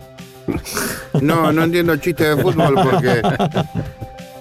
No, 1.22 1.52
no 1.54 1.64
entiendo 1.64 1.96
chistes 1.98 2.36
de 2.36 2.42
fútbol 2.42 2.76
porque. 2.76 3.22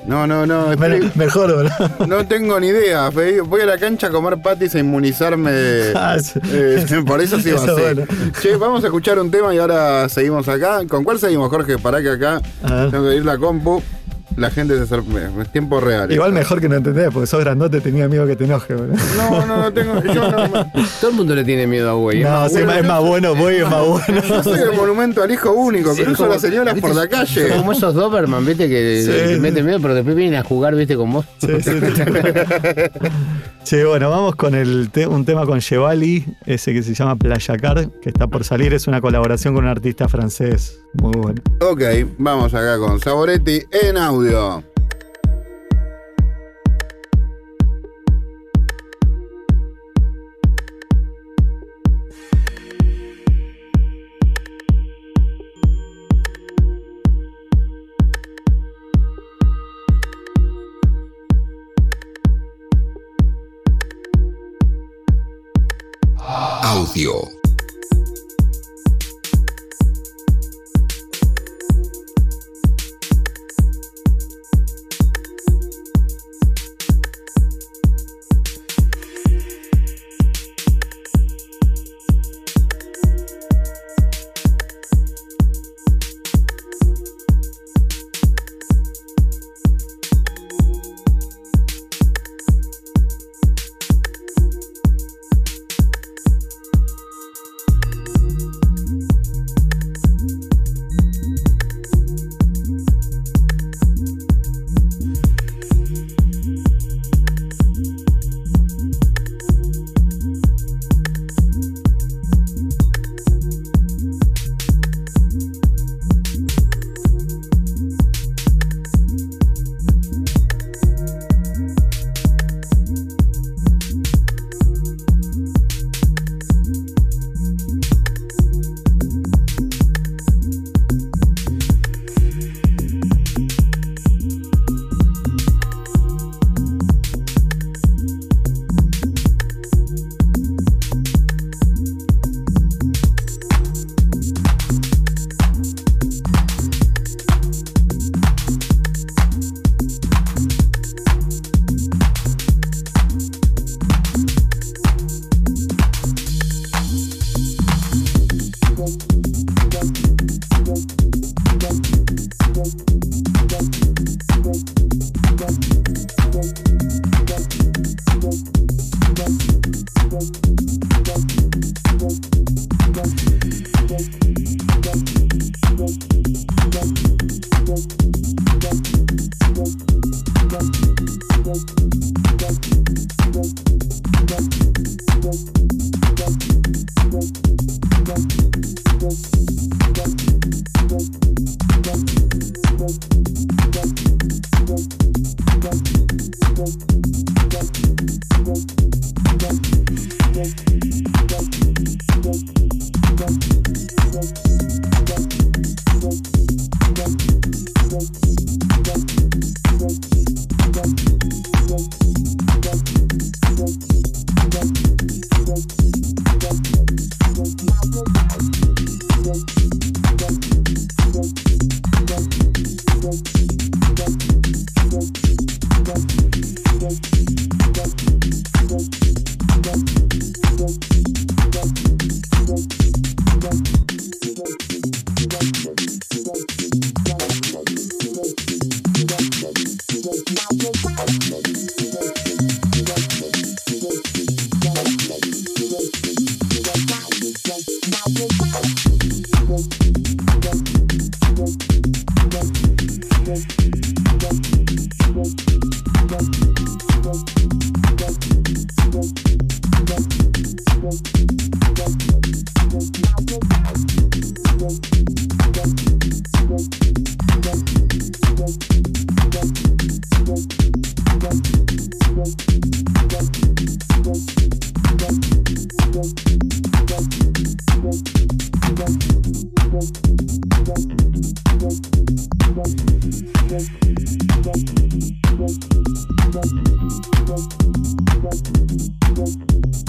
No, 0.05 0.27
no, 0.27 0.45
no. 0.47 0.67
Mejor, 1.15 1.57
¿verdad? 1.59 1.93
No 2.09 2.27
tengo 2.27 2.59
ni 2.59 2.67
idea. 2.67 3.09
Voy 3.11 3.61
a 3.61 3.67
la 3.67 3.79
cancha 3.79 4.09
a 4.09 4.11
comer 4.11 4.43
patis 4.43 4.75
e 4.75 4.81
inmunizarme. 4.81 5.53
de- 5.53 5.93
Ah, 5.97 6.17
eh, 6.51 6.85
por 7.07 7.21
eso 7.21 7.39
sí 7.39 7.51
va 7.53 7.63
Eso 7.63 7.71
a 7.73 7.75
ser. 7.77 7.95
bueno. 7.95 8.33
Che, 8.41 8.57
vamos 8.57 8.83
a 8.83 8.89
escuchar 8.89 9.21
un 9.21 9.31
tema 9.31 9.55
y 9.55 9.59
ahora 9.59 10.09
seguimos 10.09 10.49
acá. 10.49 10.81
¿Con 10.89 11.05
cuál 11.05 11.21
seguimos, 11.21 11.49
Jorge? 11.51 11.79
Pará 11.79 12.03
que 12.03 12.11
acá 12.11 12.41
tengo 12.91 13.05
que 13.11 13.15
ir 13.15 13.25
la 13.25 13.39
compu. 13.39 13.81
La 14.37 14.51
gente 14.51 14.79
se 14.79 14.87
sorprende. 14.87 15.43
Es 15.43 15.49
tiempo 15.53 15.81
real. 15.81 16.11
Igual 16.13 16.33
mejor 16.33 16.61
que 16.61 16.69
no 16.69 16.77
entendés, 16.77 17.11
porque 17.13 17.27
sos 17.27 17.41
grandote, 17.41 17.81
tenía 17.81 18.09
miedo 18.09 18.27
que 18.27 18.37
te 18.37 18.45
enoje, 18.45 18.75
boludo. 18.75 18.97
No, 19.17 19.47
no, 19.47 19.57
no 19.59 19.73
tengo. 19.73 20.03
Yo 20.13 20.31
no. 20.31 20.49
Todo 21.01 21.11
el 21.11 21.17
mundo 21.17 21.35
le 21.35 21.45
tiene 21.45 21.67
miedo 21.67 21.91
a 21.91 21.95
güey. 21.95 22.23
No, 22.23 22.47
es 22.47 22.53
más- 22.65 22.77
es 22.79 22.87
más 22.87 23.01
bueno, 23.01 23.35
voy, 23.35 23.55
es 23.57 23.69
más 23.69 23.87
bueno. 23.87 24.23
Yo 24.29 24.43
soy 24.43 24.61
el 24.61 24.73
monumento 24.77 25.23
al 25.23 25.31
hijo 25.31 25.53
único. 25.53 25.95
Sí, 25.95 26.03
Cruzo 26.05 26.23
como- 26.25 26.33
las 26.35 26.43
señoras 26.43 26.79
por 26.81 26.95
la 26.95 27.09
calle. 27.09 27.49
Son 27.49 27.59
como 27.59 27.73
esos 27.73 27.95
Doberman, 27.95 28.45
viste, 28.47 28.69
que 28.69 29.03
Sí, 29.03 29.09
te 29.11 29.35
sí. 29.35 29.41
meten 29.41 29.65
miedo, 29.67 29.79
pero 29.81 29.95
después 29.95 30.15
vienen 30.17 30.39
a 30.39 30.45
jugar, 30.45 30.75
viste, 30.75 30.97
con 30.97 31.13
vos. 31.13 31.27
Sí, 31.39 31.49
sí. 31.63 31.71
Che, 33.65 33.85
bueno, 33.85 34.11
vamos 34.11 34.35
con 34.37 34.55
el 34.55 34.91
te- 34.91 35.07
un 35.07 35.25
tema 35.25 35.47
con 35.47 35.61
Chevali, 35.61 36.25
ese 36.47 36.73
que 36.73 36.83
se 36.83 36.95
llama 36.95 37.17
Playa 37.17 37.57
Car, 37.57 37.89
que 38.03 38.09
está 38.09 38.27
por 38.27 38.45
salir, 38.45 38.75
es 38.75 38.87
una 38.89 39.01
colaboración 39.01 39.55
con 39.55 39.65
un 39.65 39.71
artista 39.71 40.09
francés 40.09 40.79
muy 40.95 41.13
bueno. 41.13 41.43
Ok, 41.61 41.83
vamos 42.19 42.55
acá 42.55 42.79
con 42.79 43.01
Saboretti 43.01 43.63
en 43.71 43.97
audio. 43.97 44.63
Audio. 66.65 67.42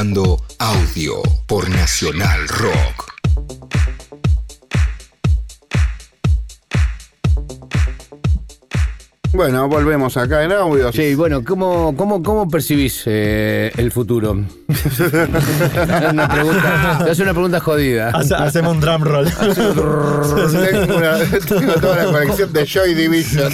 Escuchando 0.00 0.39
Volvemos 10.10 10.16
acá 10.16 10.44
en 10.44 10.52
audio. 10.52 10.92
Sí, 10.92 11.14
bueno, 11.14 11.44
¿cómo, 11.44 11.94
cómo, 11.96 12.22
cómo 12.22 12.48
percibís 12.48 13.02
eh, 13.06 13.70
el 13.76 13.92
futuro? 13.92 14.32
una 16.10 16.28
pregunta, 16.28 17.00
te 17.04 17.10
hace 17.10 17.22
una 17.22 17.32
pregunta 17.32 17.60
jodida. 17.60 18.08
Hace- 18.10 18.34
hacemos 18.34 18.74
un 18.74 18.80
drum 18.80 19.02
roll. 19.04 19.26
tengo, 19.30 20.96
una- 20.96 21.18
tengo 21.48 21.72
toda 21.74 21.96
la 21.96 22.04
colección 22.12 22.52
de 22.52 22.66
Joy 22.66 22.94
Division. 22.94 23.52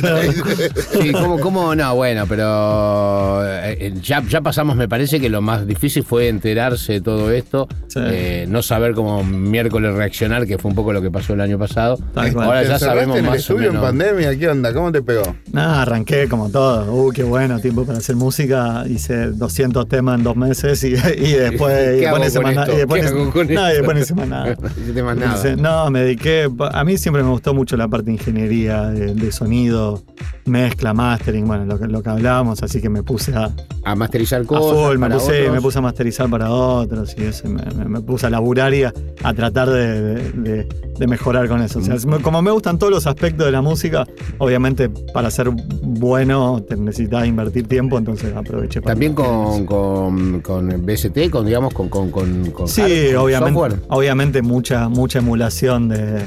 Sí, 1.01 1.13
¿cómo, 1.13 1.39
cómo? 1.41 1.75
No, 1.75 1.95
bueno, 1.95 2.25
pero 2.27 3.41
eh, 3.47 3.93
ya, 4.03 4.23
ya 4.27 4.41
pasamos, 4.41 4.77
me 4.77 4.89
parece 4.89 5.21
que 5.21 5.29
lo 5.29 5.43
más 5.43 5.67
difícil 5.67 6.05
fue 6.05 6.29
enterarse 6.29 6.95
de 6.95 7.01
todo 7.03 7.31
esto, 7.33 7.69
Sí. 7.89 8.01
eh, 8.03 8.47
no 8.49 8.63
saber 8.63 8.95
cómo 8.95 9.23
miércoles 9.25 9.93
reaccionar, 9.95 10.47
que 10.47 10.59
fue 10.59 10.71
un 10.71 10.75
poco 10.75 10.93
lo 10.93 11.03
que 11.03 11.11
pasó 11.11 11.35
el 11.35 11.41
año 11.41 11.59
pasado. 11.59 11.99
Tal 12.15 12.33
cual. 12.33 12.47
Ahora 12.47 12.61
¿Te 12.63 12.69
ya 12.69 12.75
encerraste 12.75 12.87
sabemos 12.87 13.19
en 13.19 13.25
el 13.25 13.31
más 13.31 13.37
o 13.37 13.41
estudio 13.41 13.67
en 13.69 13.73
menos. 13.75 13.83
pandemia? 13.87 14.39
¿Qué 14.39 14.49
onda? 14.49 14.73
¿Cómo 14.73 14.93
te 14.93 15.03
pegó? 15.03 15.37
Nada, 15.53 15.83
arranqué 15.83 16.29
como 16.29 16.46
todo. 16.49 16.93
Uh, 16.93 17.11
qué 17.13 17.23
bueno, 17.23 17.59
tiempo 17.61 17.85
para 17.85 17.99
hacer 17.99 18.17
música. 18.17 18.85
Hice 18.89 19.27
200 19.33 19.89
temas 19.89 20.19
en 20.19 20.25
dos 20.25 20.37
meses 20.37 20.83
y, 20.85 20.89
y 20.89 21.33
después. 21.33 21.97
y 21.97 22.01
¿Qué 22.01 22.07
hago 22.09 22.19
después 22.19 22.33
semana- 22.33 22.67
y 22.73 22.77
después 22.77 23.05
¿Qué 23.05 23.13
ni- 23.13 23.21
hago 23.21 23.33
con 23.33 23.47
no, 23.55 23.71
y 23.71 23.75
después 23.75 24.15
nada. 24.29 24.57
No 24.61 24.69
hiciste 24.83 25.03
más 25.03 25.17
nada. 25.17 25.35
Dice, 25.37 25.57
No, 25.57 25.91
me 25.91 26.01
dediqué. 26.01 26.49
A 26.73 26.85
mí 26.85 26.99
siempre 26.99 27.23
me 27.23 27.31
gustó 27.31 27.55
mucho 27.55 27.77
la 27.77 27.89
parte 27.89 28.07
de 28.07 28.13
ingeniería, 28.13 28.83
de, 28.89 29.15
de 29.15 29.33
sonido, 29.33 30.03
mezcla, 30.45 30.93
mastering, 30.95 31.47
bueno, 31.47 31.65
lo 31.65 31.79
que, 31.79 31.87
lo 31.87 32.03
que 32.03 32.11
hablábamos, 32.11 32.63
así 32.63 32.81
que 32.81 32.89
me 32.89 33.03
puse 33.03 33.35
a, 33.35 33.51
A 33.85 33.95
masterizar 33.95 34.43
a 34.43 34.45
cosas. 34.45 34.73
full, 34.89 34.99
me 34.99 35.11
puse, 35.11 35.41
otros. 35.41 35.55
me 35.55 35.61
puse 35.61 35.79
a 35.79 35.83
masterizar 35.83 36.29
para 36.31 36.51
otros 36.51 37.15
y 37.19 37.23
eso, 37.25 37.49
me, 37.49 37.63
me- 37.77 37.85
me 37.87 38.01
puse 38.01 38.27
a 38.27 38.31
laburar 38.31 38.73
y 38.75 38.85
a, 38.85 38.93
a 39.23 39.35
tratar 39.35 39.69
de, 39.71 40.31
de- 40.33 41.07
mejorar 41.07 41.47
con 41.49 41.63
eso. 41.63 41.79
O 41.79 41.83
sea, 41.83 41.95
es- 41.95 42.07
como 42.23 42.43
me 42.43 42.51
gustan 42.51 42.79
todos 42.79 42.93
los 42.93 43.07
aspectos 43.07 43.47
de 43.47 43.53
la 43.53 43.63
música, 43.63 44.07
obviamente 44.39 44.89
para 44.89 45.31
ser 45.31 45.51
bueno 45.51 46.36
te 46.67 46.77
necesitas 46.77 47.27
invertir 47.27 47.67
tiempo, 47.69 47.99
entonces 47.99 48.35
aproveché 48.35 48.81
para. 48.81 48.95
También 48.95 49.15
con, 49.15 49.67
con, 49.67 50.41
con 50.41 50.87
BST, 50.87 51.31
con, 51.31 51.47
digamos, 51.47 51.73
con, 51.75 51.89
con, 51.89 52.11
con, 52.11 52.69
Sí, 52.69 53.15
obviamente, 53.15 53.53
software. 53.61 53.81
obviamente 53.89 54.43
mucha, 54.43 54.89
mucha 54.89 55.19
emulación 55.21 55.89
de, 55.89 56.23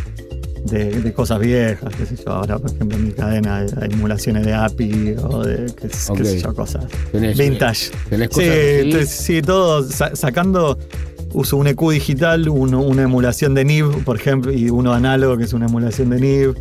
de- 0.66 1.02
de 1.02 1.14
cosas 1.14 1.40
viejas, 1.40 1.94
qué 1.98 2.06
sé 2.06 2.16
yo. 2.18 2.32
Ahora, 2.32 2.60
por 2.60 2.72
ejemplo, 2.72 2.98
en 2.98 3.06
mi 3.06 3.12
cadena 3.12 3.58
hay, 3.58 3.68
hay 3.82 3.90
emulaciones 3.94 4.46
de 4.46 4.54
API 4.54 5.16
o 5.24 5.44
de 5.44 5.66
qué, 5.80 5.90
sé- 5.90 6.14
qué 6.16 6.26
sé 6.26 6.38
Ok. 6.38 6.44
yo, 6.44 6.54
cosas. 6.54 6.86
Tenés, 7.12 7.38
Vintage. 7.38 7.92
Tenés 8.10 8.30
Sí, 8.32 8.36
cosas 8.36 8.56
entonces, 8.56 9.10
sí, 9.10 9.42
todo 9.42 9.84
sa- 9.84 10.16
sacando. 10.16 10.78
Uso 11.32 11.58
un 11.58 11.68
EQ 11.68 11.92
digital, 11.92 12.50
uno- 12.50 12.82
una 12.82 13.04
emulación 13.04 13.54
de 13.54 13.64
NIV, 13.64 14.04
por 14.04 14.16
ejemplo, 14.16 14.52
y 14.52 14.72
uno 14.72 14.94
análogo, 14.94 15.38
que 15.38 15.44
es 15.44 15.54
una 15.54 15.68
emulación 15.68 16.10
de 16.10 16.20
NIV, 16.20 16.56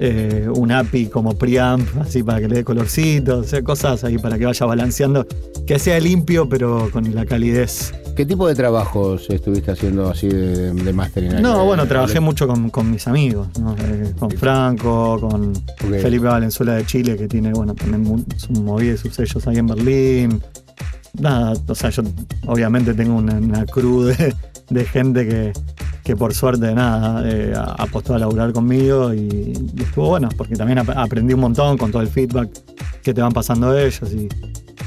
eh, 0.00 0.48
un 0.54 0.72
API 0.72 1.06
como 1.06 1.36
preamp, 1.36 1.86
así 2.00 2.22
para 2.22 2.40
que 2.40 2.48
le 2.48 2.56
dé 2.56 2.64
colorcito, 2.64 3.38
o 3.38 3.44
sea, 3.44 3.62
cosas 3.62 4.04
ahí 4.04 4.18
para 4.18 4.38
que 4.38 4.46
vaya 4.46 4.66
balanceando, 4.66 5.26
que 5.66 5.78
sea 5.78 5.98
limpio, 6.00 6.48
pero 6.48 6.90
con 6.92 7.14
la 7.14 7.24
calidez. 7.26 7.92
¿Qué 8.16 8.24
tipo 8.24 8.48
de 8.48 8.54
trabajos 8.54 9.28
estuviste 9.28 9.70
haciendo 9.70 10.08
así 10.08 10.28
de, 10.28 10.72
de 10.72 10.92
mastering? 10.92 11.42
No, 11.42 11.66
bueno, 11.66 11.86
trabajé 11.86 12.18
mucho 12.18 12.46
con, 12.46 12.70
con 12.70 12.90
mis 12.90 13.06
amigos, 13.06 13.48
¿no? 13.60 13.76
Eh, 13.78 14.14
con 14.18 14.30
Franco, 14.30 15.18
con. 15.20 15.52
Felipe 15.76 16.24
Valenzuela 16.24 16.74
de 16.74 16.86
Chile, 16.86 17.16
que 17.16 17.28
tiene, 17.28 17.52
bueno, 17.52 17.74
también 17.74 18.24
su 18.38 18.52
movida 18.52 18.94
y 18.94 18.96
sus 18.96 19.14
sellos 19.14 19.46
ahí 19.46 19.58
en 19.58 19.66
Berlín. 19.66 20.42
Nada, 21.20 21.54
o 21.66 21.74
sea, 21.74 21.90
yo 21.90 22.02
obviamente 22.46 22.92
tengo 22.94 23.14
una, 23.16 23.34
una 23.34 23.64
de, 24.04 24.34
gente 24.84 25.26
que, 25.26 25.52
que 26.04 26.16
por 26.16 26.34
suerte, 26.34 26.74
nada, 26.74 27.22
eh, 27.24 27.54
apostó 27.56 28.14
a 28.14 28.18
laburar 28.18 28.52
conmigo 28.52 29.14
y, 29.14 29.52
estuvo 29.82 30.08
bueno, 30.10 30.28
porque 30.36 30.56
también 30.56 30.78
ap- 30.78 30.96
aprendí 30.96 31.34
un 31.34 31.40
montón 31.40 31.78
con 31.78 31.90
todo 31.90 32.02
el 32.02 32.08
feedback 32.08 32.50
que 33.02 33.14
te 33.14 33.20
van 33.22 33.32
pasando 33.32 33.76
ellos 33.76 34.12
y, 34.12 34.28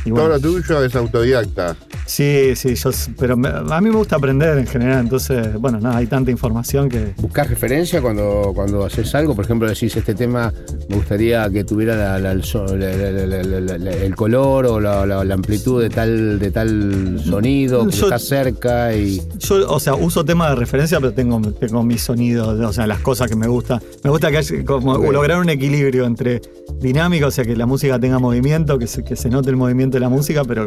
y 0.06 0.10
Todo 0.10 0.20
bueno. 0.28 0.30
lo 0.30 0.40
tuyo 0.40 0.84
es 0.84 0.96
autodidacta. 0.96 1.76
Sí, 2.06 2.54
sí, 2.56 2.74
yo, 2.76 2.90
pero 3.20 3.38
me- 3.38 3.50
a 3.50 3.82
mí 3.82 3.90
me 3.90 3.96
gusta 3.96 4.16
aprender 4.16 4.58
en 4.58 4.66
general, 4.66 5.02
entonces, 5.02 5.54
bueno, 5.60 5.80
nada, 5.80 5.98
hay 5.98 6.08
tanta 6.08 6.32
información 6.32 6.90
que... 6.90 7.14
¿Buscás 7.18 7.48
referencia 7.50 8.02
cuando, 8.02 8.52
cuando 8.56 8.84
haces 8.86 9.14
algo? 9.14 9.36
Por 9.36 9.46
ejemplo, 9.46 9.70
decís, 9.70 9.96
este 9.96 10.16
tema 10.16 10.52
me 10.90 10.96
gustaría 10.96 11.48
que 11.52 11.64
tuviera 11.64 11.96
la- 11.96 12.18
la- 12.20 12.32
el, 12.32 12.44
so- 12.44 12.66
la- 12.76 12.96
la- 12.96 13.12
la- 13.12 13.44
la- 13.44 13.60
la- 13.60 13.78
la- 13.78 13.92
el 13.92 14.16
color 14.16 14.66
o 14.66 14.80
la, 14.80 15.06
la- 15.06 15.24
la 15.24 15.34
amplitud 15.36 15.82
de 15.82 15.90
tal, 15.92 16.40
de 16.40 16.50
tal 16.52 17.22
sonido, 17.24 17.86
que 17.86 17.92
Yo- 17.96 18.06
está 18.06 18.18
cerca 18.18 18.96
y... 18.96 19.22
Yo, 19.40 19.72
o 19.72 19.80
sea, 19.80 19.94
uso 19.94 20.26
temas 20.26 20.50
de 20.50 20.56
referencia, 20.56 21.00
pero 21.00 21.14
tengo, 21.14 21.40
tengo 21.54 21.84
mis 21.84 22.02
sonidos, 22.02 22.60
o 22.60 22.74
sea, 22.74 22.88
las 22.88 23.00
cosas 23.02 23.30
que 23.30 23.36
me 23.36 23.48
gusta. 23.48 23.80
Me 24.04 24.10
gusta 24.10 24.32
que 24.32 24.38
haya, 24.38 24.66
como 24.66 24.94
Ok. 24.94 25.12
lograr 25.14 25.40
un 25.40 25.50
equilibrio 25.50 26.06
entre 26.06 26.42
dinámica, 26.80 27.28
o 27.28 27.32
sea, 27.32 27.46
que 27.46 27.56
la 27.56 27.68
música 27.68 28.00
tenga 28.00 28.18
movimiento, 28.18 28.80
que 28.80 28.88
se, 28.88 29.04
que 29.04 29.16
se 29.16 29.30
note 29.30 29.50
el 29.52 29.56
movimiento 29.58 29.79
de 29.88 30.00
la 30.02 30.10
música, 30.10 30.44
pero 30.44 30.66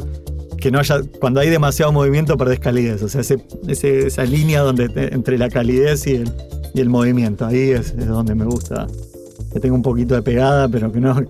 que 0.56 0.70
no 0.70 0.78
haya, 0.78 1.00
cuando 1.20 1.40
hay 1.40 1.50
demasiado 1.50 1.92
movimiento 1.92 2.36
perdés 2.36 2.60
calidez. 2.60 3.02
O 3.02 3.08
sea, 3.08 3.20
ese, 3.20 3.36
ese- 3.68 4.06
esa 4.06 4.24
línea 4.24 4.60
donde 4.60 4.84
entre 5.12 5.36
la 5.38 5.48
calidez 5.50 6.06
y 6.06 6.14
el, 6.16 6.30
y 6.74 6.80
el 6.80 6.88
movimiento, 6.88 7.46
ahí 7.46 7.70
es, 7.70 7.90
es 7.98 8.06
donde 8.06 8.34
me 8.34 8.44
gusta 8.44 8.86
que 9.52 9.60
tenga 9.60 9.74
un 9.74 9.82
poquito 9.82 10.14
de 10.14 10.22
pegada, 10.22 10.68
pero 10.68 10.90
que 10.90 11.00
no. 11.00 11.20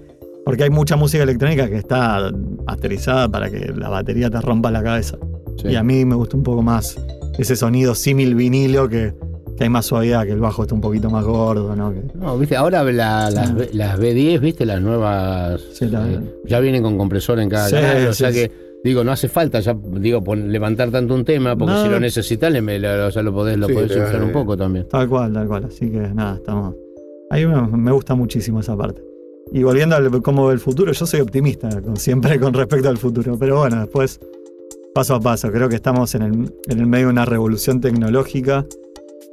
Porque 0.44 0.64
hay 0.64 0.70
mucha 0.70 0.96
música 0.96 1.22
electrónica 1.22 1.68
que 1.68 1.76
está 1.76 2.30
masterizada 2.66 3.28
para 3.28 3.50
que 3.50 3.72
la 3.76 3.88
batería 3.88 4.28
te 4.30 4.40
rompa 4.40 4.70
la 4.70 4.82
cabeza. 4.82 5.16
Sí. 5.60 5.68
Y 5.68 5.76
a 5.76 5.82
mí 5.82 6.04
me 6.04 6.14
gusta 6.14 6.36
un 6.36 6.42
poco 6.42 6.62
más 6.62 6.96
ese 7.38 7.56
sonido 7.56 7.94
símil 7.94 8.34
vinilo 8.34 8.88
que, 8.88 9.14
que 9.62 9.66
hay 9.66 9.70
más 9.70 9.86
suavidad, 9.86 10.24
que 10.24 10.32
el 10.32 10.40
bajo 10.40 10.62
está 10.62 10.74
un 10.74 10.80
poquito 10.80 11.08
más 11.08 11.24
gordo, 11.24 11.76
¿no? 11.76 11.92
Que- 11.92 12.02
No, 12.18 12.36
viste, 12.36 12.56
ahora 12.56 12.82
la- 12.82 13.30
las, 13.30 13.54
B- 13.54 13.70
las 13.72 13.96
B10, 13.98 14.40
viste, 14.40 14.66
las 14.66 14.80
nuevas. 14.82 15.60
Sí, 15.72 15.86
la- 15.86 16.06
eh, 16.10 16.20
ya 16.44 16.58
vienen 16.58 16.82
con 16.82 16.98
compresor 16.98 17.38
en 17.38 17.48
cada 17.48 17.68
Sí, 17.68 17.74
canal. 17.76 18.08
O 18.08 18.12
sea 18.12 18.32
sí. 18.32 18.34
que, 18.34 18.50
digo, 18.82 19.04
no 19.04 19.12
hace 19.12 19.28
falta 19.28 19.60
ya, 19.60 19.76
digo, 19.98 20.22
pon- 20.24 20.50
levantar 20.50 20.90
tanto 20.90 21.14
un 21.14 21.24
tema, 21.24 21.56
porque 21.56 21.74
No. 21.74 21.82
si 21.84 21.88
lo 21.88 22.00
necesitas, 22.00 22.50
le, 22.52 22.60
lo, 22.78 23.06
o 23.06 23.10
sea, 23.12 23.22
lo 23.22 23.32
podés, 23.32 23.56
lo 23.56 23.68
Sí, 23.68 23.72
podés 23.74 23.92
te 23.92 24.00
usar 24.02 24.22
un 24.22 24.32
poco 24.32 24.56
también. 24.56 24.88
Tal 24.88 25.08
cual, 25.08 25.32
tal 25.32 25.46
cual. 25.46 25.64
Así 25.66 25.88
que 25.90 25.98
nada, 26.12 26.34
estamos. 26.36 26.74
Ahí 27.30 27.46
me, 27.46 27.62
me 27.76 27.92
gusta 27.92 28.14
muchísimo 28.16 28.58
esa 28.60 28.76
parte. 28.76 29.00
Y 29.52 29.62
volviendo 29.62 29.94
a 29.96 30.22
cómo 30.22 30.46
ve 30.48 30.54
el 30.54 30.60
futuro, 30.60 30.92
yo 30.92 31.06
soy 31.06 31.20
optimista 31.20 31.68
con, 31.82 31.96
siempre 31.96 32.40
con 32.40 32.52
respecto 32.54 32.88
al 32.88 32.98
futuro. 32.98 33.36
Pero 33.38 33.58
bueno, 33.60 33.80
después, 33.80 34.18
paso 34.94 35.14
a 35.14 35.20
paso, 35.20 35.50
creo 35.52 35.68
que 35.68 35.76
estamos 35.76 36.14
en 36.14 36.22
el, 36.22 36.32
en 36.68 36.78
el 36.80 36.86
medio 36.86 37.06
de 37.06 37.12
una 37.12 37.24
revolución 37.24 37.80
tecnológica 37.80 38.66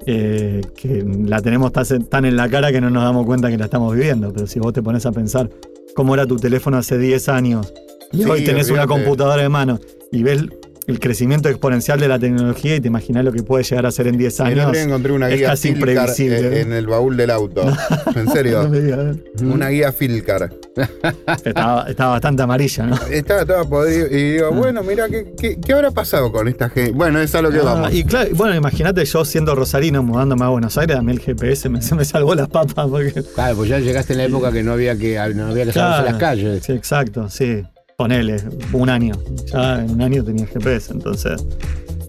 eh, 0.05 0.61
que 0.75 1.03
la 1.03 1.41
tenemos 1.41 1.71
tan, 1.71 2.25
en 2.25 2.35
la 2.35 2.49
cara 2.49 2.71
que 2.71 2.81
no 2.81 2.89
nos 2.89 3.03
damos 3.03 3.25
cuenta 3.25 3.49
que 3.49 3.57
la 3.57 3.65
estamos 3.65 3.93
viviendo. 3.93 4.31
Pero 4.33 4.47
si 4.47 4.59
vos 4.59 4.73
te 4.73 4.81
pones 4.81 5.05
a 5.05 5.11
pensar 5.11 5.49
cómo 5.95 6.13
era 6.13 6.25
tu 6.25 6.37
teléfono 6.37 6.77
hace 6.77 6.97
10 6.97 7.29
años 7.29 7.73
y 8.11 8.23
Sí, 8.23 8.29
hoy 8.29 8.43
tenés 8.43 8.69
una 8.69 8.87
computadora 8.87 9.41
de 9.41 9.49
mano 9.49 9.79
y 10.11 10.23
ves 10.23 10.45
el 10.89 10.99
crecimiento 10.99 11.49
exponencial 11.49 11.99
de 11.99 12.07
la 12.07 12.17
tecnología 12.17 12.75
y 12.75 12.79
te 12.79 12.87
imaginás 12.87 13.23
lo 13.23 13.31
que 13.31 13.43
puede 13.43 13.63
llegar 13.63 13.85
a 13.85 13.91
ser 13.91 14.07
en 14.07 14.17
10 14.17 14.39
El 14.39 14.45
años. 14.59 14.77
encontré 14.77 15.11
una 15.13 15.29
es 15.29 15.37
guía 15.37 15.47
casi 15.49 15.69
Filcar 15.73 15.89
imprevisible, 15.89 16.37
en, 16.47 16.53
¿eh? 16.53 16.59
en 16.61 16.73
el 16.73 16.87
baúl 16.87 17.15
del 17.15 17.29
auto. 17.29 17.61
En 18.15 18.25
No 18.29 18.31
serio. 18.31 18.65
digas, 18.69 19.15
Una 19.41 19.69
guía 19.69 19.91
Filcar. 19.91 20.49
estaba, 21.45 21.85
estaba 21.89 22.11
bastante 22.13 22.41
amarilla, 22.43 22.85
¿no? 22.87 22.95
Estaba 23.11 23.45
toda 23.45 23.63
podrida 23.65 24.07
y 24.09 24.31
digo, 24.33 24.51
bueno, 24.51 24.81
mira, 24.83 25.07
¿qué, 25.09 25.33
qué, 25.39 25.59
qué 25.59 25.73
habrá 25.73 25.91
pasado 25.91 26.31
con 26.31 26.47
esta 26.47 26.69
gente? 26.69 26.91
Bueno, 26.91 27.19
es 27.21 27.33
a 27.35 27.41
lo 27.41 27.51
que 27.51 27.59
Ah, 27.59 27.63
vamos. 27.63 27.93
y 27.93 28.03
claro, 28.03 28.29
bueno, 28.35 28.55
imagínate 28.55 29.05
yo 29.05 29.25
siendo 29.25 29.53
rosarino 29.55 30.01
mudándome 30.03 30.45
a 30.45 30.49
Buenos 30.49 30.77
Aires, 30.77 30.97
a 30.97 31.01
mí 31.01 31.11
el 31.11 31.19
GPS 31.19 31.69
me, 31.69 31.81
se 31.81 31.95
me 31.95 32.03
salvó 32.05 32.33
las 32.35 32.47
papas 32.47 32.87
porque. 32.89 33.23
Claro, 33.35 33.57
pues 33.57 33.69
ya 33.69 33.79
llegaste 33.79 34.13
en 34.13 34.19
la 34.19 34.25
época 34.25 34.51
que 34.51 34.63
no 34.63 34.73
había 34.73 34.97
que, 34.97 35.15
no 35.35 35.47
había 35.47 35.65
que 35.65 35.73
salirse 35.73 35.79
a 36.01 36.01
las 36.03 36.15
calles. 36.15 36.63
Sí, 36.63 36.71
exacto, 36.73 37.29
sí. 37.29 37.63
Ponele, 37.99 38.37
un 38.71 38.87
año. 38.89 39.13
Ya 39.51 39.81
en 39.83 39.91
un 39.91 40.01
año 40.01 40.23
tenía 40.23 40.47
GPS, 40.47 40.93
entonces. 40.93 41.45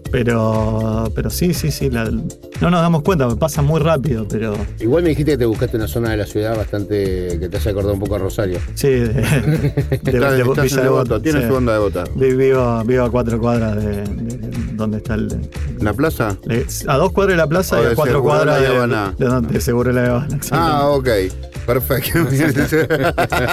Pero, 0.09 1.11
pero 1.13 1.29
sí, 1.29 1.53
sí, 1.53 1.69
sí. 1.69 1.89
la- 1.89 2.05
no 2.09 2.69
nos 2.69 2.81
damos 2.81 3.01
cuenta, 3.03 3.27
pasa 3.35 3.61
muy 3.61 3.81
rápido, 3.81 4.25
pero 4.25 4.53
Igual 4.79 5.03
me 5.03 5.09
dijiste 5.09 5.33
que 5.33 5.37
te 5.39 5.45
buscaste 5.45 5.75
una 5.75 5.89
zona 5.89 6.11
de 6.11 6.17
la 6.17 6.25
ciudad 6.25 6.55
bastante 6.55 7.37
que 7.39 7.49
te 7.49 7.57
hace 7.57 7.71
acordar 7.71 7.93
un 7.93 7.99
poco 7.99 8.15
a 8.15 8.19
Rosario. 8.19 8.59
sí, 8.73 8.87
de, 8.87 9.07
de, 9.09 9.11
de- 9.11 9.97
de 9.97 10.11
Villa 10.11 10.31
Devoto, 10.31 10.61
Devoto, 10.81 11.21
tiene 11.21 11.41
sí. 11.41 11.47
su 11.49 11.55
onda 11.55 11.73
de 11.73 11.79
bota. 11.79 12.03
Vi- 12.15 12.35
Vivo, 12.35 12.83
vivo 12.85 13.03
a 13.03 13.11
cuatro 13.11 13.37
cuadras 13.39 13.75
de, 13.75 14.03
de 14.03 14.51
donde 14.75 14.97
está 14.97 15.15
el. 15.15 15.27
¿La 15.81 15.91
plaza? 15.93 16.37
le- 16.45 16.65
a 16.87 16.95
dos 16.97 17.11
cuadras 17.11 17.33
de 17.33 17.37
la 17.37 17.47
plaza 17.47 17.77
O 17.79 17.81
y 17.81 17.85
de 17.87 17.91
a 17.91 17.95
cuatro 17.95 18.21
cuadras 18.23 18.61
de, 18.61 19.25
de 19.25 19.25
donde 19.29 19.59
seguro 19.59 19.91
la 19.91 20.05
Habana. 20.05 20.39
Ah, 20.51 20.87
ok. 20.87 21.07
Perfecto. 21.73 22.27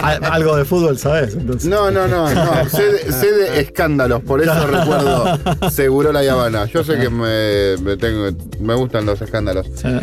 Al- 0.03 0.25
Algo 0.25 0.57
de 0.57 0.65
fútbol, 0.65 0.99
¿sabes? 0.99 1.35
Entonces, 1.35 1.69
No, 1.69 1.91
no, 1.91 2.09
no, 2.09 2.33
no. 2.33 2.69
Sé 2.69 2.93
de, 2.93 3.13
sé 3.13 3.33
de 3.33 3.61
escándalos, 3.61 4.23
por 4.23 4.43
eso 4.43 4.67
recuerdo 4.67 5.39
Seguro 5.71 6.13
la 6.13 6.21
Habana. 6.21 6.65
Yo 6.67 6.83
sé 6.85 6.99
que 6.99 7.09
me, 7.11 7.77
me 7.83 7.97
tengo, 7.97 8.29
me 8.61 8.75
gustan 8.75 9.07
los 9.07 9.21
escándalos. 9.23 9.67
sea, 9.75 10.01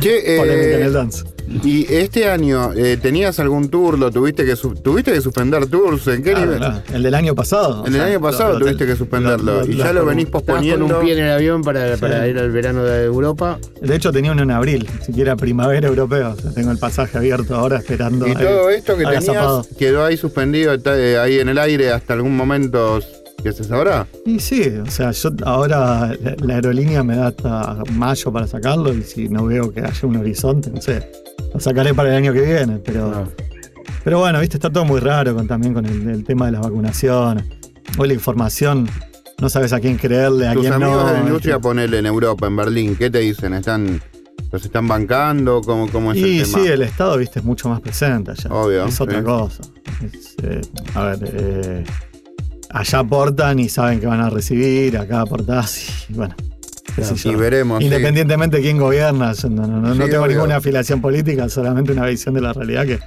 Che, 0.00 0.36
polémica 0.38 0.76
en 0.76 0.82
eh, 0.82 0.84
el 0.86 0.92
dance. 0.92 1.24
Y 1.62 1.86
este 1.92 2.28
año, 2.28 2.72
eh, 2.74 2.96
¿tenías 3.00 3.38
algún 3.38 3.68
tour? 3.68 3.98
¿Lo 3.98 4.10
tuviste 4.10 4.44
que, 4.44 4.54
tuviste 4.82 5.12
que 5.12 5.20
suspender 5.20 5.66
tours? 5.66 6.06
¿En 6.08 6.22
qué 6.22 6.32
Claro, 6.32 6.52
nivel? 6.52 6.82
El 6.92 7.02
del 7.02 7.14
año 7.14 7.34
pasado. 7.34 7.82
En 7.86 7.94
el 7.94 8.00
sea, 8.00 8.04
año 8.10 8.20
pasado 8.20 8.52
lo- 8.54 8.58
lo- 8.58 8.64
tuviste 8.66 8.86
que 8.86 8.96
suspenderlo. 8.96 9.64
y 9.66 9.76
ya 9.76 9.92
lo 9.92 10.04
venís 10.04 10.26
posponiendo. 10.26 10.86
con 10.86 10.96
un 10.96 11.02
pie 11.02 11.12
en 11.18 11.24
el 11.24 11.30
avión 11.30 11.62
para, 11.62 11.96
para 11.96 12.26
ir 12.28 12.38
al 12.38 12.50
verano 12.50 12.82
de 12.84 13.04
Europa. 13.04 13.58
De 13.80 13.94
hecho, 13.94 14.10
tenía 14.12 14.32
uno 14.32 14.42
en 14.42 14.50
abril, 14.50 14.88
siquiera 15.04 15.36
primavera 15.36 15.86
europea. 15.88 16.30
O 16.30 16.36
sea, 16.36 16.50
tengo 16.52 16.70
el 16.70 16.78
pasaje 16.78 17.16
abierto 17.18 17.54
ahora 17.54 17.78
esperando. 17.78 18.26
Y 18.26 18.32
a- 18.32 18.38
todo 18.38 18.70
esto 18.70 18.96
que 18.96 19.04
tenías 19.04 19.28
agazapado. 19.28 19.66
quedó 19.78 20.04
ahí 20.04 20.16
suspendido, 20.16 20.74
eh, 20.74 21.18
ahí 21.18 21.38
en 21.38 21.48
el 21.48 21.58
aire 21.58 21.90
hasta 21.92 22.14
algún 22.14 22.36
momento 22.36 23.00
que 23.42 23.52
se 23.52 23.62
sabrá. 23.64 24.06
Y 24.24 24.40
sí, 24.40 24.62
o 24.82 24.90
sea, 24.90 25.10
yo 25.10 25.30
ahora 25.44 26.16
la, 26.22 26.36
la 26.42 26.54
aerolínea 26.54 27.02
me 27.04 27.14
da 27.16 27.26
hasta 27.26 27.82
mayo 27.92 28.32
para 28.32 28.46
sacarlo 28.46 28.92
y 28.94 29.02
si 29.02 29.28
no 29.28 29.44
veo 29.44 29.70
que 29.70 29.80
haya 29.82 30.08
un 30.08 30.16
horizonte, 30.16 30.70
no 30.70 30.80
sé, 30.80 31.06
lo 31.54 31.60
sacaré 31.60 31.94
para 31.94 32.10
el 32.10 32.16
año 32.16 32.32
que 32.32 32.40
viene. 32.42 32.78
Pero, 32.84 33.32
pero 34.02 34.18
bueno, 34.18 34.40
viste, 34.40 34.56
está 34.56 34.70
todo 34.70 34.84
muy 34.84 35.00
raro 35.00 35.34
con, 35.34 35.46
también 35.46 35.72
con 35.72 35.86
el, 35.86 36.08
el 36.08 36.24
tema 36.24 36.46
de 36.46 36.52
las 36.52 36.60
vacunaciones. 36.62 37.44
Hoy 37.96 38.08
la 38.08 38.14
información, 38.14 38.88
no 39.40 39.48
sabes 39.48 39.72
a 39.72 39.80
quién 39.80 39.96
creerle, 39.96 40.48
a 40.48 40.52
Tus 40.52 40.62
quién 40.62 40.74
amigos 40.74 40.96
no. 41.02 41.06
de 41.06 41.12
la 41.14 41.20
industria, 41.20 41.56
¿viste? 41.56 41.68
ponele 41.68 41.98
en 41.98 42.06
Europa, 42.06 42.46
en 42.46 42.56
Berlín, 42.56 42.96
¿qué 42.96 43.08
te 43.08 43.20
dicen? 43.20 43.54
¿Están, 43.54 44.00
¿Los 44.50 44.64
están 44.64 44.88
bancando? 44.88 45.60
¿Cómo, 45.62 45.88
cómo 45.90 46.12
es 46.12 46.18
Y 46.18 46.40
el 46.40 46.44
tema? 46.46 46.58
sí, 46.58 46.66
el 46.66 46.82
Estado, 46.82 47.16
viste, 47.18 47.38
es 47.38 47.44
mucho 47.44 47.68
más 47.68 47.80
presente 47.80 48.32
allá. 48.32 48.50
Obvio, 48.52 48.86
Es 48.86 49.00
otra 49.00 49.18
sí. 49.18 49.24
cosa. 49.24 49.62
Es, 50.02 50.34
eh, 50.42 50.60
a 50.94 51.04
ver, 51.04 51.18
eh, 51.32 51.84
allá 52.70 52.98
aportan 52.98 53.58
y 53.60 53.68
saben 53.68 54.00
que 54.00 54.06
van 54.06 54.20
a 54.20 54.28
recibir, 54.30 54.98
acá 54.98 55.20
aportás 55.20 56.06
y 56.08 56.14
bueno. 56.14 56.34
Sé 57.02 57.28
y 57.28 57.34
veremos. 57.34 57.78
sí. 57.80 57.84
Independientemente 57.86 58.58
de 58.58 58.62
quién 58.62 58.78
gobierna, 58.78 59.32
yo 59.32 59.48
no, 59.48 59.66
no- 59.66 59.80
no- 59.80 59.94
no 59.94 60.04
Sí, 60.04 60.10
tengo 60.10 60.24
obvio. 60.24 60.36
ninguna 60.36 60.56
afiliación 60.56 61.00
política, 61.00 61.48
solamente 61.48 61.92
una 61.92 62.06
visión 62.06 62.34
de 62.34 62.40
la 62.40 62.52
realidad 62.52 62.86
que 62.86 62.98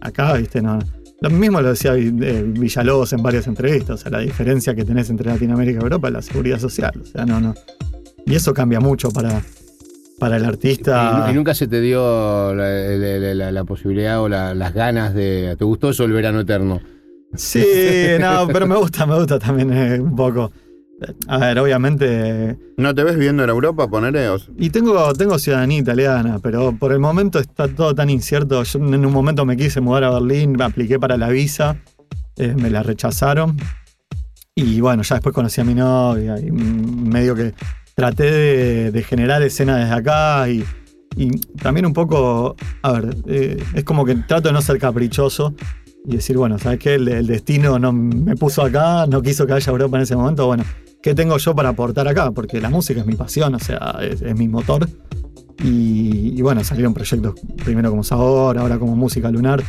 acá, 0.00 0.34
viste, 0.34 0.62
no. 0.62 0.78
Lo 1.20 1.30
mismo 1.30 1.60
lo 1.62 1.70
decía 1.70 1.94
eh, 1.96 2.44
Villalobos 2.46 3.12
en 3.14 3.22
varias 3.22 3.46
entrevistas, 3.46 3.90
o 3.94 3.96
sea, 4.02 4.10
la 4.12 4.18
diferencia 4.20 4.74
que 4.74 4.84
tenés 4.84 5.08
entre 5.10 5.30
Latinoamérica 5.30 5.80
y 5.80 5.82
Europa 5.82 6.08
es 6.08 6.14
la 6.14 6.22
seguridad 6.22 6.58
social, 6.60 6.92
o 7.02 7.04
sea, 7.06 7.24
no, 7.24 7.40
no. 7.40 7.54
Y 8.26 8.34
eso 8.34 8.52
cambia 8.52 8.80
mucho 8.80 9.10
para, 9.10 9.40
para 10.18 10.36
el 10.36 10.44
artista. 10.44 11.24
Y, 11.28 11.30
y 11.30 11.34
nunca 11.34 11.54
se 11.54 11.68
te 11.68 11.80
dio 11.80 12.54
la, 12.54 12.68
la- 12.70 13.34
la- 13.34 13.52
la 13.52 13.64
posibilidad 13.64 14.20
o 14.20 14.28
la- 14.28 14.54
las 14.54 14.74
ganas 14.74 15.14
de. 15.14 15.54
¿Te 15.58 15.64
gustó 15.64 15.90
eso 15.90 16.04
el 16.04 16.12
verano 16.12 16.40
eterno? 16.40 16.80
Sí, 17.34 17.64
no, 18.20 18.46
pero 18.52 18.66
me 18.66 18.76
gusta, 18.76 19.06
me 19.06 19.14
gusta 19.16 19.38
también 19.38 19.72
eh, 19.72 20.00
un 20.00 20.14
poco. 20.16 20.50
A 21.28 21.38
ver, 21.38 21.58
obviamente. 21.58 22.56
¿No 22.78 22.94
te 22.94 23.04
ves 23.04 23.18
viendo 23.18 23.44
en 23.44 23.50
Europa, 23.50 23.86
ponele? 23.88 24.28
O- 24.30 24.38
Y 24.58 24.70
tengo, 24.70 25.12
tengo 25.12 25.38
ciudadanía 25.38 25.78
italiana, 25.78 26.38
pero 26.42 26.72
por 26.78 26.92
el 26.92 26.98
momento 27.00 27.38
está 27.38 27.68
todo 27.68 27.94
tan 27.94 28.08
incierto. 28.10 28.62
Yo 28.62 28.78
en 28.78 29.04
un 29.04 29.12
momento 29.12 29.44
me 29.44 29.56
quise 29.56 29.80
mudar 29.80 30.04
a 30.04 30.10
Berlín, 30.10 30.52
me 30.52 30.64
apliqué 30.64 30.98
para 30.98 31.16
la 31.16 31.28
visa, 31.28 31.76
eh, 32.36 32.54
me 32.58 32.70
la 32.70 32.82
rechazaron. 32.82 33.56
Y 34.54 34.80
bueno, 34.80 35.02
ya 35.02 35.16
después 35.16 35.34
conocí 35.34 35.60
a 35.60 35.64
mi 35.64 35.74
novia 35.74 36.38
y 36.38 36.50
medio 36.50 37.34
que 37.34 37.52
traté 37.94 38.30
de, 38.30 38.90
de 38.90 39.02
generar 39.02 39.42
escena 39.42 39.76
desde 39.76 39.92
acá 39.92 40.48
y, 40.48 40.64
y 41.14 41.30
también 41.62 41.84
un 41.84 41.92
poco, 41.92 42.56
a 42.82 42.92
ver, 42.92 43.16
eh, 43.26 43.62
es 43.74 43.84
como 43.84 44.04
que 44.06 44.14
trato 44.14 44.48
de 44.48 44.54
no 44.54 44.62
ser 44.62 44.78
caprichoso 44.78 45.54
y 46.06 46.16
decir, 46.16 46.38
bueno, 46.38 46.58
¿sabes 46.58 46.78
qué? 46.78 46.94
El, 46.94 47.06
el 47.08 47.26
destino 47.26 47.78
no 47.78 47.92
me 47.92 48.34
puso 48.36 48.62
acá, 48.62 49.06
no 49.06 49.20
quiso 49.20 49.46
que 49.46 49.52
haya 49.54 49.70
Europa 49.70 49.98
en 49.98 50.02
ese 50.04 50.16
momento, 50.16 50.46
bueno, 50.46 50.64
¿qué 51.06 51.14
tengo 51.14 51.38
yo 51.38 51.54
para 51.54 51.68
aportar 51.68 52.08
acá? 52.08 52.32
Porque 52.32 52.60
la 52.60 52.68
música 52.68 52.98
es 52.98 53.06
mi 53.06 53.14
pasión, 53.14 53.54
o 53.54 53.60
sea, 53.60 54.00
es, 54.00 54.22
es 54.22 54.36
mi 54.36 54.48
motor. 54.48 54.88
Y, 55.62 56.32
y 56.36 56.42
bueno, 56.42 56.64
salieron 56.64 56.94
proyectos 56.94 57.34
primero 57.64 57.90
como 57.90 58.02
Sabor, 58.02 58.58
ahora 58.58 58.76
como 58.80 58.96
Música 58.96 59.30
Lunar. 59.30 59.62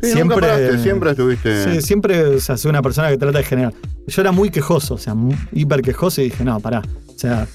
Sí, 0.00 0.16
nunca 0.20 0.36
paraste, 0.36 0.78
siempre 0.78 1.10
estuviste. 1.10 1.64
Sí, 1.64 1.82
siempre 1.82 2.36
o 2.36 2.40
sea, 2.40 2.56
soy 2.56 2.68
una 2.68 2.80
persona 2.80 3.08
que 3.08 3.18
trata 3.18 3.38
de 3.38 3.44
generar. 3.44 3.74
Yo 4.06 4.22
era 4.22 4.30
muy 4.30 4.50
quejoso, 4.50 4.94
o 4.94 4.98
sea, 4.98 5.16
hiper 5.50 5.82
quejoso 5.82 6.20
y 6.20 6.26
dije, 6.26 6.44
no, 6.44 6.60
pará. 6.60 6.80
O 7.08 7.18
sea, 7.18 7.48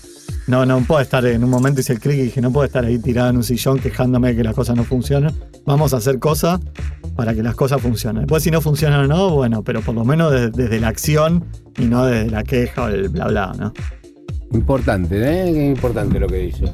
no, 0.47 0.65
no 0.65 0.79
puedo 0.81 1.01
estar 1.01 1.25
en 1.25 1.43
un 1.43 1.49
momento 1.49 1.81
hice 1.81 1.93
el 1.93 1.99
clic 1.99 2.17
y 2.17 2.21
dije, 2.23 2.41
no 2.41 2.51
puedo 2.51 2.65
estar 2.65 2.83
ahí 2.85 2.97
tirado 2.99 3.29
en 3.29 3.37
un 3.37 3.43
sillón 3.43 3.79
quejándome 3.79 4.29
de 4.29 4.35
que 4.37 4.43
las 4.43 4.53
cosas 4.55 4.75
no 4.75 4.83
funcionan. 4.83 5.33
Vamos 5.65 5.93
a 5.93 5.97
hacer 5.97 6.19
cosas 6.19 6.59
para 7.15 7.33
que 7.33 7.41
las 7.43 7.55
cosas 7.55 7.81
funcionen. 7.81 8.23
Después 8.23 8.43
si 8.43 8.51
no 8.51 8.59
funcionan 8.61 9.01
o 9.05 9.07
no, 9.07 9.29
bueno, 9.35 9.63
pero 9.63 9.81
por 9.81 9.95
lo 9.95 10.03
menos 10.03 10.31
de- 10.31 10.49
desde 10.49 10.79
la 10.79 10.89
acción 10.89 11.45
y 11.77 11.85
no 11.85 12.05
desde 12.05 12.29
la 12.29 12.43
queja 12.43 12.83
o 12.83 12.87
el 12.87 13.09
bla 13.09 13.27
bla, 13.27 13.53
¿no? 13.57 13.73
Importante, 14.51 15.17
¿eh? 15.23 15.65
Importante 15.67 16.19
lo 16.19 16.27
que 16.27 16.37
dice. 16.37 16.65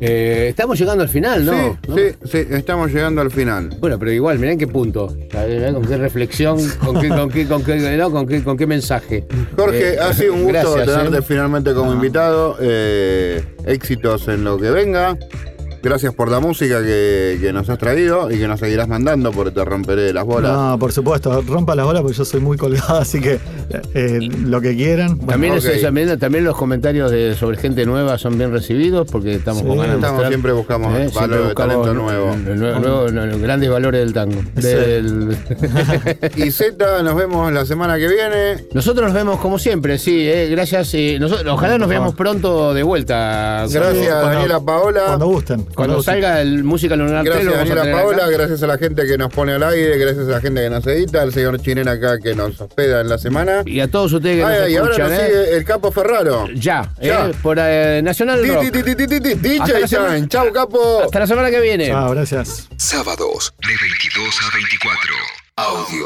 Eh, 0.00 0.46
estamos 0.50 0.78
llegando 0.78 1.02
al 1.02 1.08
final, 1.08 1.44
¿no? 1.44 1.52
Sí, 1.52 1.58
¿No? 1.88 1.96
sí, 1.96 2.02
sí, 2.24 2.46
estamos 2.50 2.92
llegando 2.92 3.20
al 3.20 3.30
final. 3.30 3.70
Bueno, 3.80 3.98
pero 3.98 4.12
igual, 4.12 4.38
mirá 4.38 4.52
en 4.52 4.58
qué 4.58 4.66
punto, 4.66 5.14
¿sabés? 5.32 5.72
con 5.72 5.84
qué 5.84 5.96
reflexión, 5.96 6.58
con 6.84 7.00
qué, 7.00 7.08
con 7.08 7.30
qué, 7.30 7.46
con 7.46 7.64
qué, 7.64 7.96
no, 7.96 8.10
con 8.10 8.26
qué, 8.26 8.42
con 8.44 8.56
qué 8.56 8.66
mensaje. 8.66 9.26
Jorge, 9.56 9.94
Eh, 9.94 9.98
ha 10.00 10.12
sido 10.12 10.34
un 10.34 10.44
gusto 10.44 10.72
gracias, 10.74 10.86
tenerte 10.98 11.18
¿eh? 11.18 11.22
finalmente 11.26 11.74
como 11.74 11.92
invitado. 11.92 12.56
Eh, 12.60 13.42
éxitos 13.66 14.28
en 14.28 14.44
lo 14.44 14.58
que 14.58 14.70
venga. 14.70 15.16
Gracias 15.82 16.12
por 16.14 16.30
la 16.30 16.40
música 16.40 16.82
que, 16.82 17.38
que 17.40 17.52
nos 17.52 17.68
has 17.70 17.78
traído 17.78 18.30
y 18.30 18.38
que 18.38 18.48
nos 18.48 18.60
seguirás 18.60 18.88
mandando 18.88 19.30
porque 19.32 19.52
te 19.52 19.64
romperé 19.64 20.12
las 20.12 20.24
bolas. 20.24 20.52
No, 20.52 20.78
por 20.78 20.92
supuesto, 20.92 21.40
rompa 21.42 21.74
las 21.74 21.86
bolas 21.86 22.02
porque 22.02 22.16
yo 22.16 22.24
soy 22.24 22.40
muy 22.40 22.56
colgado, 22.56 22.96
así 22.98 23.20
que 23.20 23.38
eh, 23.94 24.18
lo 24.44 24.60
que 24.60 24.74
quieran. 24.76 25.18
Bueno, 25.18 25.58
También, 26.18 26.44
los 26.44 26.56
comentarios 26.56 27.10
de- 27.10 27.34
sobre 27.34 27.56
gente 27.58 27.84
nueva 27.86 28.18
son 28.18 28.36
bien 28.38 28.52
recibidos 28.52 29.08
porque 29.10 29.34
estamos 29.36 29.62
Sí, 29.62 29.68
con 29.68 29.76
ganas 29.78 29.90
de 29.92 29.96
estamos- 29.96 30.12
mostrar- 30.16 30.30
siempre 30.32 30.52
buscamos 30.52 30.98
¿eh? 30.98 31.10
valor 31.14 31.48
de 31.48 31.54
talento 31.54 31.94
nuevo. 31.94 32.36
nuevo- 32.36 33.38
grandes 33.40 33.70
valores 33.70 34.00
del 34.00 34.12
tango. 34.12 34.40
Del- 34.54 35.36
Y 36.36 36.50
Z, 36.50 37.02
nos 37.02 37.14
vemos 37.14 37.52
la 37.52 37.64
semana 37.64 37.96
que 37.98 38.08
viene. 38.08 38.64
Nosotros 38.72 39.06
nos 39.06 39.14
vemos 39.14 39.38
como 39.40 39.58
siempre, 39.58 39.98
sí, 39.98 40.26
eh, 40.28 40.48
gracias. 40.50 40.92
eh, 40.94 41.18
nosotros, 41.20 41.46
ojalá 41.52 41.78
nos 41.78 41.88
veamos 41.88 42.14
pronto 42.14 42.74
de 42.74 42.82
vuelta. 42.82 43.66
Gracias, 43.70 44.08
cuando- 44.08 44.28
Daniela 44.28 44.60
Paola. 44.60 45.02
Cuando 45.06 45.26
gusten. 45.26 45.66
Cuando 45.78 46.02
salga 46.02 46.40
el 46.40 46.64
Música 46.64 46.96
Lunar 46.96 47.24
3, 47.24 47.34
Gracias, 47.34 47.54
a 47.54 47.56
Daniela 47.58 47.98
Paola. 47.98 48.16
acá. 48.24 48.30
Gracias 48.32 48.62
a 48.62 48.66
la 48.66 48.78
gente 48.78 49.06
que 49.06 49.16
nos 49.18 49.32
pone 49.32 49.52
al 49.54 49.62
aire. 49.62 49.96
Gracias 49.98 50.26
a 50.28 50.30
la 50.30 50.40
gente 50.40 50.60
que 50.62 50.70
nos 50.70 50.86
edita. 50.86 51.22
Al 51.22 51.32
señor 51.32 51.60
Chinén 51.62 51.88
acá 51.88 52.18
que 52.18 52.34
nos 52.34 52.60
hospeda 52.60 53.00
en 53.00 53.08
la 53.08 53.18
semana. 53.18 53.62
Y 53.64 53.80
a 53.80 53.88
todos 53.90 54.12
ustedes 54.12 54.38
que 54.38 54.44
Ay, 54.44 54.60
nos 54.60 54.70
y 54.70 54.76
ahora 54.76 54.90
escuchan, 54.92 55.10
nos 55.10 55.18
eh, 55.20 55.26
sigue 55.26 55.56
el 55.56 55.64
Capo 55.64 55.92
Ferraro. 55.92 56.46
ya, 56.54 56.90
Ya. 57.00 57.28
eh, 57.28 57.32
por 57.42 57.56
eh, 57.60 58.00
Nacional 58.02 58.46
Rock. 58.46 58.64
DJ 58.72 59.86
Time. 59.86 60.28
Chau, 60.28 60.52
Capo. 60.52 61.02
Hasta 61.04 61.20
la 61.20 61.26
semana 61.26 61.50
que 61.50 61.60
viene. 61.60 61.86
Chao, 61.88 62.10
gracias. 62.10 62.68
Sábados 62.76 63.54
de 63.60 63.68
22 63.68 64.40
a 64.42 64.54
24. 64.56 65.14
Audio 65.56 65.96